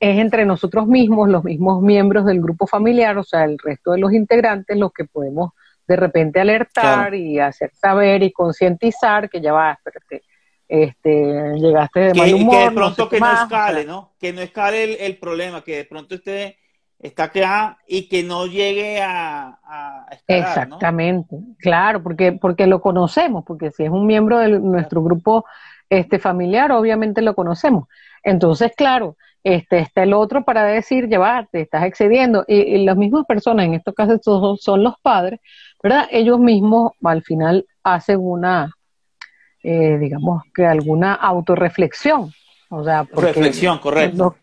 es 0.00 0.18
entre 0.18 0.44
nosotros 0.44 0.88
mismos, 0.88 1.28
los 1.28 1.44
mismos 1.44 1.82
miembros 1.82 2.24
del 2.26 2.40
grupo 2.40 2.66
familiar, 2.66 3.16
o 3.16 3.22
sea, 3.22 3.44
el 3.44 3.58
resto 3.58 3.92
de 3.92 3.98
los 3.98 4.12
integrantes, 4.12 4.76
los 4.76 4.92
que 4.92 5.04
podemos 5.04 5.52
de 5.86 5.96
repente 5.96 6.40
alertar 6.40 7.14
y 7.14 7.38
hacer 7.38 7.70
saber 7.74 8.22
y 8.22 8.32
concientizar 8.32 9.30
que 9.30 9.40
ya 9.40 9.52
va, 9.52 9.72
espérate, 9.72 10.22
este, 10.68 11.54
llegaste 11.54 12.00
de 12.00 12.14
mal 12.14 12.34
humor. 12.34 12.58
Que 12.58 12.64
de 12.64 12.70
pronto 12.72 13.08
que 13.08 13.20
no 13.20 13.32
escale, 13.32 13.84
¿no? 13.84 14.12
Que 14.18 14.32
no 14.32 14.40
escale 14.40 15.06
el, 15.06 15.16
problema, 15.18 15.62
que 15.62 15.76
de 15.76 15.84
pronto 15.84 16.16
usted 16.16 16.54
está 16.98 17.24
acá 17.24 17.78
y 17.86 18.08
que 18.08 18.22
no 18.22 18.46
llegue 18.46 19.00
a, 19.02 19.58
escalar, 20.10 20.48
Exactamente, 20.48 21.36
claro, 21.58 22.02
porque, 22.02 22.32
porque 22.32 22.66
lo 22.66 22.80
conocemos, 22.80 23.44
porque 23.46 23.70
si 23.70 23.84
es 23.84 23.90
un 23.90 24.06
miembro 24.06 24.38
de 24.38 24.58
nuestro 24.58 25.02
grupo 25.02 25.44
este, 25.88 26.18
familiar, 26.18 26.72
obviamente 26.72 27.22
lo 27.22 27.34
conocemos. 27.34 27.86
Entonces, 28.22 28.72
claro, 28.76 29.16
este, 29.46 29.78
está 29.78 30.02
el 30.02 30.12
otro 30.12 30.44
para 30.44 30.64
decir, 30.64 31.06
llevarte, 31.06 31.60
estás 31.60 31.84
excediendo. 31.84 32.44
Y, 32.48 32.84
las 32.84 32.96
mismas 32.96 33.24
personas, 33.26 33.66
en 33.66 33.74
estos 33.74 33.94
casos 33.94 34.18
son, 34.20 34.56
son 34.56 34.82
los 34.82 34.94
padres, 35.00 35.38
¿verdad? 35.80 36.08
Ellos 36.10 36.40
mismos 36.40 36.94
al 37.04 37.22
final 37.22 37.64
hacen 37.84 38.18
una, 38.20 38.72
eh, 39.62 39.98
digamos 39.98 40.42
que 40.52 40.66
alguna 40.66 41.14
autorreflexión. 41.14 42.32
O 42.70 42.82
sea, 42.82 43.06
reflexión, 43.12 43.78
correcto. 43.78 44.34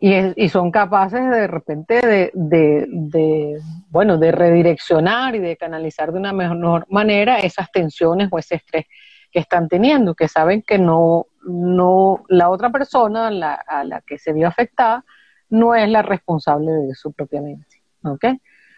y, 0.00 0.48
son 0.48 0.70
capaces 0.70 1.28
de 1.28 1.46
repente 1.46 2.00
de, 2.00 2.30
de, 2.32 3.58
bueno, 3.90 4.16
de 4.16 4.32
redireccionar 4.32 5.34
y 5.34 5.40
de 5.40 5.58
canalizar 5.58 6.10
de 6.10 6.20
una 6.20 6.32
mejor 6.32 6.86
manera 6.88 7.40
esas 7.40 7.70
tensiones 7.70 8.28
o 8.30 8.38
ese 8.38 8.54
estrés 8.54 8.86
que 9.30 9.40
están 9.40 9.68
teniendo, 9.68 10.14
que 10.14 10.26
saben 10.26 10.62
que 10.62 10.78
no, 10.78 11.26
no, 11.46 12.24
la 12.28 12.50
otra 12.50 12.70
persona 12.70 13.30
la, 13.30 13.54
a 13.54 13.84
la 13.84 14.00
que 14.02 14.18
se 14.18 14.32
vio 14.32 14.48
afectada 14.48 15.04
no 15.48 15.74
es 15.74 15.88
la 15.88 16.02
responsable 16.02 16.72
de 16.72 16.94
su 16.94 17.12
propia 17.12 17.40
mente. 17.40 17.82
¿Ok? 18.02 18.24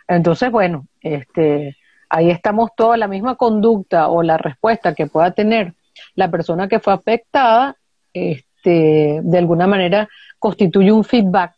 Entonces, 0.07 0.51
bueno, 0.51 0.87
este, 1.01 1.77
ahí 2.09 2.31
estamos 2.31 2.71
toda 2.77 2.97
la 2.97 3.09
misma 3.09 3.37
conducta 3.37 4.09
o 4.09 4.23
la 4.23 4.39
respuesta 4.39 4.95
que 4.95 5.07
pueda 5.07 5.33
tener 5.33 5.75
la 6.15 6.31
persona 6.31 6.69
que 6.69 6.81
fue 6.81 6.93
afectada, 6.93 7.77
este, 8.13 9.21
de 9.23 9.39
alguna 9.39 9.67
manera 9.67 10.09
constituye 10.39 10.93
un 10.93 11.05
feedback 11.05 11.55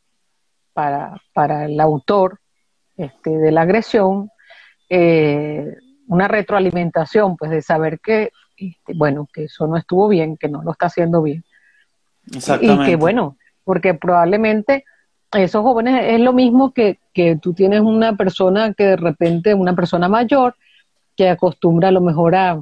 para, 0.72 1.20
para 1.32 1.66
el 1.66 1.78
autor 1.80 2.40
este, 2.96 3.30
de 3.30 3.52
la 3.52 3.62
agresión, 3.62 4.30
eh, 4.88 5.66
una 6.08 6.26
retroalimentación, 6.26 7.36
pues 7.36 7.50
de 7.50 7.62
saber 7.62 8.00
que, 8.00 8.30
este, 8.60 8.94
bueno, 8.94 9.28
que 9.32 9.44
eso 9.44 9.66
no 9.66 9.76
estuvo 9.76 10.08
bien, 10.08 10.36
que 10.36 10.48
no 10.48 10.62
lo 10.62 10.72
está 10.72 10.86
haciendo 10.86 11.22
bien. 11.22 11.44
Y 12.60 12.84
que, 12.84 12.96
bueno, 12.96 13.36
porque 13.64 13.94
probablemente 13.94 14.84
esos 15.32 15.62
jóvenes 15.62 16.04
es 16.06 16.20
lo 16.20 16.32
mismo 16.32 16.72
que, 16.72 16.98
que 17.14 17.36
tú 17.36 17.54
tienes 17.54 17.80
una 17.80 18.16
persona 18.16 18.74
que 18.74 18.84
de 18.84 18.96
repente, 18.96 19.54
una 19.54 19.74
persona 19.74 20.08
mayor, 20.08 20.54
que 21.16 21.28
acostumbra 21.28 21.88
a 21.88 21.92
lo 21.92 22.00
mejor 22.00 22.34
a, 22.34 22.60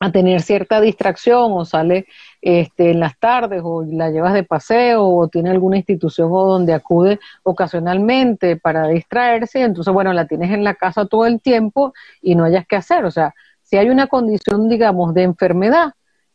a 0.00 0.12
tener 0.12 0.42
cierta 0.42 0.80
distracción 0.80 1.52
o 1.52 1.64
sale 1.64 2.06
este, 2.42 2.90
en 2.90 3.00
las 3.00 3.18
tardes 3.18 3.62
o 3.64 3.84
la 3.84 4.10
llevas 4.10 4.34
de 4.34 4.42
paseo 4.42 5.04
o 5.04 5.28
tiene 5.28 5.50
alguna 5.50 5.76
institución 5.76 6.28
o 6.30 6.44
donde 6.46 6.74
acude 6.74 7.20
ocasionalmente 7.42 8.56
para 8.56 8.86
distraerse, 8.88 9.62
entonces 9.62 9.92
bueno, 9.94 10.12
la 10.12 10.26
tienes 10.26 10.50
en 10.50 10.64
la 10.64 10.74
casa 10.74 11.06
todo 11.06 11.26
el 11.26 11.40
tiempo 11.40 11.94
y 12.20 12.34
no 12.34 12.44
hayas 12.44 12.66
que 12.66 12.76
hacer. 12.76 13.04
O 13.04 13.10
sea, 13.10 13.34
si 13.64 13.76
hay 13.76 13.88
una 13.88 14.06
condición, 14.06 14.68
digamos, 14.68 15.14
de 15.14 15.24
enfermedad, 15.24 15.92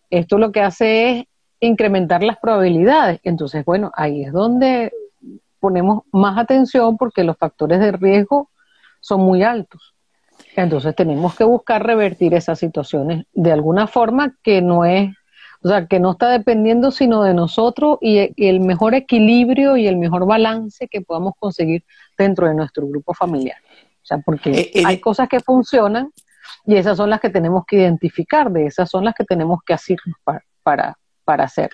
esto 0.09 0.37
lo 0.37 0.51
que 0.51 0.61
hace 0.61 1.11
es 1.11 1.25
incrementar 1.59 2.23
las 2.23 2.37
probabilidades. 2.37 3.19
Entonces, 3.23 3.63
bueno, 3.63 3.91
ahí 3.95 4.23
es 4.23 4.33
donde 4.33 4.91
ponemos 5.59 6.03
más 6.11 6.37
atención 6.37 6.97
porque 6.97 7.23
los 7.23 7.37
factores 7.37 7.79
de 7.79 7.91
riesgo 7.91 8.49
son 8.99 9.21
muy 9.21 9.43
altos. 9.43 9.93
Entonces 10.55 10.95
tenemos 10.95 11.35
que 11.35 11.43
buscar 11.43 11.85
revertir 11.85 12.33
esas 12.33 12.59
situaciones 12.59 13.25
de 13.33 13.51
alguna 13.51 13.87
forma 13.87 14.35
que 14.41 14.61
no 14.61 14.83
es, 14.85 15.09
o 15.61 15.69
sea, 15.69 15.85
que 15.85 15.99
no 15.99 16.11
está 16.11 16.29
dependiendo 16.29 16.91
sino 16.91 17.23
de 17.23 17.33
nosotros 17.33 17.97
y, 18.01 18.33
el 18.37 18.59
mejor 18.61 18.95
equilibrio 18.95 19.77
y 19.77 19.87
el 19.87 19.97
mejor 19.97 20.25
balance 20.25 20.87
que 20.87 21.01
podamos 21.01 21.33
conseguir 21.39 21.83
dentro 22.17 22.47
de 22.47 22.55
nuestro 22.55 22.87
grupo 22.87 23.13
familiar. 23.13 23.57
sea, 24.01 24.17
porque 24.19 24.49
eh, 24.51 24.71
eh, 24.73 24.83
hay 24.85 24.99
cosas 24.99 25.29
que 25.29 25.39
funcionan 25.39 26.11
y 26.69 26.77
esas 26.77 26.97
son 26.97 27.09
las 27.09 27.19
que 27.19 27.31
tenemos 27.31 27.65
que 27.65 27.77
identificar, 27.77 28.51
de 28.51 28.67
esas 28.67 28.87
son 28.91 29.03
las 29.03 29.15
que 29.15 29.23
tenemos 29.23 29.57
que 29.65 29.73
hacernos 29.73 30.15
para, 30.61 30.99
para, 31.25 31.43
hacer. 31.43 31.71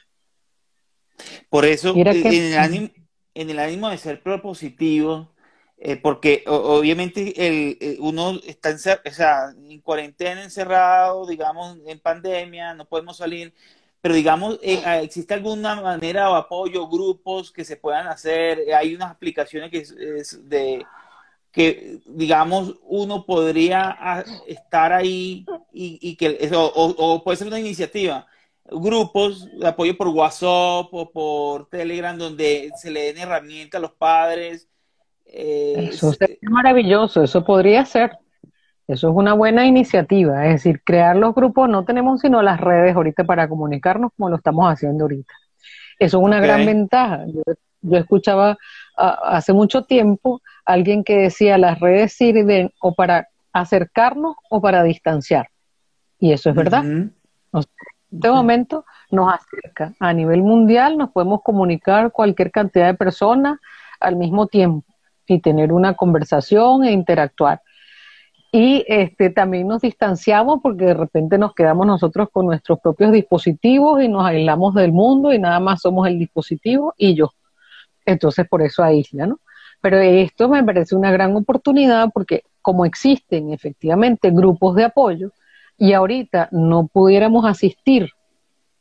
Por 1.49 1.65
eso, 1.65 1.93
en, 1.93 2.07
el 2.07 2.57
ánimo, 2.57 2.89
en 3.33 3.49
el 3.49 3.59
ánimo 3.59 3.89
de 3.89 3.97
ser 3.97 4.23
propositivo, 4.23 5.33
eh, 5.77 5.97
porque 5.97 6.45
obviamente 6.47 7.33
el, 7.45 7.97
uno 7.99 8.39
está 8.47 8.69
en, 8.69 9.69
en 9.69 9.81
cuarentena, 9.81 10.41
encerrado, 10.41 11.27
digamos, 11.27 11.77
en 11.85 11.99
pandemia, 11.99 12.73
no 12.73 12.85
podemos 12.85 13.17
salir, 13.17 13.53
pero 13.99 14.15
digamos, 14.15 14.59
eh, 14.63 14.81
ah, 14.85 15.01
¿existe 15.01 15.33
alguna 15.33 15.75
manera 15.81 16.29
o 16.29 16.35
apoyo, 16.35 16.87
grupos 16.87 17.51
que 17.51 17.65
se 17.65 17.75
puedan 17.75 18.07
hacer? 18.07 18.61
Hay 18.73 18.95
unas 18.95 19.11
aplicaciones 19.11 19.69
que 19.69 19.79
es, 19.79 20.47
de 20.47 20.85
que, 21.55 21.99
digamos, 22.05 22.75
uno 22.83 23.25
podría 23.25 23.95
ah, 23.97 24.23
estar 24.45 24.91
ahí 24.91 25.45
y, 25.71 26.17
que 26.17 26.37
eso, 26.41 26.69
o, 26.75 27.23
puede 27.23 27.37
ser 27.37 27.47
una 27.47 27.59
iniciativa, 27.59 28.27
grupos 28.65 29.49
de 29.57 29.65
apoyo 29.65 29.95
por 29.95 30.09
WhatsApp 30.09 30.87
o 30.91 31.09
por 31.13 31.69
Telegram 31.69 32.17
donde 32.17 32.71
se 32.75 32.91
le 32.91 33.03
den 33.03 33.19
herramientas 33.19 33.79
a 33.79 33.81
los 33.81 33.93
padres. 33.93 34.67
Eh, 35.25 35.91
eso 35.93 36.11
es 36.11 36.37
maravilloso, 36.41 37.23
eso 37.23 37.45
podría 37.45 37.85
ser. 37.85 38.11
Eso 38.87 39.09
es 39.09 39.15
una 39.15 39.33
buena 39.33 39.65
iniciativa, 39.65 40.45
es 40.45 40.63
decir, 40.63 40.81
crear 40.83 41.15
los 41.15 41.33
grupos, 41.33 41.67
no 41.69 41.85
tenemos 41.85 42.19
sino 42.19 42.43
las 42.43 42.59
redes 42.59 42.95
ahorita 42.95 43.23
para 43.23 43.49
comunicarnos 43.49 44.11
como 44.15 44.29
lo 44.29 44.35
estamos 44.35 44.71
haciendo 44.71 45.05
ahorita. 45.05 45.33
Eso 45.97 46.19
es 46.19 46.23
una 46.23 46.39
gran 46.39 46.65
ventaja. 46.65 47.25
Yo, 47.27 47.97
escuchaba 47.97 48.57
hace 48.97 49.53
mucho 49.53 49.83
tiempo 49.83 50.41
alguien 50.65 51.03
que 51.03 51.17
decía 51.17 51.57
las 51.57 51.79
redes 51.79 52.13
sirven 52.13 52.71
o 52.79 52.93
para 52.93 53.27
acercarnos 53.53 54.35
o 54.49 54.61
para 54.61 54.83
distanciar. 54.83 55.49
Y 56.19 56.31
eso 56.31 56.49
es 56.49 56.55
verdad. 56.55 56.83
en 56.83 57.13
este 58.11 58.29
momento 58.29 58.85
nos 59.11 59.33
acerca. 59.33 59.93
A 59.99 60.13
nivel 60.13 60.41
mundial 60.41 60.97
nos 60.97 61.11
podemos 61.11 61.41
comunicar 61.43 62.11
cualquier 62.11 62.51
cantidad 62.51 62.87
de 62.87 62.93
personas 62.93 63.59
al 63.99 64.15
mismo 64.15 64.47
tiempo 64.47 64.85
y 65.27 65.39
tener 65.39 65.73
una 65.73 65.95
conversación 65.95 66.83
e 66.83 66.91
interactuar 66.91 67.61
y 68.57 68.85
este, 68.87 69.31
también 69.31 69.67
nos 69.67 69.81
distanciamos 69.81 70.61
porque 70.63 70.85
de 70.85 70.93
repente 70.93 71.37
nos 71.37 71.53
quedamos 71.53 71.85
nosotros 71.85 72.29
con 72.31 72.45
nuestros 72.45 72.79
propios 72.79 73.11
dispositivos 73.11 74.01
y 74.01 74.07
nos 74.07 74.25
aislamos 74.25 74.73
del 74.75 74.93
mundo 74.93 75.33
y 75.33 75.39
nada 75.39 75.59
más 75.59 75.81
somos 75.81 76.07
el 76.07 76.17
dispositivo 76.17 76.93
y 76.97 77.15
yo. 77.15 77.33
Entonces 78.05 78.47
por 78.47 78.61
eso 78.61 78.83
aísla, 78.83 79.27
¿no? 79.27 79.39
Pero 79.81 79.99
esto 79.99 80.49
me 80.49 80.63
parece 80.63 80.95
una 80.95 81.11
gran 81.11 81.35
oportunidad 81.35 82.09
porque 82.13 82.43
como 82.61 82.85
existen 82.85 83.53
efectivamente 83.53 84.31
grupos 84.31 84.75
de 84.75 84.85
apoyo 84.85 85.31
y 85.77 85.93
ahorita 85.93 86.49
no 86.51 86.87
pudiéramos 86.87 87.45
asistir 87.45 88.09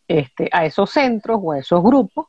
este, 0.08 0.48
a 0.52 0.64
esos 0.64 0.90
centros 0.90 1.40
o 1.42 1.52
a 1.52 1.58
esos 1.58 1.82
grupos, 1.82 2.26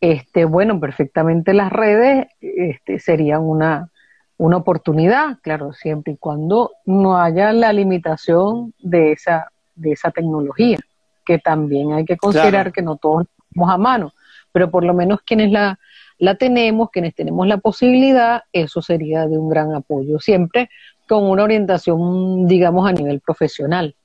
este, 0.00 0.44
bueno, 0.44 0.80
perfectamente 0.80 1.52
las 1.54 1.70
redes 1.70 2.26
este, 2.40 2.98
serían 2.98 3.42
una, 3.42 3.90
una 4.36 4.56
oportunidad, 4.56 5.38
claro, 5.42 5.72
siempre 5.72 6.14
y 6.14 6.16
cuando 6.16 6.72
no 6.86 7.20
haya 7.20 7.52
la 7.52 7.72
limitación 7.72 8.72
de 8.78 9.12
esa, 9.12 9.52
de 9.74 9.92
esa 9.92 10.10
tecnología, 10.10 10.78
que 11.26 11.38
también 11.38 11.92
hay 11.92 12.04
que 12.04 12.16
considerar 12.16 12.72
que 12.72 12.82
no 12.82 12.96
todos 12.96 13.26
estamos 13.26 13.70
a 13.70 13.76
mano, 13.76 14.12
pero 14.52 14.70
por 14.70 14.84
lo 14.84 14.94
menos 14.94 15.20
quienes 15.22 15.50
la, 15.50 15.78
la 16.18 16.34
tenemos, 16.34 16.90
quienes 16.90 17.14
tenemos 17.14 17.46
la 17.46 17.58
posibilidad, 17.58 18.42
eso 18.52 18.82
sería 18.82 19.26
de 19.26 19.38
un 19.38 19.48
gran 19.48 19.74
apoyo, 19.74 20.18
siempre 20.18 20.68
con 21.08 21.24
una 21.24 21.44
orientación, 21.44 22.46
digamos, 22.46 22.88
a 22.88 22.92
nivel 22.92 23.20
profesional. 23.20 23.96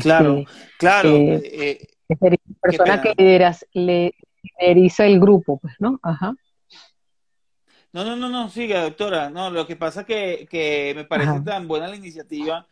claro, 0.00 0.38
este, 0.38 0.52
claro. 0.78 1.08
Eh, 1.10 1.80
eh, 2.18 2.38
persona 2.60 3.02
que 3.02 3.14
lideras, 3.16 3.66
le 3.72 4.14
lideriza 4.42 5.06
el 5.06 5.18
grupo, 5.18 5.58
pues, 5.58 5.74
¿no? 5.80 5.98
Ajá. 6.02 6.34
No, 7.92 8.04
no, 8.04 8.14
no, 8.14 8.28
no, 8.28 8.48
siga, 8.48 8.82
doctora. 8.82 9.30
No, 9.30 9.50
lo 9.50 9.66
que 9.66 9.74
pasa 9.74 10.02
es 10.02 10.06
que, 10.06 10.48
que 10.50 10.92
me 10.94 11.04
parece 11.04 11.40
tan 11.40 11.66
buena 11.66 11.88
la 11.88 11.96
iniciativa. 11.96 12.66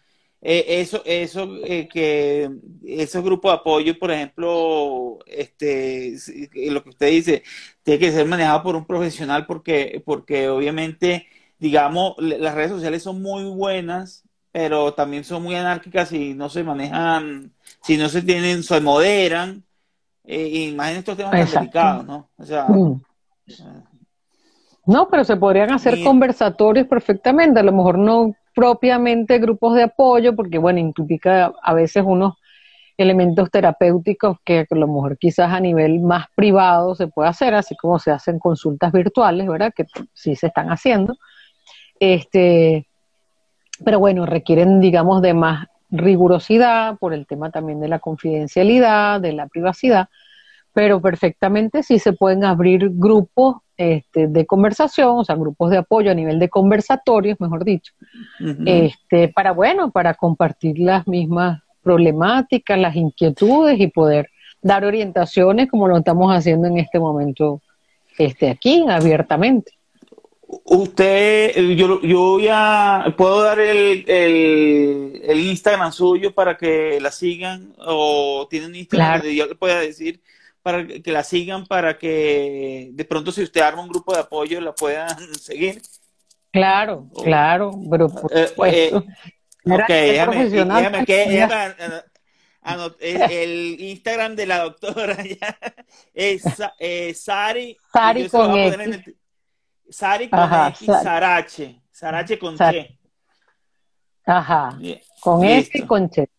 Eh, 0.47 0.83
eso, 0.83 1.01
eso, 1.07 1.49
eh, 1.65 1.89
que 1.89 2.51
esos 2.87 3.25
grupos 3.25 3.51
de 3.51 3.57
apoyo, 3.57 3.99
por 3.99 4.11
ejemplo, 4.11 5.19
este, 5.27 6.19
lo 6.71 6.83
que 6.83 6.91
usted 6.91 7.09
dice, 7.09 7.43
tiene 7.83 7.99
que 7.99 8.13
ser 8.13 8.27
manejado 8.27 8.63
por 8.63 8.77
un 8.77 8.85
profesional 8.85 9.47
porque, 9.47 10.03
porque 10.05 10.51
obviamente, 10.51 11.27
digamos, 11.59 12.15
las 12.19 12.55
redes 12.55 12.73
sociales 12.73 13.03
son 13.03 13.23
muy 13.23 13.45
buenas, 13.45 14.25
pero 14.53 14.93
también 14.93 15.25
son 15.25 15.43
muy 15.43 15.55
anárquicas 15.55 16.13
y 16.13 16.35
no 16.35 16.51
se 16.51 16.63
manejan, 16.63 17.51
si 17.83 17.97
no 17.97 18.11
se 18.11 18.21
tienen, 18.21 18.63
se 18.63 18.83
moderan. 18.83 19.65
Eh, 20.25 20.67
imaginen 20.69 20.99
estos 20.99 21.17
temas 21.17 21.33
tan 21.33 21.63
delicados, 21.63 22.05
¿no? 22.05 22.29
O 22.37 22.45
sea, 22.45 22.67
mm. 22.69 23.01
No, 24.85 25.09
pero 25.09 25.25
se 25.25 25.37
podrían 25.37 25.73
hacer 25.73 26.05
conversatorios 26.05 26.87
perfectamente, 26.87 27.61
a 27.61 27.63
lo 27.63 27.73
mejor 27.73 27.99
no 27.99 28.35
propiamente 28.55 29.39
grupos 29.39 29.75
de 29.75 29.85
apoyo, 29.85 30.35
porque 30.37 30.59
bueno, 30.59 30.79
implica 30.79 31.53
a 31.63 31.75
veces 31.75 32.05
unos 32.07 32.35
elementos 32.97 33.51
terapéuticos 33.51 34.39
que 34.45 34.67
a 34.71 34.75
lo 34.75 34.87
mejor 34.87 35.19
quizás 35.19 35.53
a 35.53 35.61
nivel 35.61 36.01
más 36.01 36.27
privado 36.35 36.95
se 36.95 37.09
puede 37.09 37.29
hacer, 37.29 37.55
así 37.55 37.77
como 37.77 37.99
se 37.99 38.13
hacen 38.13 38.39
consultas 38.39 38.93
virtuales, 38.93 39.49
¿verdad? 39.49 39.73
Que 39.75 39.85
sí 40.13 40.37
se 40.37 40.47
están 40.47 40.69
haciendo. 40.69 41.17
Este, 41.99 42.87
pero 43.85 43.99
bueno, 43.99 44.27
requieren, 44.27 44.81
digamos, 44.81 45.23
de 45.23 45.35
más 45.35 45.67
rigurosidad 45.91 46.99
por 46.99 47.15
el 47.15 47.27
tema 47.27 47.51
también 47.51 47.81
de 47.81 47.89
la 47.89 47.99
confidencialidad, 47.99 49.21
de 49.21 49.33
la 49.33 49.47
privacidad, 49.49 50.09
pero 50.73 51.01
perfectamente 51.01 51.83
sí 51.83 51.99
se 51.99 52.13
pueden 52.13 52.45
abrir 52.45 52.91
grupos 52.93 53.57
este, 53.77 54.29
de 54.29 54.47
conversación, 54.47 55.19
o 55.19 55.25
sea, 55.25 55.35
grupos 55.35 55.71
de 55.71 55.79
apoyo 55.79 56.11
a 56.11 56.15
nivel 56.15 56.39
de 56.39 56.49
conversatorios, 56.49 57.41
mejor 57.41 57.65
dicho, 57.65 57.93
este, 58.67 59.29
para, 59.29 59.53
bueno, 59.53 59.91
para 59.91 60.15
compartir 60.15 60.79
las 60.79 61.09
mismas 61.09 61.63
problemáticas, 61.83 62.79
las 62.79 62.97
inquietudes 62.97 63.79
y 63.81 63.89
poder 63.89 64.31
dar 64.63 64.85
orientaciones 64.85 65.69
como 65.69 65.89
lo 65.89 65.99
estamos 65.99 66.33
haciendo 66.33 66.69
en 66.69 66.79
este 66.79 66.99
momento 66.99 67.61
este, 68.17 68.51
aquí, 68.51 68.85
abiertamente. 68.89 69.73
Usted, 70.65 71.55
yo, 71.75 72.01
yo 72.03 72.39
ya 72.39 73.13
puedo 73.17 73.43
dar 73.43 73.59
el, 73.59 74.05
el, 74.07 75.41
Instagram 75.41 75.91
suyo 75.91 76.33
para 76.33 76.57
que 76.57 77.01
la 77.01 77.11
sigan 77.11 77.75
o 77.79 78.47
tienen 78.49 78.75
Instagram 78.77 79.19
donde 79.19 79.35
yo 79.35 79.47
le 79.47 79.55
pueda 79.57 79.81
decir 79.81 80.21
para 80.65 80.87
que 80.87 81.13
la 81.13 81.23
sigan, 81.23 81.67
para 81.67 81.99
que 81.99 82.89
de 82.95 83.05
pronto 83.05 83.31
si 83.31 83.43
usted 83.43 83.61
arma 83.61 83.83
un 83.83 83.89
grupo 83.89 84.15
de 84.15 84.21
apoyo 84.21 84.63
la 84.63 84.75
puedan 84.75 85.11
seguir. 85.39 85.83
Claro, 86.51 87.11
claro, 87.23 87.73
pero 87.91 88.09
por 88.09 88.49
supuesto. 88.49 89.05
El, 92.99 93.77
Instagram 93.79 94.37
de 94.37 94.47
la 94.47 94.63
doctora 94.63 95.23
ya 95.41 95.59
es 96.15 96.45
eh, 96.79 97.13
Sari. 97.13 97.77
Sari 97.93 98.29
con 98.31 98.57
X. 98.57 99.15
Sari 99.91 100.31
con 100.31 100.51
X, 100.69 100.87
Sarache. 100.87 101.83
Sarache 101.91 102.39
con 102.39 102.57
Che. 102.57 102.99
Ajá. 104.25 104.79
Con 105.21 105.45
S 105.45 105.71
y 105.75 105.83
con 105.83 106.09
Che. 106.09 106.31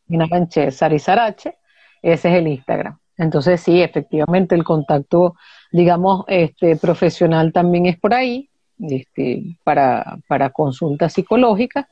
Che, 0.49 0.71
Sari 0.71 0.97
Sarache. 0.97 1.59
Ese 2.01 2.29
es 2.29 2.35
el 2.35 2.47
Instagram. 2.47 2.99
Entonces 3.17 3.61
sí, 3.61 3.81
efectivamente 3.81 4.55
el 4.55 4.63
contacto, 4.63 5.35
digamos, 5.71 6.25
este, 6.27 6.75
profesional 6.75 7.53
también 7.53 7.85
es 7.85 7.97
por 7.97 8.13
ahí, 8.13 8.49
este, 8.79 9.57
para, 9.63 10.17
para 10.27 10.49
consultas 10.49 11.13
psicológicas, 11.13 11.85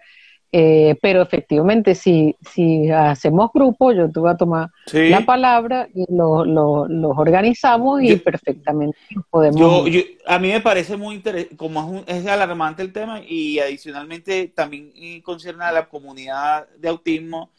eh, 0.55 0.95
pero 1.01 1.23
efectivamente 1.23 1.95
si, 1.95 2.35
si 2.41 2.87
hacemos 2.91 3.49
grupos, 3.51 3.95
yo 3.95 4.11
te 4.11 4.19
voy 4.19 4.29
a 4.29 4.37
tomar 4.37 4.69
la 4.91 5.25
palabra 5.25 5.87
y 5.95 6.05
los 6.09 7.17
organizamos 7.17 8.03
y 8.03 8.17
perfectamente 8.17 8.95
podemos... 9.31 9.89
Yo, 9.89 10.01
a 10.27 10.37
mí 10.37 10.49
me 10.49 10.61
parece 10.61 10.95
muy 10.95 11.15
interesante, 11.15 11.57
como 11.57 12.03
es, 12.05 12.17
es, 12.17 12.27
alarmante 12.27 12.83
el 12.83 12.93
tema 12.93 13.19
y 13.27 13.57
adicionalmente 13.57 14.47
también 14.49 14.91
concierne 15.23 15.63
a 15.63 15.71
la 15.71 15.89
comunidad 15.89 16.67
de 16.77 16.89
autismo, 16.89 17.49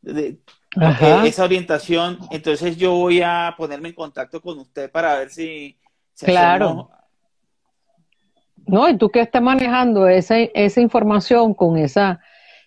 de, 0.00 0.36
esa 1.24 1.44
orientación. 1.44 2.18
Entonces 2.30 2.76
yo 2.76 2.94
voy 2.94 3.22
a 3.22 3.54
ponerme 3.56 3.88
en 3.90 3.94
contacto 3.94 4.40
con 4.40 4.58
usted 4.58 4.90
para 4.90 5.18
ver 5.18 5.30
si... 5.30 5.78
claro. 6.16 6.90
No, 8.66 8.88
y 8.88 8.98
tú 8.98 9.08
que 9.08 9.20
estás 9.20 9.40
manejando 9.40 10.06
esa, 10.08 10.36
esa 10.38 10.80
información 10.80 11.54
con 11.54 11.78
esa, 11.78 12.20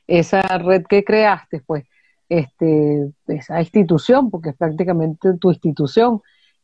esa 0.07 0.41
red 0.57 0.83
que 0.89 1.03
creaste, 1.03 1.61
pues, 1.61 1.85
este, 2.27 3.11
esa 3.27 3.59
institución, 3.59 4.31
porque 4.31 4.49
es 4.49 4.55
prácticamente 4.55 5.33
tu 5.39 5.51
institución, 5.51 6.21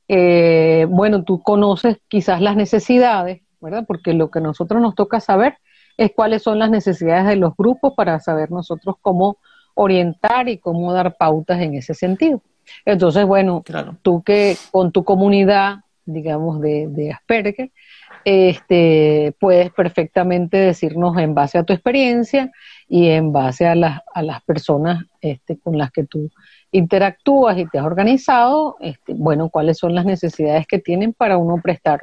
eh, 0.08 0.88
bueno, 0.90 1.24
tú 1.24 1.44
conoces 1.44 1.98
quizás 2.08 2.42
las 2.42 2.56
necesidades, 2.56 3.42
¿verdad? 3.60 3.84
Porque 3.86 4.14
lo 4.14 4.32
que 4.32 4.42
nosotros 4.42 4.82
nos 4.82 4.96
toca 4.96 5.20
saber 5.20 5.58
es 5.98 6.12
cuáles 6.16 6.44
son 6.44 6.58
las 6.58 6.70
necesidades 6.70 7.28
de 7.28 7.36
los 7.36 7.56
grupos 7.56 7.94
para 7.96 8.20
saber 8.20 8.50
nosotros 8.50 8.96
cómo 9.02 9.38
orientar 9.78 10.50
y 10.50 10.58
cómo 10.58 10.92
dar 10.92 11.16
pautas 11.18 11.62
en 11.62 11.76
ese 11.76 11.94
sentido. 11.94 12.42
Entonces, 12.84 13.26
bueno, 13.26 13.64
tú 14.02 14.24
que 14.24 14.58
con 14.72 14.92
tu 14.92 15.04
comunidad, 15.04 15.78
digamos, 16.06 16.60
de, 16.60 16.88
de 16.88 17.12
Asperger, 17.12 17.72
este, 18.26 19.34
puedes 19.40 19.72
perfectamente 19.72 20.58
decirnos 20.58 21.18
en 21.18 21.34
base 21.34 21.60
a 21.60 21.64
tu 21.64 21.74
experiencia 21.74 22.52
y 22.90 23.08
en 23.08 23.32
base 23.32 23.68
a 23.68 23.76
las, 23.76 24.02
a 24.14 24.22
las 24.24 24.42
personas 24.42 25.06
este, 25.22 25.58
con 25.60 25.78
las 25.78 25.92
que 25.92 26.04
tú 26.04 26.30
interactúas 26.72 27.58
y 27.58 27.68
te 27.68 27.78
has 27.78 27.86
organizado, 27.86 28.78
este, 28.80 29.14
bueno, 29.14 29.50
cuáles 29.50 29.78
son 29.78 29.96
las 29.96 30.06
necesidades 30.06 30.66
que 30.68 30.80
tienen 30.80 31.14
para 31.14 31.38
uno 31.38 31.62
prestar, 31.62 32.02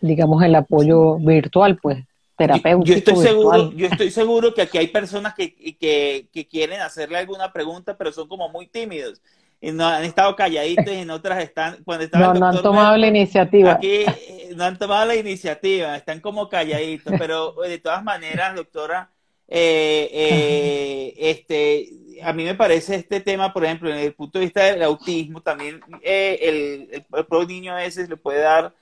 digamos, 0.00 0.42
el 0.42 0.54
apoyo 0.54 1.16
virtual, 1.18 1.78
pues, 1.80 2.04
terapéutico. 2.36 2.92
Yo, 2.92 2.94
estoy 2.98 3.16
seguro, 3.16 3.72
yo 3.72 3.86
estoy 3.86 4.10
seguro 4.10 4.54
que 4.54 4.62
aquí 4.62 4.78
hay 4.78 4.88
personas 4.88 5.34
que, 5.34 5.54
que, 5.54 6.28
que 6.32 6.46
quieren 6.46 6.80
hacerle 6.80 7.18
alguna 7.18 7.52
pregunta, 7.52 7.96
pero 7.96 8.12
son 8.12 8.28
como 8.28 8.48
muy 8.48 8.66
tímidos 8.66 9.20
no, 9.60 9.86
han 9.86 10.04
estado 10.04 10.36
calladitos 10.36 10.86
y 10.86 10.98
en 10.98 11.10
otras 11.10 11.42
están 11.42 11.78
cuando 11.84 12.06
no, 12.12 12.34
no 12.34 12.46
han 12.46 12.62
tomado 12.62 12.96
la 12.96 13.06
iniciativa 13.06 13.72
aquí 13.72 14.04
eh, 14.06 14.50
no 14.54 14.64
han 14.64 14.78
tomado 14.78 15.06
la 15.06 15.16
iniciativa 15.16 15.96
están 15.96 16.20
como 16.20 16.48
calladitos 16.48 17.14
pero 17.18 17.54
de 17.54 17.78
todas 17.78 18.02
maneras 18.04 18.54
doctora 18.54 19.10
eh, 19.48 20.10
eh, 20.12 21.14
este 21.18 21.88
a 22.22 22.32
mí 22.32 22.44
me 22.44 22.54
parece 22.54 22.96
este 22.96 23.20
tema 23.20 23.52
por 23.52 23.64
ejemplo 23.64 23.90
en 23.90 23.98
el 23.98 24.12
punto 24.12 24.38
de 24.38 24.46
vista 24.46 24.64
del 24.64 24.82
autismo 24.82 25.40
también 25.40 25.80
el, 26.02 26.90
el, 26.92 27.04
el, 27.30 27.46
niño 27.46 27.78
ese 27.78 28.06
le 28.08 28.16
puede 28.16 28.40
dar 28.40 28.74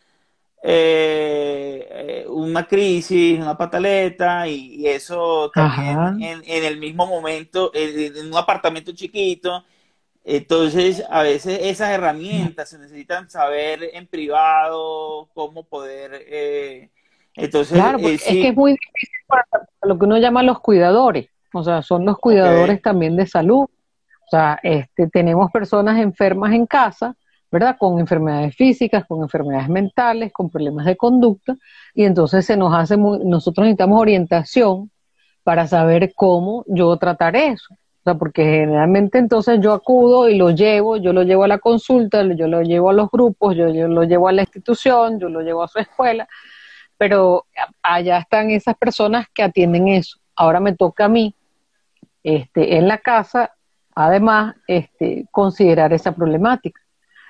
una 2.29 2.67
crisis, 2.67 3.39
una 3.39 3.57
pataleta 3.57 4.49
y, 4.49 4.87
eso 4.87 5.51
también 5.55 6.23
en, 6.23 6.43
en, 6.47 6.65
el 6.65 6.79
mismo 6.79 7.07
momento, 7.07 7.71
en, 7.75 8.27
un 8.27 8.37
apartamento 8.37 8.93
chiquito, 8.93 9.65
entonces, 10.25 11.05
a 11.11 11.23
veces 11.23 11.59
esas 11.62 11.91
herramientas 11.91 12.71
se 12.71 12.79
necesitan 12.79 13.29
saber 13.29 13.91
en 13.93 14.07
privado 14.07 15.29
cómo 15.35 15.65
poder... 15.65 16.12
Eh, 16.27 16.89
entonces, 17.37 17.77
claro, 17.77 17.99
eh, 17.99 18.15
es 18.15 18.23
que 18.23 18.49
es 18.49 18.57
muy 18.57 18.73
difícil 18.73 19.19
para 19.27 19.45
lo 19.83 19.99
que 19.99 20.07
uno 20.07 20.17
llama 20.19 20.43
los 20.43 20.61
cuidadores, 20.61 21.29
o 21.53 21.62
sea, 21.62 21.83
son 21.83 22.07
los 22.07 22.17
cuidadores 22.19 22.81
también 22.81 23.17
de 23.17 23.27
salud. 23.27 23.65
O 23.65 24.31
sea, 24.31 24.59
este, 24.62 25.09
tenemos 25.09 25.51
personas 25.51 26.01
enfermas 26.01 26.55
en 26.55 26.65
casa, 26.65 27.17
¿verdad? 27.55 27.77
Con 27.79 28.01
enfermedades 28.01 28.57
físicas, 28.57 29.05
con 29.07 29.23
enfermedades 29.23 29.69
mentales, 29.69 30.33
con 30.33 30.51
problemas 30.51 30.87
de 30.87 30.97
conducta, 30.97 31.55
y 31.95 32.03
entonces 32.03 32.45
se 32.45 32.57
nos 32.57 32.75
hace 32.75 32.97
muy, 32.97 33.21
nosotros 33.25 33.65
necesitamos 33.65 34.01
orientación 34.01 34.91
para 35.45 35.69
saber 35.69 36.15
cómo 36.17 36.65
yo 36.67 36.97
tratar 36.97 37.37
eso. 37.37 37.73
O 37.73 38.03
sea, 38.03 38.15
porque 38.17 38.43
generalmente 38.43 39.19
entonces 39.19 39.61
yo 39.63 39.73
acudo 39.73 40.29
y 40.29 40.37
lo 40.37 40.51
llevo, 40.51 40.97
yo 40.97 41.13
lo 41.13 41.23
llevo 41.23 41.45
a 41.45 41.49
la 41.49 41.59
consulta, 41.59 42.25
yo 42.35 42.49
lo 42.49 42.61
llevo 42.63 42.91
a 42.91 42.93
los 42.93 43.09
grupos, 43.09 43.55
yo, 43.55 43.67
lo 43.69 44.03
llevo 44.03 44.27
a 44.27 44.33
la 44.33 44.43
institución, 44.43 45.21
yo 45.21 45.29
lo 45.29 45.41
llevo 45.41 45.63
a 45.63 45.69
su 45.69 45.79
escuela, 45.79 46.27
pero 46.99 47.47
allá 47.83 48.19
están 48.19 48.51
esas 48.51 48.77
personas 48.77 49.29
que 49.33 49.45
atienden 49.45 49.87
eso. 49.87 50.19
Ahora 50.35 50.59
me 50.59 50.75
toca 50.75 51.05
a 51.05 51.09
mí, 51.09 51.37
este, 52.25 52.79
en 52.79 52.89
la 52.89 52.99
casa, 52.99 53.53
además, 53.95 54.57
este, 54.67 55.29
considerar 55.31 55.93
esa 55.93 56.11
problemática. 56.11 56.84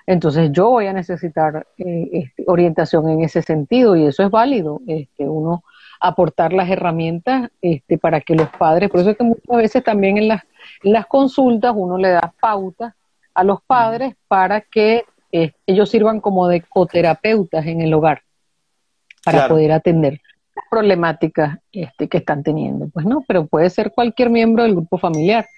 Entonces 0.06 0.50
yo 0.52 0.70
voy 0.70 0.86
a 0.86 0.92
necesitar 0.92 1.66
eh, 1.78 2.08
este, 2.12 2.44
orientación 2.46 3.08
en 3.08 3.24
ese 3.24 3.42
sentido 3.42 3.96
y 3.96 4.06
eso 4.06 4.22
es 4.22 4.30
válido. 4.30 4.80
Este, 4.86 5.28
uno 5.28 5.64
aportar 6.00 6.52
las 6.52 6.68
herramientas 6.68 7.50
este, 7.62 7.96
para 7.96 8.20
que 8.20 8.34
los 8.34 8.48
padres, 8.50 8.90
por 8.90 9.00
eso 9.00 9.10
es 9.10 9.16
que 9.16 9.24
muchas 9.24 9.56
veces 9.56 9.82
también 9.82 10.18
en 10.18 10.28
las, 10.28 10.42
las 10.82 11.06
consultas 11.06 11.72
uno 11.74 11.96
le 11.96 12.10
da 12.10 12.34
pautas 12.40 12.94
a 13.32 13.42
los 13.42 13.62
padres 13.62 14.14
para 14.28 14.60
que 14.60 15.04
eh, 15.32 15.52
ellos 15.66 15.90
sirvan 15.90 16.20
como 16.20 16.46
de 16.46 16.60
coterapeutas 16.60 17.66
en 17.66 17.80
el 17.80 17.94
hogar 17.94 18.22
para 19.24 19.48
poder 19.48 19.72
atender 19.72 20.20
las 20.54 20.64
problemáticas 20.70 21.58
este, 21.72 22.08
que 22.08 22.18
están 22.18 22.42
teniendo. 22.42 22.88
Pues 22.88 23.06
no, 23.06 23.24
pero 23.26 23.46
puede 23.46 23.70
ser 23.70 23.92
cualquier 23.92 24.30
miembro 24.30 24.62
del 24.62 24.74
grupo 24.74 24.98
familiar. 24.98 25.48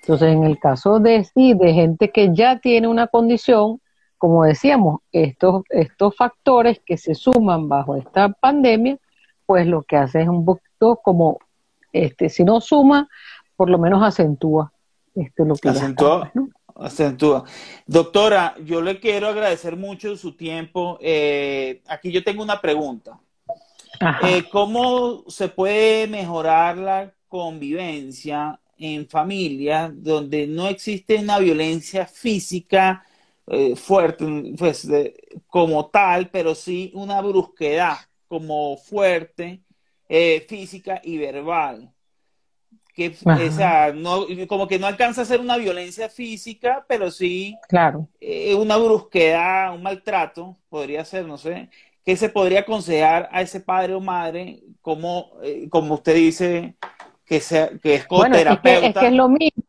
Entonces, 0.00 0.32
en 0.32 0.44
el 0.44 0.58
caso 0.58 0.98
de 0.98 1.24
sí, 1.24 1.54
de 1.54 1.72
gente 1.74 2.10
que 2.10 2.34
ya 2.34 2.58
tiene 2.58 2.88
una 2.88 3.06
condición, 3.06 3.80
como 4.20 4.44
decíamos, 4.44 5.00
estos, 5.12 5.62
estos 5.70 6.14
factores 6.14 6.78
que 6.84 6.98
se 6.98 7.14
suman 7.14 7.70
bajo 7.70 7.96
esta 7.96 8.28
pandemia, 8.28 8.98
pues 9.46 9.66
lo 9.66 9.80
que 9.82 9.96
hace 9.96 10.20
es 10.20 10.28
un 10.28 10.44
poquito 10.44 11.00
como, 11.02 11.38
este, 11.90 12.28
si 12.28 12.44
no 12.44 12.60
suma, 12.60 13.08
por 13.56 13.70
lo 13.70 13.78
menos 13.78 14.02
acentúa 14.02 14.70
este, 15.14 15.46
lo 15.46 15.54
que 15.54 15.70
acentúa. 15.70 16.30
Acentúa. 16.74 17.44
Doctora, 17.86 18.56
yo 18.62 18.82
le 18.82 19.00
quiero 19.00 19.28
agradecer 19.28 19.74
mucho 19.76 20.14
su 20.18 20.36
tiempo. 20.36 20.98
Eh, 21.00 21.80
aquí 21.88 22.12
yo 22.12 22.22
tengo 22.22 22.42
una 22.42 22.60
pregunta. 22.60 23.18
Eh, 24.22 24.44
¿Cómo 24.52 25.24
se 25.28 25.48
puede 25.48 26.06
mejorar 26.08 26.76
la 26.76 27.10
convivencia 27.26 28.60
en 28.76 29.08
familia 29.08 29.90
donde 29.94 30.46
no 30.46 30.68
existe 30.68 31.16
una 31.16 31.38
violencia 31.38 32.04
física 32.04 33.06
eh, 33.50 33.76
fuerte, 33.76 34.24
pues, 34.56 34.88
como 35.46 35.86
tal, 35.86 36.30
pero 36.30 36.54
sí 36.54 36.92
una 36.94 37.20
brusquedad 37.20 37.96
como 38.30 38.76
fuerte, 38.76 39.60
eh, 40.08 40.46
física 40.48 41.00
y 41.02 41.18
verbal. 41.18 41.92
Que, 42.94 43.14
no, 43.94 44.26
como 44.46 44.68
que 44.68 44.78
no 44.78 44.86
alcanza 44.86 45.22
a 45.22 45.24
ser 45.24 45.40
una 45.40 45.56
violencia 45.56 46.08
física, 46.08 46.84
pero 46.86 47.10
sí 47.10 47.56
claro. 47.68 48.08
Eh, 48.20 48.54
una 48.54 48.76
brusquedad, 48.76 49.74
un 49.74 49.82
maltrato, 49.82 50.56
podría 50.68 51.04
ser, 51.04 51.26
no 51.26 51.38
sé, 51.38 51.70
¿qué 52.04 52.16
se 52.16 52.28
podría 52.28 52.60
aconsejar 52.60 53.28
a 53.32 53.42
ese 53.42 53.60
padre 53.60 53.94
o 53.94 54.00
madre, 54.00 54.62
como, 54.80 55.32
eh, 55.42 55.68
como 55.70 55.94
usted 55.94 56.14
dice, 56.14 56.74
que, 57.24 57.40
sea, 57.40 57.70
que 57.82 57.94
es 57.94 58.06
coterapeuta? 58.06 58.60
Bueno, 58.62 58.86
es, 58.86 58.94
que, 58.94 59.06
es 59.06 59.12
lo 59.12 59.28
mismo. 59.28 59.59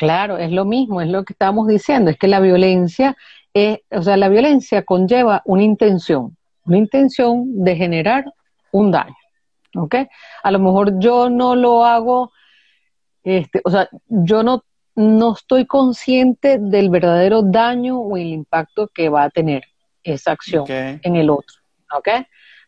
Claro, 0.00 0.38
es 0.38 0.50
lo 0.50 0.64
mismo, 0.64 1.00
es 1.00 1.08
lo 1.08 1.24
que 1.24 1.34
estábamos 1.34 1.68
diciendo, 1.68 2.10
es 2.10 2.18
que 2.18 2.26
la 2.26 2.40
violencia, 2.40 3.16
es, 3.54 3.78
o 3.90 4.02
sea, 4.02 4.16
la 4.16 4.28
violencia 4.28 4.82
conlleva 4.82 5.42
una 5.44 5.62
intención 5.62 6.36
una 6.70 6.78
intención 6.78 7.64
de 7.64 7.76
generar 7.76 8.24
un 8.70 8.90
daño. 8.90 9.16
¿Ok? 9.74 9.94
A 10.42 10.50
lo 10.50 10.58
mejor 10.58 10.98
yo 10.98 11.30
no 11.30 11.54
lo 11.54 11.84
hago, 11.84 12.32
este, 13.22 13.60
o 13.64 13.70
sea, 13.70 13.88
yo 14.08 14.42
no, 14.42 14.64
no 14.96 15.34
estoy 15.34 15.66
consciente 15.66 16.58
del 16.58 16.90
verdadero 16.90 17.42
daño 17.42 18.00
o 18.00 18.16
el 18.16 18.28
impacto 18.28 18.88
que 18.88 19.08
va 19.08 19.24
a 19.24 19.30
tener 19.30 19.64
esa 20.02 20.32
acción 20.32 20.64
en 20.68 21.16
el 21.16 21.30
otro. 21.30 21.56
¿Ok? 21.96 22.08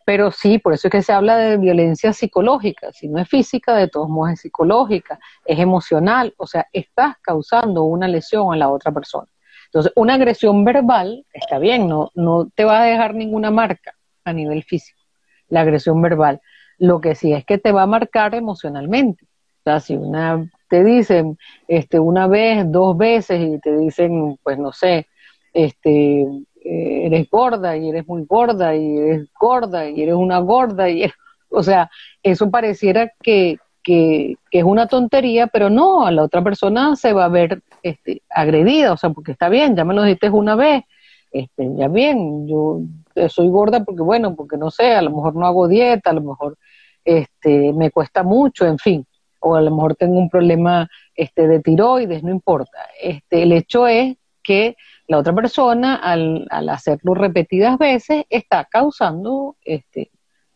Pero 0.04 0.30
sí, 0.30 0.58
por 0.58 0.72
eso 0.72 0.88
es 0.88 0.92
que 0.92 1.02
se 1.02 1.12
habla 1.12 1.36
de 1.36 1.56
violencia 1.56 2.12
psicológica. 2.12 2.92
Si 2.92 3.08
no 3.08 3.18
es 3.20 3.28
física, 3.28 3.74
de 3.74 3.88
todos 3.88 4.08
modos 4.08 4.32
es 4.32 4.40
psicológica, 4.40 5.18
es 5.44 5.58
emocional, 5.58 6.34
o 6.36 6.46
sea, 6.46 6.66
estás 6.72 7.16
causando 7.22 7.84
una 7.84 8.08
lesión 8.08 8.52
a 8.52 8.56
la 8.56 8.68
otra 8.68 8.92
persona. 8.92 9.28
Entonces, 9.66 9.92
una 9.96 10.14
agresión 10.14 10.64
verbal 10.64 11.24
está 11.32 11.58
bien, 11.58 11.88
no, 11.88 12.10
no 12.14 12.48
te 12.54 12.64
va 12.64 12.82
a 12.82 12.84
dejar 12.84 13.14
ninguna 13.14 13.50
marca 13.50 13.94
a 14.24 14.32
nivel 14.32 14.62
físico, 14.64 15.00
la 15.48 15.62
agresión 15.62 16.02
verbal. 16.02 16.40
Lo 16.78 17.00
que 17.00 17.14
sí 17.14 17.32
es 17.32 17.44
que 17.44 17.58
te 17.58 17.72
va 17.72 17.82
a 17.82 17.86
marcar 17.86 18.34
emocionalmente. 18.34 19.24
O 19.24 19.62
sea, 19.64 19.80
si 19.80 19.96
una 19.96 20.50
te 20.68 20.82
dicen 20.82 21.38
este 21.68 21.98
una 21.98 22.26
vez, 22.26 22.64
dos 22.66 22.96
veces 22.96 23.40
y 23.40 23.60
te 23.60 23.76
dicen, 23.78 24.38
pues 24.42 24.58
no 24.58 24.72
sé, 24.72 25.06
este 25.52 26.26
eres 26.64 27.28
gorda 27.30 27.76
y 27.76 27.88
eres 27.88 28.06
muy 28.06 28.24
gorda 28.24 28.74
y 28.74 28.96
eres 28.96 29.28
gorda 29.38 29.88
y 29.88 30.02
eres 30.02 30.14
una 30.14 30.38
gorda 30.38 30.88
y 30.88 31.04
o 31.50 31.62
sea, 31.62 31.90
eso 32.22 32.50
pareciera 32.50 33.12
que, 33.22 33.58
que, 33.82 34.36
es 34.50 34.64
una 34.64 34.86
tontería, 34.86 35.46
pero 35.48 35.70
no, 35.70 36.06
a 36.06 36.10
la 36.10 36.22
otra 36.22 36.42
persona 36.42 36.96
se 36.96 37.12
va 37.12 37.26
a 37.26 37.28
ver 37.28 37.62
este, 37.82 38.22
agredida, 38.30 38.92
o 38.92 38.96
sea, 38.96 39.10
porque 39.10 39.32
está 39.32 39.48
bien, 39.48 39.76
ya 39.76 39.84
me 39.84 39.94
lo 39.94 40.02
dijiste 40.02 40.30
una 40.30 40.56
vez, 40.56 40.84
este, 41.30 41.68
ya 41.76 41.88
bien, 41.88 42.46
yo 42.46 42.80
soy 43.28 43.48
gorda 43.48 43.84
porque, 43.84 44.02
bueno, 44.02 44.34
porque 44.34 44.56
no 44.56 44.70
sé, 44.70 44.92
a 44.94 45.02
lo 45.02 45.10
mejor 45.10 45.34
no 45.34 45.46
hago 45.46 45.68
dieta, 45.68 46.10
a 46.10 46.14
lo 46.14 46.22
mejor 46.22 46.56
este, 47.04 47.72
me 47.72 47.90
cuesta 47.90 48.22
mucho, 48.22 48.66
en 48.66 48.78
fin, 48.78 49.06
o 49.40 49.56
a 49.56 49.60
lo 49.60 49.70
mejor 49.70 49.96
tengo 49.96 50.18
un 50.18 50.30
problema 50.30 50.88
este, 51.14 51.46
de 51.48 51.60
tiroides, 51.60 52.22
no 52.22 52.30
importa. 52.30 52.78
Este, 53.00 53.42
el 53.42 53.52
hecho 53.52 53.86
es 53.86 54.16
que 54.42 54.76
la 55.12 55.18
otra 55.18 55.34
persona, 55.34 55.96
al, 55.96 56.46
al 56.50 56.68
hacerlo 56.70 57.14
repetidas 57.14 57.78
veces, 57.78 58.24
está 58.30 58.64
causando 58.64 59.56
este, 59.64 60.10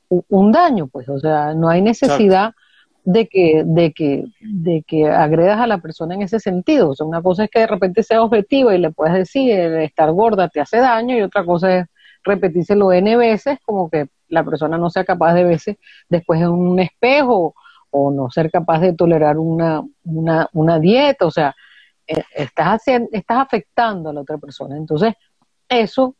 un 0.08 0.50
daño, 0.50 0.86
pues, 0.88 1.08
o 1.08 1.18
sea, 1.18 1.54
no 1.54 1.68
hay 1.68 1.82
necesidad 1.82 2.54
de 3.04 3.28
que, 3.28 3.62
de 3.66 3.92
que, 3.92 4.24
de 4.40 4.82
que 4.86 5.08
agredas 5.08 5.60
a 5.60 5.66
la 5.66 5.78
persona 5.78 6.14
en 6.14 6.22
ese 6.22 6.40
sentido. 6.40 6.90
O 6.90 6.94
sea, 6.94 7.06
una 7.06 7.22
cosa 7.22 7.44
es 7.44 7.50
que 7.50 7.60
de 7.60 7.66
repente 7.66 8.02
sea 8.02 8.22
objetiva 8.22 8.74
y 8.74 8.78
le 8.78 8.90
puedes 8.90 9.14
decir 9.14 9.52
estar 9.52 10.10
gorda 10.12 10.48
te 10.48 10.60
hace 10.60 10.78
daño 10.78 11.16
y 11.16 11.22
otra 11.22 11.44
cosa 11.44 11.78
es 11.78 11.86
repetírselo 12.24 12.92
N 12.92 13.16
veces 13.16 13.58
como 13.64 13.90
que 13.90 14.08
la 14.28 14.42
persona 14.42 14.78
no 14.78 14.90
sea 14.90 15.04
capaz 15.04 15.34
de 15.34 15.44
verse 15.44 15.78
después 16.08 16.40
en 16.40 16.48
un 16.48 16.80
espejo 16.80 17.54
o 17.90 18.10
no 18.10 18.30
ser 18.30 18.50
capaz 18.50 18.80
de 18.80 18.94
tolerar 18.94 19.38
una, 19.38 19.82
una, 20.04 20.48
una 20.52 20.80
dieta, 20.80 21.26
o 21.26 21.30
sea, 21.30 21.54
estás, 22.06 22.66
haciendo, 22.66 23.08
estás 23.12 23.38
afectando 23.38 24.10
a 24.10 24.12
la 24.12 24.20
otra 24.20 24.38
persona. 24.38 24.76
Entonces, 24.76 25.14
eso 25.68 26.16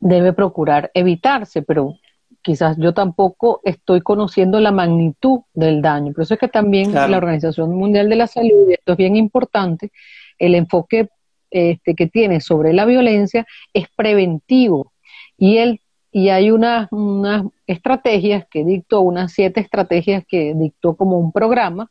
debe 0.00 0.32
procurar 0.32 0.90
evitarse, 0.94 1.62
pero 1.62 1.96
quizás 2.42 2.76
yo 2.78 2.92
tampoco 2.92 3.60
estoy 3.64 4.02
conociendo 4.02 4.60
la 4.60 4.70
magnitud 4.70 5.40
del 5.54 5.80
daño. 5.80 6.12
Por 6.12 6.24
eso 6.24 6.34
es 6.34 6.40
que 6.40 6.48
también 6.48 6.92
la 6.92 7.16
Organización 7.16 7.74
Mundial 7.74 8.08
de 8.08 8.16
la 8.16 8.26
Salud, 8.26 8.68
y 8.68 8.74
esto 8.74 8.92
es 8.92 8.98
bien 8.98 9.16
importante, 9.16 9.90
el 10.38 10.54
enfoque 10.54 11.08
este, 11.50 11.94
que 11.94 12.06
tiene 12.06 12.40
sobre 12.40 12.72
la 12.72 12.84
violencia 12.84 13.46
es 13.72 13.86
preventivo. 13.96 14.92
Y, 15.38 15.58
él, 15.58 15.80
y 16.12 16.28
hay 16.28 16.50
unas, 16.50 16.88
unas 16.92 17.44
estrategias 17.66 18.44
que 18.50 18.64
dictó, 18.64 19.00
unas 19.00 19.32
siete 19.32 19.60
estrategias 19.60 20.24
que 20.28 20.52
dictó 20.54 20.96
como 20.96 21.18
un 21.18 21.32
programa 21.32 21.90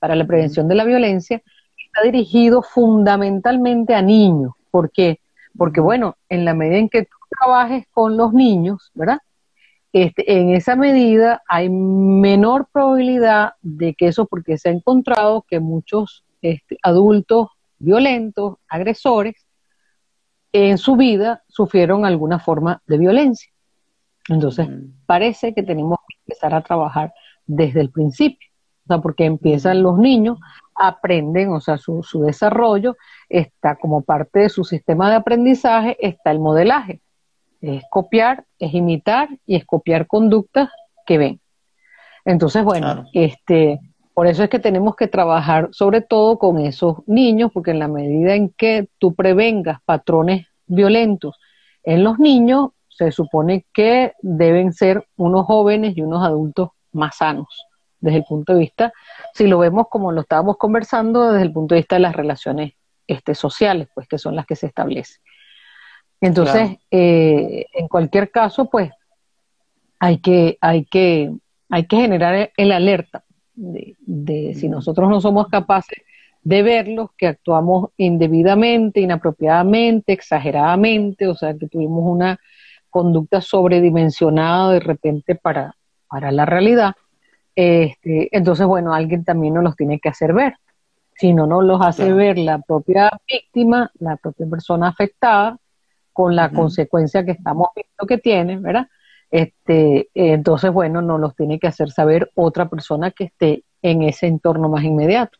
para 0.00 0.16
la 0.16 0.26
prevención 0.26 0.68
de 0.68 0.74
la 0.74 0.84
violencia, 0.84 1.40
está 1.94 2.02
dirigido 2.02 2.62
fundamentalmente 2.62 3.94
a 3.94 4.02
niños. 4.02 4.52
¿Por 4.70 4.90
qué? 4.90 5.20
Porque, 5.56 5.80
bueno, 5.80 6.16
en 6.28 6.44
la 6.44 6.52
medida 6.52 6.78
en 6.78 6.88
que 6.88 7.04
tú 7.04 7.16
trabajes 7.38 7.86
con 7.92 8.16
los 8.16 8.32
niños, 8.32 8.90
¿verdad? 8.94 9.18
Este, 9.92 10.40
en 10.40 10.50
esa 10.50 10.74
medida 10.74 11.42
hay 11.48 11.68
menor 11.70 12.66
probabilidad 12.72 13.52
de 13.62 13.94
que 13.94 14.08
eso, 14.08 14.26
porque 14.26 14.58
se 14.58 14.68
ha 14.68 14.72
encontrado 14.72 15.44
que 15.48 15.60
muchos 15.60 16.24
este, 16.42 16.78
adultos 16.82 17.48
violentos, 17.78 18.56
agresores, 18.68 19.46
en 20.52 20.78
su 20.78 20.96
vida 20.96 21.44
sufrieron 21.48 22.04
alguna 22.04 22.40
forma 22.40 22.82
de 22.86 22.98
violencia. 22.98 23.50
Entonces, 24.28 24.68
parece 25.06 25.54
que 25.54 25.62
tenemos 25.62 25.98
que 26.08 26.16
empezar 26.26 26.54
a 26.54 26.62
trabajar 26.62 27.12
desde 27.46 27.80
el 27.80 27.90
principio, 27.90 28.48
o 28.84 28.86
sea, 28.88 28.98
porque 28.98 29.26
empiezan 29.26 29.82
los 29.82 29.98
niños, 29.98 30.38
aprenden, 30.74 31.52
o 31.52 31.60
sea, 31.60 31.78
su, 31.78 32.02
su 32.02 32.22
desarrollo 32.22 32.96
está 33.28 33.76
como 33.76 34.02
parte 34.02 34.40
de 34.40 34.48
su 34.48 34.64
sistema 34.64 35.10
de 35.10 35.16
aprendizaje, 35.16 35.96
está 36.00 36.30
el 36.30 36.40
modelaje. 36.40 37.00
Es 37.60 37.82
copiar, 37.90 38.44
es 38.58 38.74
imitar 38.74 39.28
y 39.46 39.56
es 39.56 39.64
copiar 39.64 40.06
conductas 40.06 40.70
que 41.06 41.18
ven. 41.18 41.40
Entonces, 42.24 42.64
bueno, 42.64 43.04
este, 43.12 43.80
por 44.14 44.26
eso 44.26 44.44
es 44.44 44.50
que 44.50 44.58
tenemos 44.58 44.96
que 44.96 45.08
trabajar 45.08 45.68
sobre 45.72 46.00
todo 46.00 46.38
con 46.38 46.58
esos 46.58 46.98
niños, 47.06 47.50
porque 47.52 47.72
en 47.72 47.80
la 47.80 47.88
medida 47.88 48.34
en 48.34 48.50
que 48.50 48.88
tú 48.98 49.14
prevengas 49.14 49.80
patrones 49.84 50.46
violentos 50.66 51.36
en 51.82 52.04
los 52.04 52.18
niños, 52.18 52.70
se 52.88 53.10
supone 53.10 53.66
que 53.74 54.12
deben 54.22 54.72
ser 54.72 55.06
unos 55.16 55.46
jóvenes 55.46 55.96
y 55.96 56.02
unos 56.02 56.24
adultos 56.24 56.70
más 56.92 57.16
sanos, 57.16 57.66
desde 58.00 58.18
el 58.18 58.24
punto 58.24 58.54
de 58.54 58.60
vista, 58.60 58.92
si 59.34 59.48
lo 59.48 59.58
vemos 59.58 59.88
como 59.88 60.12
lo 60.12 60.20
estábamos 60.20 60.56
conversando, 60.56 61.32
desde 61.32 61.46
el 61.46 61.52
punto 61.52 61.74
de 61.74 61.80
vista 61.80 61.96
de 61.96 62.00
las 62.00 62.14
relaciones 62.14 62.74
este, 63.06 63.34
sociales, 63.34 63.88
pues 63.92 64.06
que 64.06 64.16
son 64.16 64.36
las 64.36 64.46
que 64.46 64.54
se 64.54 64.66
establecen. 64.66 65.20
Entonces, 66.20 66.78
eh, 66.90 67.66
en 67.72 67.88
cualquier 67.88 68.30
caso, 68.30 68.70
pues 68.70 68.92
hay 69.98 70.18
que, 70.18 70.56
hay 70.60 70.84
que, 70.84 71.32
hay 71.68 71.86
que 71.86 71.96
generar 71.96 72.52
el 72.56 72.72
alerta 72.72 73.24
de, 73.54 74.54
si 74.54 74.68
nosotros 74.68 75.08
no 75.10 75.20
somos 75.20 75.48
capaces 75.48 75.98
de 76.42 76.62
verlos, 76.62 77.10
que 77.18 77.26
actuamos 77.26 77.90
indebidamente, 77.96 79.00
inapropiadamente, 79.00 80.12
exageradamente, 80.12 81.26
o 81.26 81.34
sea, 81.34 81.56
que 81.58 81.68
tuvimos 81.68 82.04
una 82.04 82.38
conducta 82.88 83.40
sobredimensionada 83.40 84.72
de 84.72 84.80
repente 84.80 85.34
para, 85.34 85.74
para 86.06 86.30
la 86.30 86.46
realidad, 86.46 86.94
este, 87.54 88.28
entonces, 88.36 88.66
bueno, 88.66 88.94
alguien 88.94 89.24
también 89.24 89.54
nos 89.54 89.64
los 89.64 89.76
tiene 89.76 90.00
que 90.00 90.08
hacer 90.08 90.32
ver. 90.32 90.54
Si 91.16 91.32
no 91.32 91.46
nos 91.46 91.64
los 91.64 91.80
hace 91.80 92.12
ver 92.12 92.38
la 92.38 92.58
propia 92.58 93.10
víctima, 93.28 93.90
la 94.00 94.16
propia 94.16 94.46
persona 94.46 94.88
afectada, 94.88 95.58
con 96.12 96.36
la 96.36 96.50
consecuencia 96.50 97.24
que 97.24 97.32
estamos 97.32 97.68
viendo 97.74 98.06
que 98.06 98.18
tiene, 98.18 98.58
¿verdad? 98.58 98.86
Este, 99.30 100.10
entonces, 100.14 100.70
bueno, 100.70 101.02
no 101.02 101.18
los 101.18 101.34
tiene 101.34 101.58
que 101.58 101.66
hacer 101.66 101.90
saber 101.90 102.30
otra 102.36 102.68
persona 102.68 103.10
que 103.10 103.24
esté 103.24 103.64
en 103.82 104.02
ese 104.02 104.28
entorno 104.28 104.68
más 104.68 104.84
inmediato. 104.84 105.38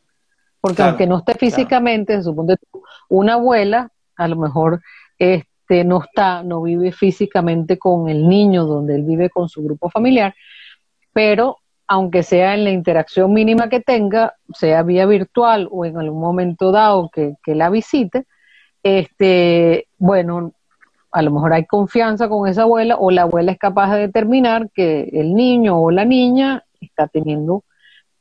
Porque 0.60 0.82
aunque 0.82 1.06
no 1.06 1.18
esté 1.18 1.34
físicamente, 1.34 2.16
se 2.16 2.24
supone 2.24 2.56
una 3.08 3.34
abuela 3.34 3.90
a 4.16 4.28
lo 4.28 4.36
mejor 4.36 4.80
este, 5.18 5.84
no 5.84 6.02
está, 6.02 6.42
no 6.42 6.62
vive 6.62 6.90
físicamente 6.90 7.78
con 7.78 8.08
el 8.08 8.28
niño 8.28 8.64
donde 8.64 8.96
él 8.96 9.02
vive 9.02 9.30
con 9.30 9.48
su 9.48 9.62
grupo 9.62 9.90
familiar, 9.90 10.34
pero 11.12 11.58
aunque 11.86 12.22
sea 12.22 12.54
en 12.54 12.64
la 12.64 12.70
interacción 12.70 13.32
mínima 13.32 13.68
que 13.68 13.80
tenga, 13.80 14.34
sea 14.54 14.82
vía 14.82 15.06
virtual 15.06 15.68
o 15.70 15.84
en 15.84 15.98
algún 15.98 16.20
momento 16.20 16.72
dado 16.72 17.10
que, 17.10 17.34
que 17.42 17.54
la 17.54 17.70
visite, 17.70 18.26
este, 18.82 19.88
bueno, 19.98 20.52
a 21.12 21.22
lo 21.22 21.30
mejor 21.30 21.52
hay 21.52 21.64
confianza 21.64 22.28
con 22.28 22.48
esa 22.48 22.62
abuela 22.62 22.96
o 22.96 23.10
la 23.10 23.22
abuela 23.22 23.52
es 23.52 23.58
capaz 23.58 23.94
de 23.94 24.00
determinar 24.00 24.70
que 24.74 25.10
el 25.12 25.34
niño 25.34 25.80
o 25.80 25.90
la 25.90 26.04
niña 26.04 26.64
está 26.80 27.06
teniendo 27.06 27.64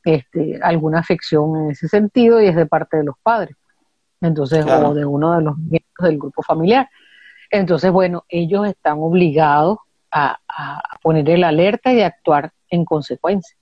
este, 0.04 0.60
alguna 0.62 1.00
afección 1.00 1.56
en 1.58 1.72
ese 1.72 1.88
sentido 1.88 2.42
y 2.42 2.48
es 2.48 2.56
de 2.56 2.66
parte 2.66 2.98
de 2.98 3.04
los 3.04 3.16
padres. 3.24 3.56
Entonces, 4.22 4.66
o 4.66 4.94
de 4.94 5.06
uno 5.06 5.36
de 5.36 5.42
los 5.42 5.58
miembros 5.58 6.02
del 6.02 6.18
grupo 6.18 6.44
familiar. 6.44 6.90
Entonces, 7.50 7.92
bueno, 7.92 8.24
ellos 8.30 8.68
están 8.68 8.98
obligados 9.00 9.80
a, 10.12 10.40
poner 11.02 11.30
el 11.30 11.44
alerta 11.44 11.92
y 11.92 12.02
a 12.02 12.08
actuar 12.08 12.52
en 12.74 12.86
consecuencia. 12.86 13.56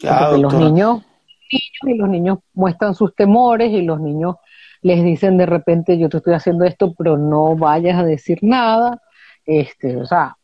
Porque 0.00 0.38
los 0.38 0.54
niños, 0.54 1.02
y 1.50 1.94
los 1.94 2.08
niños 2.08 2.38
muestran 2.52 2.94
sus 2.94 3.14
temores 3.14 3.72
y 3.72 3.82
los 3.82 4.00
niños 4.00 4.36
les 4.82 5.02
dicen 5.02 5.38
de 5.38 5.46
repente 5.46 5.98
yo 5.98 6.08
te 6.08 6.18
estoy 6.18 6.34
haciendo 6.34 6.64
esto, 6.64 6.94
pero 6.94 7.16
no 7.16 7.56
vayas 7.56 7.98
a 7.98 8.04
decir 8.04 8.38
nada, 8.42 9.00
este, 9.44 9.96
o 9.96 10.04
sea, 10.04 10.36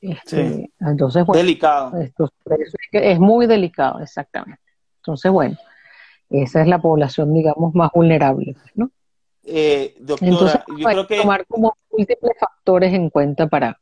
este, 0.00 0.70
entonces 0.80 1.24
bueno, 1.24 1.40
delicado. 1.40 1.96
Esto, 2.00 2.28
es, 2.92 3.18
muy 3.20 3.46
delicado, 3.46 4.00
exactamente. 4.00 4.62
Entonces 4.96 5.30
bueno, 5.30 5.56
esa 6.28 6.60
es 6.60 6.66
la 6.66 6.80
población, 6.80 7.32
digamos, 7.32 7.74
más 7.74 7.90
vulnerable, 7.94 8.56
¿no? 8.74 8.90
Eh, 9.44 9.94
doctora, 10.00 10.64
yo 10.76 10.84
creo 10.84 11.06
que 11.06 11.20
tomar 11.20 11.46
como 11.46 11.76
múltiples 11.92 12.32
factores 12.40 12.92
en 12.92 13.10
cuenta 13.10 13.46
para 13.46 13.78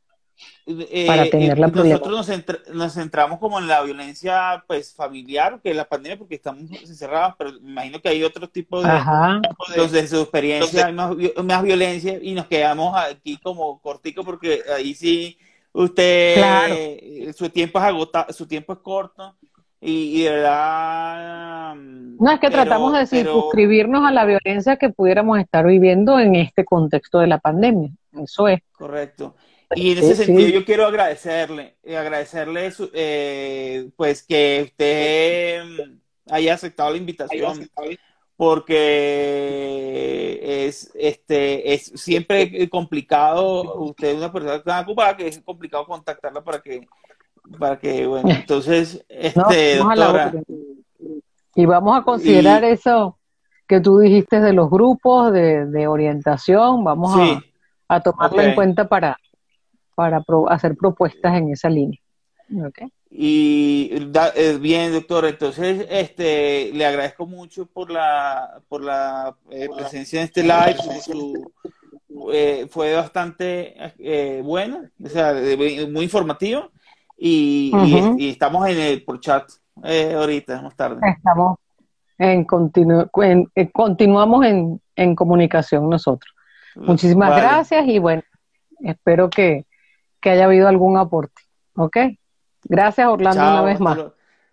eh, 0.67 1.05
para 1.07 1.29
tener 1.29 1.59
la 1.59 1.67
Nosotros 1.67 2.29
nos, 2.73 2.93
centramos 2.93 3.39
como 3.39 3.59
en 3.59 3.67
la 3.67 3.81
violencia 3.83 4.63
pues 4.67 4.93
familiar, 4.93 5.59
que 5.61 5.71
es 5.71 5.75
la 5.75 5.85
pandemia, 5.87 6.17
porque 6.17 6.35
estamos 6.35 6.63
encerrados, 6.71 7.35
pero 7.37 7.51
me 7.61 7.71
imagino 7.71 8.01
que 8.01 8.09
hay 8.09 8.23
otro 8.23 8.49
tipo 8.49 8.81
de... 8.81 8.89
Entonces, 9.69 10.09
su 10.09 10.21
experiencia 10.21 10.87
hay 10.87 10.93
más, 10.93 11.63
violencia 11.63 12.19
y 12.21 12.33
nos 12.33 12.47
quedamos 12.47 12.95
aquí 12.97 13.37
como 13.37 13.79
cortico 13.79 14.23
porque 14.23 14.61
ahí 14.75 14.93
sí 14.93 15.37
usted, 15.71 17.33
su 17.35 17.49
tiempo 17.49 17.79
es 17.79 17.85
agotado, 17.85 18.33
su 18.33 18.47
tiempo 18.47 18.73
es 18.73 18.79
corto. 18.79 19.35
Y, 19.81 20.23
de 20.23 20.31
verdad. 20.31 21.75
No, 21.75 22.31
es 22.31 22.39
que 22.39 22.49
tratamos 22.49 22.93
de 22.93 23.05
circunscribirnos 23.05 24.03
a 24.03 24.11
la 24.11 24.25
violencia 24.25 24.77
que 24.77 24.89
pudiéramos 24.89 25.37
estar 25.37 25.63
viviendo 25.63 26.19
en 26.19 26.35
este 26.35 26.65
contexto 26.65 27.19
de 27.19 27.27
la 27.27 27.37
pandemia. 27.37 27.91
Eso 28.13 28.47
es. 28.47 28.61
Correcto. 28.71 29.35
Y 29.75 29.91
en 29.91 29.97
ese 29.97 30.15
sentido 30.15 30.49
yo 30.49 30.65
quiero 30.65 30.85
agradecerle, 30.85 31.75
eh, 31.83 31.97
agradecerle 31.97 32.71
eh, 32.93 33.89
pues 33.95 34.23
que 34.23 34.63
usted 34.65 35.63
mm, 35.63 35.99
haya 36.31 36.53
aceptado 36.53 36.91
la 36.91 36.97
invitación 36.97 37.69
porque 38.37 38.75
es 40.67 40.91
este 40.95 41.73
es 41.73 41.91
siempre 41.95 42.69
complicado 42.69 43.79
usted 43.79 44.09
es 44.09 44.17
una 44.17 44.31
persona 44.31 44.61
tan 44.61 44.83
ocupada 44.83 45.15
que 45.15 45.27
es 45.27 45.39
complicado 45.39 45.85
contactarla 45.85 46.43
para 46.43 46.59
que 46.59 46.85
para 47.57 47.79
que 47.79 48.05
bueno 48.05 48.29
entonces 48.31 49.05
este 49.07 49.77
doctora. 49.77 50.33
y 51.55 51.65
vamos 51.65 51.97
a 51.97 52.03
considerar 52.03 52.65
eso 52.65 53.17
que 53.67 53.79
tú 53.79 53.99
dijiste 53.99 54.41
de 54.41 54.51
los 54.53 54.69
grupos 54.69 55.31
de, 55.31 55.87
orientación 55.87 56.83
vamos 56.83 57.17
a, 57.87 58.01
tomarlo 58.01 58.41
en 58.41 58.53
cuenta 58.53 58.89
para 58.89 59.17
para 59.95 60.23
hacer 60.49 60.75
propuestas 60.75 61.35
en 61.35 61.49
esa 61.49 61.69
línea. 61.69 61.99
Y 63.09 63.89
eh, 64.35 64.57
bien, 64.59 64.91
doctor, 64.91 65.25
entonces 65.25 65.87
este 65.89 66.71
le 66.73 66.85
agradezco 66.85 67.25
mucho 67.25 67.65
por 67.65 67.89
la 67.89 68.61
por 68.67 68.83
la 68.83 69.35
eh, 69.49 69.67
presencia 69.75 70.19
en 70.19 70.25
este 70.25 70.43
live. 70.43 70.75
Eh, 72.31 72.67
fue 72.69 72.93
bastante 72.93 73.75
bueno, 74.43 74.81
o 75.03 75.09
sea, 75.09 75.33
muy 75.89 76.03
informativo 76.03 76.69
y, 77.17 77.71
estamos 78.29 78.67
en 78.67 78.79
el 78.79 79.03
por 79.03 79.19
chat 79.19 79.49
ahorita, 79.81 80.61
más 80.61 80.75
tarde. 80.75 80.99
Estamos 81.07 81.57
en, 82.17 82.45
continu 82.45 83.09
continuamos 83.73 84.45
en, 84.45 84.81
en 84.95 85.15
comunicación 85.15 85.89
nosotros. 85.89 86.33
Muchísimas 86.75 87.35
gracias 87.35 87.87
y 87.87 87.99
bueno, 87.99 88.23
espero 88.81 89.29
que, 89.29 89.64
que 90.25 90.31
haya 90.31 90.45
habido 90.45 90.67
algún 90.67 90.97
aporte. 90.97 91.43
¿Ok? 91.75 91.97
Gracias, 92.63 93.07
Orlando, 93.07 93.43
una 93.43 93.61
vez 93.61 93.79
más. 93.79 93.99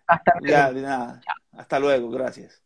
Hasta 0.05 0.33
luego. 0.39 1.19
Hasta 1.51 1.79
luego, 1.79 2.09
gracias. 2.11 2.61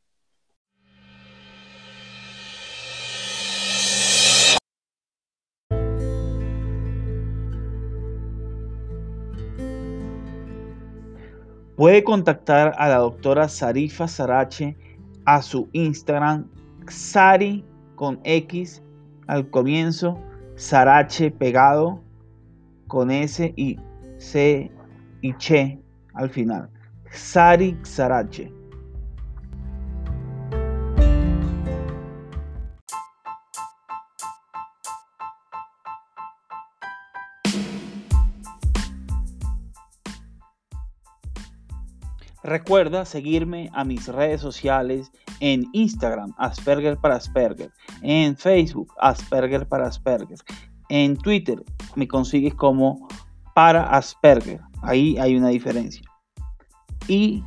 Puede 11.77 12.03
contactar 12.03 12.75
a 12.77 12.89
la 12.89 12.97
doctora 12.97 13.47
Sarifa 13.47 14.09
Sarache 14.09 14.75
a 15.23 15.41
su 15.41 15.69
Instagram, 15.71 16.51
Sari 16.89 17.63
con 17.95 18.19
X 18.25 18.83
al 19.27 19.49
comienzo, 19.49 20.21
Sarache 20.57 21.31
pegado 21.31 22.05
con 22.87 23.11
S 23.11 23.53
y 23.55 23.77
C 24.17 24.71
y 25.21 25.33
Che 25.37 25.79
al 26.13 26.29
final. 26.29 26.69
Sari 27.11 27.77
Sarache. 27.83 28.51
Recuerda 42.47 43.03
seguirme 43.03 43.69
a 43.73 43.83
mis 43.83 44.07
redes 44.07 44.39
sociales 44.39 45.11
en 45.41 45.65
Instagram, 45.73 46.33
Asperger 46.37 46.95
para 46.95 47.15
Asperger, 47.15 47.73
en 48.01 48.37
Facebook, 48.37 48.93
Asperger 48.99 49.67
para 49.67 49.87
Asperger, 49.87 50.37
en 50.89 51.17
Twitter 51.17 51.63
me 51.95 52.07
consigues 52.07 52.53
como 52.53 53.07
para 53.53 53.89
Asperger, 53.89 54.61
ahí 54.81 55.17
hay 55.17 55.35
una 55.35 55.49
diferencia. 55.49 56.01
Y 57.07 57.43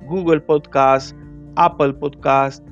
Google 0.08 0.41
Podcast, 0.41 1.16
Apple 1.56 1.93
Podcast 1.93 2.66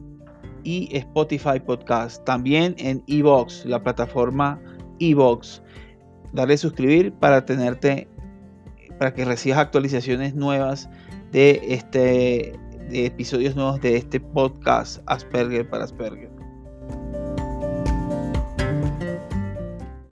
y 0.63 0.89
Spotify 0.95 1.59
Podcast. 1.59 2.23
También 2.25 2.75
en 2.77 3.03
Evox, 3.07 3.65
la 3.65 3.81
plataforma 3.81 4.59
Evox. 4.99 5.61
Darle 6.31 6.57
suscribir 6.57 7.13
para 7.13 7.45
tenerte, 7.45 8.07
para 8.97 9.13
que 9.13 9.25
recibas 9.25 9.59
actualizaciones 9.59 10.35
nuevas 10.35 10.89
de 11.31 11.61
este 11.67 12.59
de 12.89 13.05
episodios 13.05 13.55
nuevos 13.55 13.79
de 13.81 13.95
este 13.95 14.19
podcast 14.19 15.01
Asperger 15.05 15.69
para 15.69 15.85
Asperger. 15.85 16.32